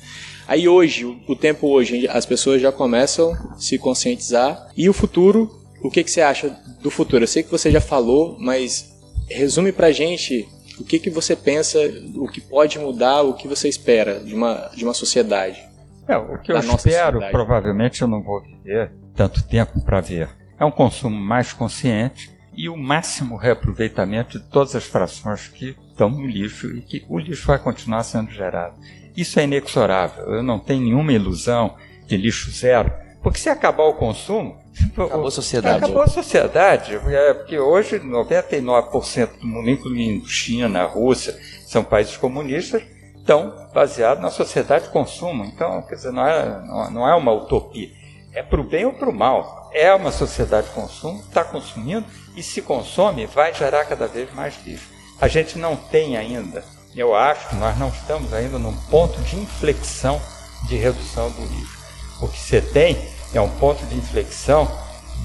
Aí 0.46 0.68
hoje, 0.68 1.06
o 1.26 1.36
tempo 1.36 1.68
hoje, 1.68 2.06
as 2.08 2.26
pessoas 2.26 2.60
já 2.60 2.70
começam 2.70 3.32
a 3.32 3.58
se 3.58 3.78
conscientizar. 3.78 4.68
E 4.76 4.88
o 4.88 4.92
futuro, 4.92 5.50
o 5.82 5.90
que, 5.90 6.04
que 6.04 6.10
você 6.10 6.20
acha 6.20 6.54
do 6.82 6.90
futuro? 6.90 7.22
Eu 7.24 7.28
sei 7.28 7.42
que 7.42 7.50
você 7.50 7.70
já 7.70 7.80
falou, 7.80 8.36
mas 8.38 8.91
resume 9.32 9.72
pra 9.72 9.90
gente 9.90 10.48
o 10.78 10.84
que, 10.84 10.98
que 10.98 11.10
você 11.10 11.36
pensa, 11.36 11.78
o 12.16 12.26
que 12.26 12.40
pode 12.40 12.78
mudar, 12.78 13.22
o 13.22 13.34
que 13.34 13.46
você 13.46 13.68
espera 13.68 14.20
de 14.20 14.34
uma, 14.34 14.70
de 14.74 14.84
uma 14.84 14.94
sociedade. 14.94 15.62
É, 16.08 16.16
o 16.16 16.38
que 16.38 16.50
eu 16.52 16.58
espero, 16.58 16.72
sociedade. 16.72 17.30
provavelmente 17.30 18.02
eu 18.02 18.08
não 18.08 18.22
vou 18.22 18.40
viver 18.42 18.92
tanto 19.14 19.42
tempo 19.46 19.80
para 19.84 20.00
ver. 20.00 20.28
É 20.58 20.64
um 20.64 20.70
consumo 20.70 21.16
mais 21.16 21.52
consciente 21.52 22.30
e 22.54 22.68
o 22.68 22.76
máximo 22.76 23.36
reaproveitamento 23.36 24.38
de 24.38 24.44
todas 24.50 24.74
as 24.74 24.84
frações 24.84 25.48
que 25.48 25.76
estão 25.90 26.10
no 26.10 26.26
lixo 26.26 26.74
e 26.76 26.82
que 26.82 27.04
o 27.08 27.18
lixo 27.18 27.46
vai 27.46 27.58
continuar 27.58 28.02
sendo 28.02 28.30
gerado. 28.30 28.74
Isso 29.16 29.38
é 29.38 29.44
inexorável. 29.44 30.24
Eu 30.34 30.42
não 30.42 30.58
tenho 30.58 30.82
nenhuma 30.82 31.12
ilusão 31.12 31.76
de 32.06 32.16
lixo 32.16 32.50
zero, 32.50 32.92
porque 33.22 33.38
se 33.38 33.48
acabar 33.48 33.84
o 33.84 33.94
consumo, 33.94 34.62
Acabou 34.96 35.26
a 35.26 35.30
sociedade. 35.30 35.76
Acabou 35.76 36.02
a 36.02 36.06
sociedade, 36.06 36.94
é, 36.94 37.34
porque 37.34 37.58
hoje 37.58 38.00
99% 38.00 39.38
do 39.38 39.46
mundo, 39.46 39.70
incluindo 39.70 40.26
China, 40.26 40.84
Rússia, 40.84 41.38
são 41.66 41.84
países 41.84 42.16
comunistas, 42.16 42.82
estão 43.16 43.68
baseados 43.74 44.22
na 44.22 44.30
sociedade 44.30 44.84
de 44.84 44.90
consumo. 44.90 45.44
Então, 45.44 45.82
quer 45.82 45.96
dizer, 45.96 46.12
não 46.12 46.26
é, 46.26 46.90
não 46.90 47.08
é 47.08 47.14
uma 47.14 47.32
utopia. 47.32 47.90
É 48.32 48.42
para 48.42 48.60
o 48.60 48.64
bem 48.64 48.86
ou 48.86 48.92
para 48.92 49.10
o 49.10 49.14
mal. 49.14 49.70
É 49.74 49.92
uma 49.94 50.10
sociedade 50.10 50.68
de 50.68 50.72
consumo, 50.72 51.20
está 51.20 51.44
consumindo, 51.44 52.06
e 52.34 52.42
se 52.42 52.62
consome, 52.62 53.26
vai 53.26 53.52
gerar 53.54 53.84
cada 53.84 54.06
vez 54.06 54.32
mais 54.34 54.54
lixo. 54.64 54.90
A 55.20 55.28
gente 55.28 55.58
não 55.58 55.76
tem 55.76 56.16
ainda, 56.16 56.64
eu 56.96 57.14
acho 57.14 57.48
que 57.48 57.56
nós 57.56 57.78
não 57.78 57.88
estamos 57.88 58.32
ainda 58.32 58.58
num 58.58 58.76
ponto 58.90 59.20
de 59.20 59.36
inflexão 59.36 60.20
de 60.66 60.76
redução 60.76 61.30
do 61.30 61.42
lixo. 61.42 61.81
O 62.22 62.28
que 62.28 62.38
você 62.38 62.60
tem 62.60 62.96
é 63.34 63.40
um 63.40 63.48
ponto 63.48 63.84
de 63.86 63.96
inflexão 63.96 64.70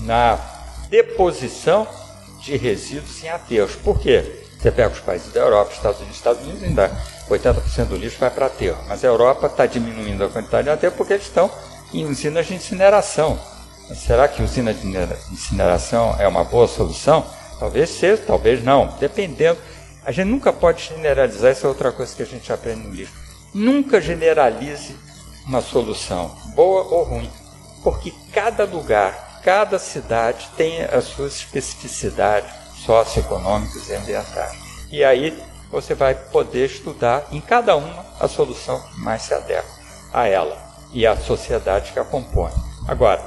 na 0.03 0.39
deposição 0.89 1.88
de 2.41 2.57
resíduos 2.57 3.23
em 3.23 3.29
aterros. 3.29 3.75
Por 3.75 3.99
quê? 3.99 4.43
Você 4.60 4.71
pega 4.71 4.93
os 4.93 4.99
países 4.99 5.31
da 5.31 5.41
Europa, 5.41 5.73
Estados 5.73 5.99
Unidos, 5.99 6.17
Estados 6.17 6.41
Unidos 6.41 6.63
ainda 6.63 6.91
80% 7.29 7.86
do 7.86 7.97
lixo 7.97 8.17
vai 8.19 8.31
para 8.31 8.47
aterro, 8.47 8.77
mas 8.88 9.03
a 9.03 9.07
Europa 9.07 9.47
está 9.47 9.65
diminuindo 9.65 10.23
a 10.23 10.29
quantidade 10.29 10.63
de 10.63 10.69
aterro 10.71 10.95
porque 10.97 11.13
eles 11.13 11.25
estão 11.25 11.51
em 11.93 12.05
usinas 12.05 12.47
de 12.47 12.55
incineração. 12.55 13.39
Mas 13.88 13.99
será 13.99 14.27
que 14.27 14.41
usina 14.41 14.73
de 14.73 14.88
incineração 15.31 16.15
é 16.19 16.27
uma 16.27 16.43
boa 16.43 16.67
solução? 16.67 17.25
Talvez 17.60 17.89
seja, 17.89 18.21
talvez 18.25 18.63
não, 18.63 18.95
dependendo. 18.99 19.60
A 20.03 20.12
gente 20.12 20.27
nunca 20.27 20.51
pode 20.51 20.83
generalizar, 20.83 21.51
isso 21.51 21.65
é 21.65 21.69
outra 21.69 21.91
coisa 21.91 22.15
que 22.15 22.23
a 22.23 22.25
gente 22.25 22.51
aprende 22.51 22.88
no 22.88 22.93
livro. 22.93 23.13
Nunca 23.53 24.01
generalize 24.01 24.95
uma 25.45 25.62
solução, 25.62 26.36
boa 26.58 26.84
ou 26.84 27.04
ruim 27.04 27.32
porque 27.84 28.13
cada 28.34 28.65
lugar, 28.65 29.39
cada 29.43 29.80
cidade 29.80 30.50
tem 30.58 30.82
as 30.84 31.06
suas 31.06 31.36
especificidades 31.36 32.52
socioeconômicas 32.86 33.88
e 33.88 33.96
ambientais. 33.96 34.58
E 34.91 35.04
aí 35.04 35.41
você 35.72 35.93
vai 35.93 36.13
poder 36.13 36.65
estudar 36.65 37.25
em 37.31 37.40
cada 37.40 37.77
uma 37.77 38.06
a 38.19 38.27
solução 38.27 38.77
que 38.81 39.00
mais 39.00 39.21
se 39.21 39.34
adequa 39.34 39.69
a 40.13 40.27
ela 40.27 40.58
e 40.92 41.08
à 41.08 41.15
sociedade 41.15 41.94
que 41.94 42.00
a 42.00 42.04
compõe. 42.04 42.52
Agora, 42.88 43.21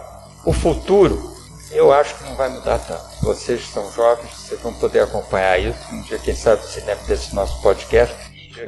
o 0.45 0.53
futuro, 0.53 1.35
eu 1.71 1.93
acho 1.93 2.15
que 2.17 2.25
não 2.25 2.35
vai 2.35 2.51
mudar 2.51 2.79
tanto. 2.81 3.05
Vocês 3.23 3.67
são 3.69 3.91
jovens, 3.93 4.31
vocês 4.31 4.61
vão 4.61 4.75
poder 4.75 5.05
acompanhar 5.05 5.59
isso. 5.59 5.79
Um 5.93 6.03
dia, 6.03 6.19
quem 6.19 6.35
sabe, 6.35 6.63
se 6.67 6.81
lembra 6.81 7.05
desse 7.05 7.35
nosso 7.35 7.63
podcast 7.63 8.15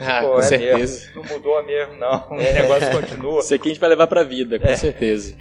ah, 0.00 0.22
com 0.22 0.38
é 0.38 0.42
certeza. 0.42 0.78
Mesmo. 0.78 1.22
Não 1.22 1.24
mudou 1.24 1.62
mesmo, 1.64 1.94
não. 1.96 2.26
O 2.30 2.40
é. 2.40 2.52
negócio 2.52 2.90
continua. 2.90 3.40
Isso 3.40 3.54
aqui 3.54 3.68
a 3.68 3.72
gente 3.72 3.80
vai 3.80 3.88
levar 3.88 4.06
pra 4.06 4.22
vida, 4.22 4.58
com 4.58 4.66
é. 4.66 4.76
certeza. 4.76 5.34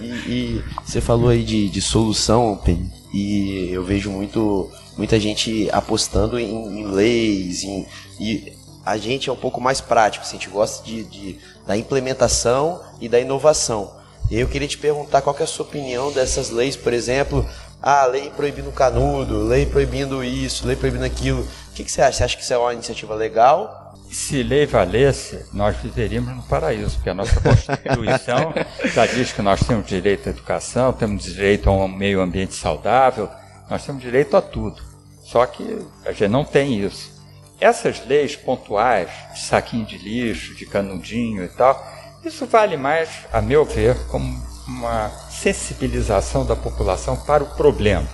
E, 0.00 0.06
e, 0.06 0.64
você 0.84 1.00
falou 1.00 1.28
aí 1.28 1.42
de, 1.42 1.68
de 1.68 1.80
solução, 1.80 2.60
Pen, 2.64 2.90
e 3.12 3.70
eu 3.72 3.82
vejo 3.84 4.10
muito, 4.10 4.70
muita 4.96 5.18
gente 5.18 5.68
apostando 5.72 6.38
em, 6.38 6.80
em 6.80 6.86
leis, 6.86 7.64
em, 7.64 7.86
e 8.18 8.52
a 8.84 8.96
gente 8.96 9.28
é 9.28 9.32
um 9.32 9.36
pouco 9.36 9.60
mais 9.60 9.80
prático, 9.80 10.24
assim, 10.24 10.36
a 10.36 10.40
gente 10.40 10.50
gosta 10.50 10.84
de, 10.84 11.04
de, 11.04 11.38
da 11.66 11.76
implementação 11.76 12.80
e 13.00 13.08
da 13.08 13.20
inovação. 13.20 13.92
E 14.30 14.38
eu 14.38 14.48
queria 14.48 14.66
te 14.66 14.78
perguntar 14.78 15.22
qual 15.22 15.36
é 15.38 15.42
a 15.42 15.46
sua 15.46 15.64
opinião 15.64 16.10
dessas 16.10 16.50
leis, 16.50 16.74
por 16.74 16.92
exemplo, 16.92 17.46
ah, 17.82 18.06
lei 18.06 18.30
proibindo 18.30 18.70
canudo, 18.72 19.42
lei 19.42 19.66
proibindo 19.66 20.22
isso, 20.22 20.66
lei 20.66 20.76
proibindo 20.76 21.04
aquilo. 21.04 21.42
O 21.42 21.74
que, 21.74 21.84
que 21.84 21.90
você 21.90 22.00
acha? 22.00 22.18
Você 22.18 22.24
acha 22.24 22.36
que 22.36 22.42
isso 22.42 22.52
é 22.54 22.58
uma 22.58 22.72
iniciativa 22.72 23.14
legal 23.14 23.81
se 24.14 24.42
lei 24.42 24.66
valesse, 24.66 25.46
nós 25.52 25.76
viveríamos 25.76 26.36
no 26.36 26.42
paraíso, 26.42 26.96
porque 26.96 27.10
a 27.10 27.14
nossa 27.14 27.40
Constituição 27.40 28.52
já 28.92 29.06
diz 29.06 29.32
que 29.32 29.40
nós 29.40 29.60
temos 29.60 29.86
direito 29.86 30.28
à 30.28 30.30
educação, 30.30 30.92
temos 30.92 31.24
direito 31.24 31.70
a 31.70 31.72
um 31.72 31.88
meio 31.88 32.20
ambiente 32.20 32.54
saudável, 32.54 33.28
Nós 33.70 33.84
temos 33.86 34.02
direito 34.02 34.36
a 34.36 34.42
tudo. 34.42 34.82
Só 35.22 35.46
que 35.46 35.86
a 36.04 36.12
gente 36.12 36.28
não 36.28 36.44
tem 36.44 36.78
isso. 36.84 37.10
Essas 37.58 38.04
leis 38.06 38.36
pontuais, 38.36 39.08
de 39.32 39.40
saquinho 39.40 39.86
de 39.86 39.96
lixo, 39.96 40.54
de 40.54 40.66
canudinho 40.66 41.44
e 41.44 41.48
tal, 41.48 41.82
isso 42.24 42.44
vale 42.46 42.76
mais, 42.76 43.08
a 43.32 43.40
meu 43.40 43.64
ver, 43.64 43.96
como 44.08 44.42
uma 44.66 45.08
sensibilização 45.30 46.44
da 46.44 46.54
população 46.54 47.16
para 47.16 47.42
o 47.42 47.54
problema. 47.56 48.06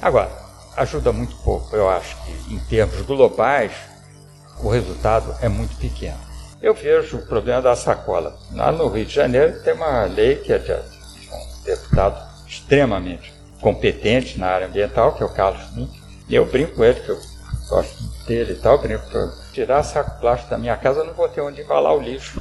Agora, 0.00 0.32
ajuda 0.76 1.12
muito 1.12 1.36
pouco. 1.36 1.76
Eu 1.76 1.88
acho 1.88 2.16
que, 2.24 2.54
em 2.54 2.58
termos 2.58 3.02
globais, 3.02 3.72
o 4.60 4.68
resultado 4.68 5.34
é 5.40 5.48
muito 5.48 5.76
pequeno. 5.76 6.18
Eu 6.60 6.74
vejo 6.74 7.18
o 7.18 7.26
problema 7.26 7.60
da 7.60 7.74
sacola. 7.74 8.36
Lá 8.52 8.70
no 8.70 8.88
Rio 8.88 9.04
de 9.04 9.12
Janeiro 9.14 9.60
tem 9.62 9.74
uma 9.74 10.04
lei 10.04 10.36
que 10.36 10.52
é 10.52 10.58
de 10.58 10.72
um 10.72 11.64
deputado 11.64 12.22
extremamente 12.46 13.32
competente 13.60 14.38
na 14.38 14.46
área 14.48 14.66
ambiental, 14.66 15.14
que 15.14 15.22
é 15.22 15.26
o 15.26 15.34
Carlos 15.34 15.74
Mink. 15.74 16.00
E 16.28 16.34
eu 16.34 16.46
brinco 16.46 16.76
com 16.76 16.84
ele, 16.84 17.00
que 17.00 17.08
eu 17.08 17.18
gosto 17.68 18.02
dele 18.26 18.52
e 18.52 18.56
tal, 18.56 18.78
brinco 18.78 19.04
que 19.08 19.52
tirar 19.52 19.82
saco 19.82 20.20
plástico 20.20 20.50
da 20.50 20.58
minha 20.58 20.76
casa, 20.76 21.00
eu 21.00 21.06
não 21.06 21.14
vou 21.14 21.28
ter 21.28 21.40
onde 21.40 21.62
embalar 21.62 21.94
o 21.94 22.00
lixo. 22.00 22.40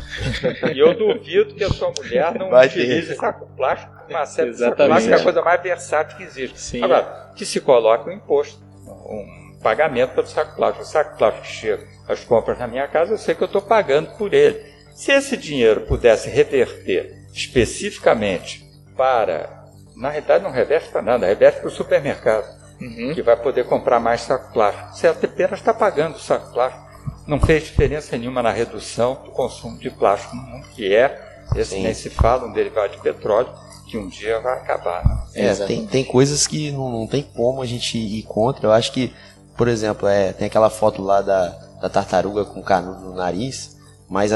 e 0.73 0.79
eu 0.79 0.95
duvido 0.95 1.55
que 1.55 1.63
a 1.63 1.69
sua 1.69 1.91
mulher 1.97 2.35
não 2.35 2.49
Vai 2.49 2.67
utilize 2.67 3.15
saco 3.15 3.47
plástico, 3.57 3.91
uma 4.09 4.25
série 4.25 4.51
de 4.51 4.57
saco 4.57 4.75
plástico 4.75 5.13
é 5.13 5.17
a 5.17 5.23
coisa 5.23 5.41
mais 5.41 5.61
versátil 5.63 6.17
que 6.17 6.23
existe. 6.23 6.59
Sim. 6.59 6.83
Agora, 6.83 7.31
que 7.35 7.45
se 7.45 7.59
coloque 7.59 8.09
um 8.09 8.13
imposto, 8.13 8.61
um 8.85 9.40
pagamento 9.61 10.13
pelo 10.13 10.27
saco 10.27 10.55
plástico. 10.55 10.83
O 10.83 10.87
saco 10.87 11.17
plástico 11.17 11.45
que 11.45 11.51
chega 11.51 11.87
as 12.07 12.23
compras 12.23 12.59
na 12.59 12.67
minha 12.67 12.87
casa, 12.87 13.13
eu 13.13 13.17
sei 13.17 13.35
que 13.35 13.43
eu 13.43 13.47
estou 13.47 13.61
pagando 13.61 14.11
por 14.17 14.33
ele. 14.33 14.61
Se 14.93 15.11
esse 15.11 15.37
dinheiro 15.37 15.81
pudesse 15.81 16.29
reverter 16.29 17.21
especificamente 17.33 18.65
para. 18.95 19.61
Na 19.95 20.09
realidade, 20.09 20.43
não 20.43 20.51
reverte 20.51 20.89
para 20.89 21.01
nada, 21.01 21.27
reverte 21.27 21.59
para 21.59 21.67
o 21.67 21.71
supermercado, 21.71 22.45
uhum. 22.79 23.13
que 23.13 23.21
vai 23.21 23.35
poder 23.35 23.65
comprar 23.65 23.99
mais 23.99 24.21
saco 24.21 24.51
plástico. 24.51 24.95
Você 24.95 25.07
apenas 25.07 25.59
está 25.59 25.73
pagando 25.73 26.15
o 26.15 26.19
saco 26.19 26.51
plástico. 26.51 26.89
Não 27.27 27.39
fez 27.39 27.65
diferença 27.65 28.17
nenhuma 28.17 28.41
na 28.41 28.51
redução 28.51 29.21
do 29.23 29.31
consumo 29.31 29.77
de 29.77 29.89
plástico 29.89 30.35
no 30.35 30.41
mundo, 30.41 30.67
que 30.69 30.93
é, 30.93 31.21
esse 31.55 31.75
Sim. 31.75 31.83
nem 31.83 31.93
se 31.93 32.09
fala, 32.09 32.47
um 32.47 32.53
derivado 32.53 32.93
de 32.93 33.01
petróleo, 33.01 33.49
que 33.87 33.97
um 33.97 34.07
dia 34.07 34.39
vai 34.39 34.57
acabar. 34.57 35.03
Né? 35.05 35.21
É, 35.35 35.53
tem, 35.53 35.85
tem 35.85 36.03
coisas 36.03 36.47
que 36.47 36.71
não, 36.71 36.89
não 36.89 37.07
tem 37.07 37.21
como 37.21 37.61
a 37.61 37.65
gente 37.65 37.97
ir 37.97 38.23
contra. 38.23 38.67
Eu 38.67 38.71
acho 38.71 38.91
que, 38.91 39.13
por 39.57 39.67
exemplo, 39.67 40.07
é, 40.07 40.33
tem 40.33 40.47
aquela 40.47 40.69
foto 40.69 41.01
lá 41.01 41.21
da, 41.21 41.49
da 41.81 41.89
tartaruga 41.89 42.45
com 42.45 42.61
canudo 42.61 43.01
no 43.01 43.15
nariz, 43.15 43.77
mas 44.09 44.31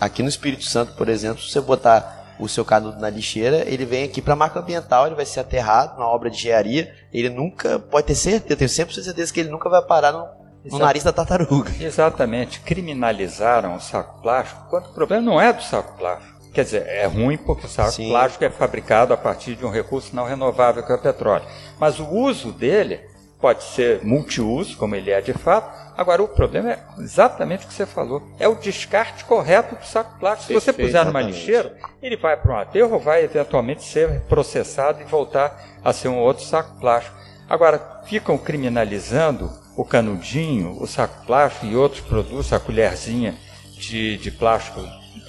aqui 0.00 0.22
no 0.22 0.28
Espírito 0.28 0.64
Santo, 0.64 0.92
por 0.94 1.08
exemplo, 1.08 1.42
se 1.42 1.52
você 1.52 1.60
botar 1.60 2.24
o 2.38 2.48
seu 2.48 2.64
canudo 2.64 2.98
na 2.98 3.08
lixeira, 3.08 3.64
ele 3.68 3.84
vem 3.84 4.04
aqui 4.04 4.20
para 4.20 4.32
a 4.32 4.36
marca 4.36 4.58
ambiental, 4.58 5.06
ele 5.06 5.14
vai 5.14 5.24
ser 5.24 5.40
aterrado 5.40 5.98
na 5.98 6.06
obra 6.06 6.28
de 6.28 6.36
engenharia, 6.36 6.92
ele 7.12 7.28
nunca, 7.28 7.78
pode 7.78 8.06
ter 8.06 8.14
certeza, 8.14 8.56
tenho 8.56 8.68
sempre 8.68 8.94
certeza 8.94 9.32
que 9.32 9.40
ele 9.40 9.50
nunca 9.50 9.68
vai 9.68 9.82
parar 9.82 10.12
no, 10.12 10.26
no 10.70 10.78
nariz 10.78 11.04
da 11.04 11.12
tartaruga. 11.12 11.70
Exatamente, 11.80 12.60
criminalizaram 12.60 13.76
o 13.76 13.80
saco 13.80 14.20
plástico, 14.20 14.66
quando 14.68 14.86
o 14.86 14.94
problema 14.94 15.22
não 15.22 15.40
é 15.40 15.52
do 15.52 15.62
saco 15.62 15.96
plástico. 15.96 16.34
Quer 16.52 16.64
dizer, 16.64 16.86
é 16.86 17.06
ruim 17.06 17.36
porque 17.36 17.66
o 17.66 17.68
saco 17.68 17.90
Sim. 17.90 18.08
plástico 18.10 18.44
é 18.44 18.50
fabricado 18.50 19.12
a 19.12 19.16
partir 19.16 19.56
de 19.56 19.64
um 19.64 19.70
recurso 19.70 20.14
não 20.14 20.24
renovável 20.24 20.84
que 20.84 20.92
é 20.92 20.94
o 20.94 21.00
petróleo. 21.00 21.44
Mas 21.80 21.98
o 21.98 22.08
uso 22.08 22.52
dele 22.52 23.00
pode 23.44 23.62
ser 23.62 24.02
multiuso, 24.02 24.74
como 24.78 24.96
ele 24.96 25.10
é 25.10 25.20
de 25.20 25.34
fato, 25.34 25.84
Agora, 25.96 26.22
o 26.22 26.28
problema 26.28 26.72
é 26.72 26.78
exatamente 26.98 27.64
o 27.64 27.68
que 27.68 27.74
você 27.74 27.86
falou: 27.86 28.20
é 28.38 28.48
o 28.48 28.56
descarte 28.56 29.24
correto 29.24 29.76
do 29.76 29.84
saco 29.84 30.18
plástico. 30.18 30.48
Se 30.48 30.54
você 30.54 30.72
puser 30.72 31.04
numa 31.04 31.22
lixeira, 31.22 31.76
ele 32.02 32.16
vai 32.16 32.36
para 32.36 32.52
um 32.52 32.58
aterro, 32.58 32.98
vai 32.98 33.22
eventualmente 33.22 33.84
ser 33.84 34.22
processado 34.22 35.00
e 35.00 35.04
voltar 35.04 35.56
a 35.84 35.92
ser 35.92 36.08
um 36.08 36.18
outro 36.18 36.44
saco 36.44 36.80
plástico. 36.80 37.16
Agora, 37.48 38.02
ficam 38.06 38.36
criminalizando 38.36 39.48
o 39.76 39.84
canudinho, 39.84 40.82
o 40.82 40.86
saco 40.86 41.24
plástico 41.26 41.66
e 41.66 41.76
outros 41.76 42.00
produtos, 42.00 42.52
a 42.52 42.58
colherzinha 42.58 43.36
de, 43.78 44.16
de 44.18 44.30
plástico 44.32 44.80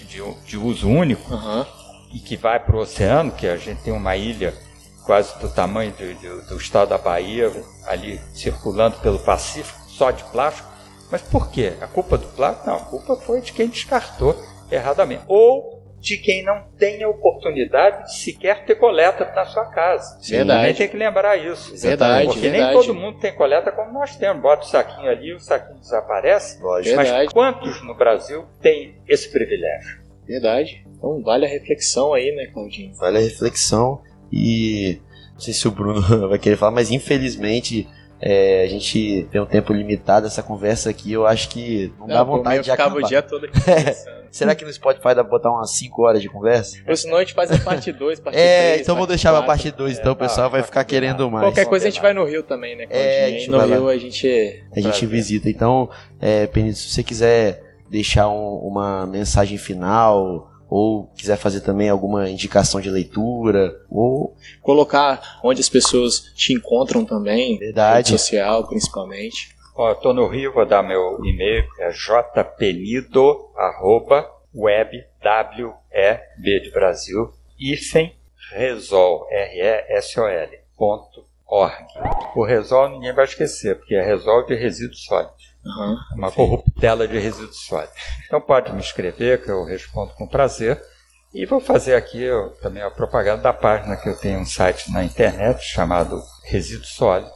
de, 0.08 0.24
de 0.48 0.58
uso 0.58 0.90
único, 0.90 1.32
uhum. 1.32 1.66
e 2.12 2.20
que 2.20 2.36
vai 2.36 2.60
para 2.60 2.76
o 2.76 2.80
oceano, 2.80 3.32
que 3.32 3.46
a 3.46 3.58
gente 3.58 3.84
tem 3.84 3.94
uma 3.94 4.16
ilha 4.16 4.54
quase 5.06 5.38
do 5.40 5.50
tamanho 5.50 5.92
do, 5.94 6.14
do, 6.16 6.42
do 6.50 6.58
estado 6.58 6.90
da 6.90 6.98
Bahia, 6.98 7.52
ali 7.86 8.20
circulando 8.34 8.98
pelo 8.98 9.20
Pacífico 9.20 9.80
só 9.90 10.12
de 10.12 10.24
plástico. 10.26 10.68
Mas 11.12 11.22
por 11.22 11.52
quê? 11.52 11.74
A 11.82 11.88
culpa 11.88 12.18
do 12.18 12.28
plástico? 12.28 12.68
Não, 12.68 12.76
a 12.76 12.80
culpa 12.80 13.16
foi 13.16 13.42
de 13.42 13.54
quem 13.54 13.68
descartou 13.68 14.36
erradamente. 14.72 15.24
Ou 15.28 15.76
de 16.00 16.18
quem 16.18 16.44
não 16.44 16.64
tem 16.78 17.02
a 17.02 17.10
oportunidade 17.10 18.06
de 18.06 18.18
sequer 18.20 18.66
ter 18.66 18.76
coleta 18.76 19.26
na 19.34 19.46
sua 19.46 19.66
casa. 19.66 20.20
Verdade. 20.22 20.60
Também 20.60 20.74
tem 20.76 20.88
que 20.88 20.98
lembrar 20.98 21.36
isso. 21.36 21.76
Verdade. 21.76 22.28
Porque 22.28 22.42
verdade. 22.42 22.64
nem 22.64 22.74
todo 22.74 22.94
mundo 22.94 23.20
tem 23.20 23.34
coleta 23.34 23.72
como 23.72 23.92
nós 23.92 24.16
temos. 24.16 24.42
Bota 24.42 24.64
o 24.64 24.68
saquinho 24.68 25.10
ali, 25.10 25.34
o 25.34 25.40
saquinho 25.40 25.80
desaparece. 25.80 26.62
Lógico. 26.62 26.96
Mas 26.96 27.34
quantos 27.34 27.84
no 27.84 27.96
Brasil 27.96 28.46
têm 28.62 29.02
esse 29.08 29.32
privilégio? 29.32 30.04
Verdade. 30.28 30.86
Então 30.96 31.22
vale 31.24 31.46
a 31.46 31.50
reflexão 31.50 32.14
aí, 32.14 32.32
né, 32.36 32.48
Claudinho? 32.54 32.94
Vale 32.96 33.18
a 33.18 33.22
reflexão 33.22 34.02
e 34.32 35.00
não 35.34 35.40
sei 35.40 35.54
se 35.54 35.68
o 35.68 35.72
Bruno 35.72 36.02
vai 36.30 36.40
querer 36.40 36.58
falar, 36.58 36.72
mas 36.72 36.92
infelizmente 36.92 37.88
é, 38.22 38.64
a 38.64 38.68
gente 38.68 39.28
tem 39.32 39.42
um 39.42 39.46
tempo 39.46 39.74
limitado 39.74 40.28
essa 40.28 40.42
conversa 40.42 40.90
aqui, 40.90 41.12
eu 41.12 41.28
acho 41.28 41.50
que 41.50 41.94
não, 42.00 42.08
não 42.08 42.16
dá 42.16 42.24
vontade 42.24 42.64
de 42.64 42.72
acabar. 42.72 42.98
o 42.98 43.04
dia 43.04 43.22
todo 43.22 43.46
aqui 43.46 43.60
Será 44.36 44.54
que 44.54 44.66
no 44.66 44.74
Spotify 44.74 45.16
dá 45.16 45.24
pra 45.24 45.24
botar 45.24 45.50
umas 45.50 45.72
5 45.78 46.02
horas 46.02 46.22
de 46.22 46.28
conversa? 46.28 46.78
Ou 46.86 46.94
senão 46.94 47.16
a 47.16 47.20
gente 47.22 47.34
faz 47.34 47.50
a 47.52 47.58
parte 47.58 47.90
2, 47.94 48.20
parte 48.20 48.36
3. 48.36 48.50
É, 48.50 48.82
então 48.82 48.94
vou 48.94 49.08
deixar 49.08 49.30
4. 49.30 49.46
pra 49.46 49.54
parte 49.54 49.72
2, 49.72 50.00
então 50.00 50.12
o 50.12 50.16
pessoal 50.16 50.50
vai 50.50 50.62
ficar 50.62 50.84
querendo 50.84 51.32
mais. 51.32 51.46
Qualquer 51.46 51.66
coisa 51.66 51.88
a 51.88 51.90
gente 51.90 52.02
vai 52.02 52.14
no 52.14 52.26
Rio 52.26 52.44
também, 52.44 52.76
né? 52.76 52.86
É, 52.90 53.28
a 53.28 53.30
gente 53.30 53.50
no 53.50 53.66
Rio 53.66 53.88
a 53.88 53.98
gente. 53.98 54.62
A 54.76 54.80
gente 54.82 55.06
visita. 55.06 55.50
Então, 55.50 55.90
é, 56.20 56.48
Penito, 56.48 56.78
se 56.78 56.90
você 56.90 57.02
quiser 57.02 57.64
deixar 57.90 58.28
um, 58.28 58.58
uma 58.58 59.06
mensagem 59.06 59.58
final 59.58 60.52
ou 60.70 61.08
quiser 61.16 61.38
fazer 61.38 61.62
também 61.62 61.90
alguma 61.90 62.30
indicação 62.30 62.82
de 62.82 62.90
leitura, 62.90 63.76
ou 63.90 64.36
colocar 64.62 65.40
onde 65.44 65.62
as 65.62 65.70
pessoas 65.70 66.32
te 66.36 66.54
encontram 66.54 67.06
também, 67.06 67.58
Verdade. 67.58 67.98
rede 67.98 68.10
social 68.10 68.68
principalmente. 68.68 69.56
Ó, 69.76 69.90
eu 69.90 69.96
tô 69.96 70.14
no 70.14 70.28
Rio, 70.28 70.54
vou 70.54 70.66
dar 70.66 70.82
meu 70.82 71.20
e-mail, 71.26 71.66
é 71.80 71.92
jpenido, 71.92 73.50
arroba, 73.58 74.26
web, 74.54 75.04
w, 75.22 75.74
e, 75.92 76.20
b 76.38 76.60
de 76.62 76.72
Brasil, 76.72 77.30
hífen, 77.60 78.16
resol, 78.52 79.28
r-e-s-o-l, 79.30 80.60
ponto, 80.78 81.26
org. 81.46 81.86
O 82.36 82.46
resol 82.46 82.90
ninguém 82.90 83.14
vai 83.14 83.26
esquecer, 83.26 83.76
porque 83.78 83.96
é 83.96 84.02
resol 84.02 84.46
de 84.46 84.56
resíduos 84.56 85.04
sólidos. 85.04 85.35
Uhum, 85.66 85.98
uma 86.16 86.32
corruptela 86.32 87.08
de 87.08 87.18
resíduos 87.18 87.66
sólidos. 87.66 87.96
Então 88.26 88.40
pode 88.40 88.72
me 88.72 88.80
escrever, 88.80 89.42
que 89.42 89.50
eu 89.50 89.66
respondo 89.66 90.14
com 90.14 90.28
prazer. 90.28 90.80
E 91.34 91.44
vou 91.46 91.60
fazer 91.60 91.96
aqui 91.96 92.22
eu, 92.22 92.52
também 92.62 92.82
a 92.82 92.92
propaganda 92.92 93.42
da 93.42 93.52
página 93.52 93.98
que 93.98 94.08
eu 94.08 94.16
tenho 94.16 94.40
um 94.40 94.46
site 94.46 94.90
na 94.92 95.04
internet 95.04 95.62
chamado 95.62 96.22
Resíduos 96.46 96.94
Sólidos, 96.94 97.34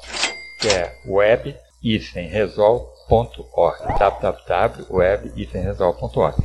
que 0.61 0.69
é 0.69 0.95
web-resol.org 1.05 3.99
www.web-resol.org 3.99 6.37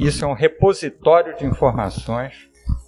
Isso 0.00 0.24
é 0.24 0.28
um 0.28 0.34
repositório 0.34 1.34
de 1.36 1.46
informações 1.46 2.34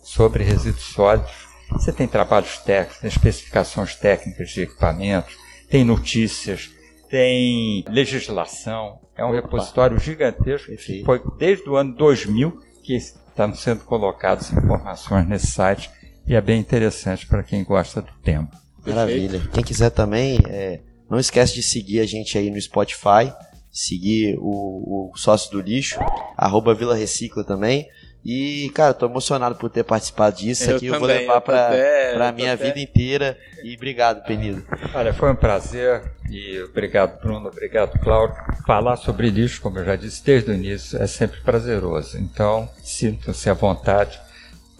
sobre 0.02 0.44
resíduos 0.44 0.92
sólidos. 0.92 1.48
Você 1.70 1.92
tem 1.92 2.08
trabalhos 2.08 2.58
técnicos, 2.58 2.98
tem 2.98 3.08
especificações 3.08 3.94
técnicas 3.94 4.50
de 4.50 4.62
equipamentos, 4.62 5.36
tem 5.70 5.84
notícias, 5.84 6.68
tem 7.10 7.84
legislação, 7.88 9.00
é 9.16 9.24
um 9.24 9.30
Opa. 9.30 9.42
repositório 9.42 9.98
gigantesco 9.98 10.74
que 10.76 11.02
foi 11.04 11.20
desde 11.38 11.68
o 11.68 11.76
ano 11.76 11.94
2000 11.94 12.58
que 12.84 12.94
estão 12.94 13.54
sendo 13.54 13.84
colocadas 13.84 14.52
informações 14.52 15.28
nesse 15.28 15.48
site 15.48 15.90
e 16.26 16.34
é 16.34 16.40
bem 16.40 16.60
interessante 16.60 17.26
para 17.26 17.42
quem 17.42 17.64
gosta 17.64 18.00
do 18.00 18.12
tema. 18.22 18.48
Maravilha. 18.86 19.42
Quem 19.52 19.64
quiser 19.64 19.90
também, 19.90 20.38
é, 20.48 20.80
não 21.10 21.18
esquece 21.18 21.54
de 21.54 21.62
seguir 21.62 22.00
a 22.00 22.06
gente 22.06 22.38
aí 22.38 22.50
no 22.50 22.60
Spotify, 22.60 23.32
seguir 23.70 24.36
o, 24.38 25.10
o 25.12 25.16
Sócio 25.16 25.50
do 25.50 25.60
Lixo, 25.60 25.98
arroba 26.36 26.74
Vila 26.74 26.94
Recicla 26.94 27.44
também. 27.44 27.88
E, 28.24 28.70
cara, 28.74 28.92
tô 28.92 29.06
emocionado 29.06 29.54
por 29.54 29.70
ter 29.70 29.82
participado 29.82 30.36
disso. 30.36 30.70
Eu 30.70 30.76
aqui 30.76 30.86
também, 30.86 30.94
eu 30.94 31.00
vou 31.00 31.08
levar 31.08 31.40
para 31.40 31.70
pra 32.14 32.32
minha 32.32 32.54
vida 32.54 32.78
inteira. 32.78 33.38
E 33.64 33.74
obrigado, 33.74 34.24
Penido. 34.24 34.62
Olha, 34.94 35.12
foi 35.14 35.32
um 35.32 35.34
prazer. 35.34 36.02
E 36.28 36.60
obrigado, 36.62 37.18
Bruno. 37.20 37.48
Obrigado, 37.48 37.98
Cláudio. 37.98 38.36
Falar 38.66 38.96
sobre 38.96 39.30
lixo, 39.30 39.62
como 39.62 39.78
eu 39.78 39.84
já 39.84 39.96
disse 39.96 40.22
desde 40.22 40.50
o 40.50 40.54
início, 40.54 41.02
é 41.02 41.06
sempre 41.06 41.40
prazeroso. 41.40 42.18
Então, 42.18 42.68
sintam-se 42.82 43.48
à 43.48 43.54
vontade 43.54 44.20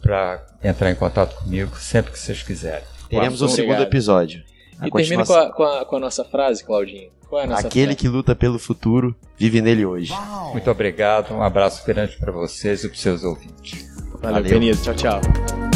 para 0.03 0.45
entrar 0.62 0.91
em 0.91 0.95
contato 0.95 1.34
comigo 1.36 1.76
sempre 1.76 2.12
que 2.12 2.18
vocês 2.18 2.43
quiserem. 2.43 2.84
Teremos 3.09 3.41
o 3.41 3.47
um 3.47 3.49
segundo 3.49 3.82
episódio. 3.82 4.43
E 4.82 4.91
termina 4.91 5.24
com 5.24 5.34
a, 5.34 5.53
com, 5.53 5.62
a, 5.62 5.84
com 5.84 5.97
a 5.97 6.01
nossa 6.01 6.24
frase, 6.24 6.64
Claudinho. 6.64 7.11
É 7.39 7.45
Aquele 7.55 7.87
frase? 7.87 7.97
que 7.97 8.09
luta 8.09 8.35
pelo 8.35 8.59
futuro 8.59 9.14
vive 9.39 9.61
nele 9.61 9.87
hoje. 9.87 10.12
Muito 10.53 10.70
obrigado, 10.70 11.33
um 11.33 11.43
abraço 11.43 11.85
grande 11.87 12.16
para 12.16 12.33
vocês 12.33 12.83
e 12.85 12.89
para 12.89 12.99
seus 12.99 13.22
ouvintes. 13.24 13.89
Valeu, 14.20 14.43
Valeu. 14.43 14.76
Tchau, 14.76 14.95
tchau. 14.95 15.69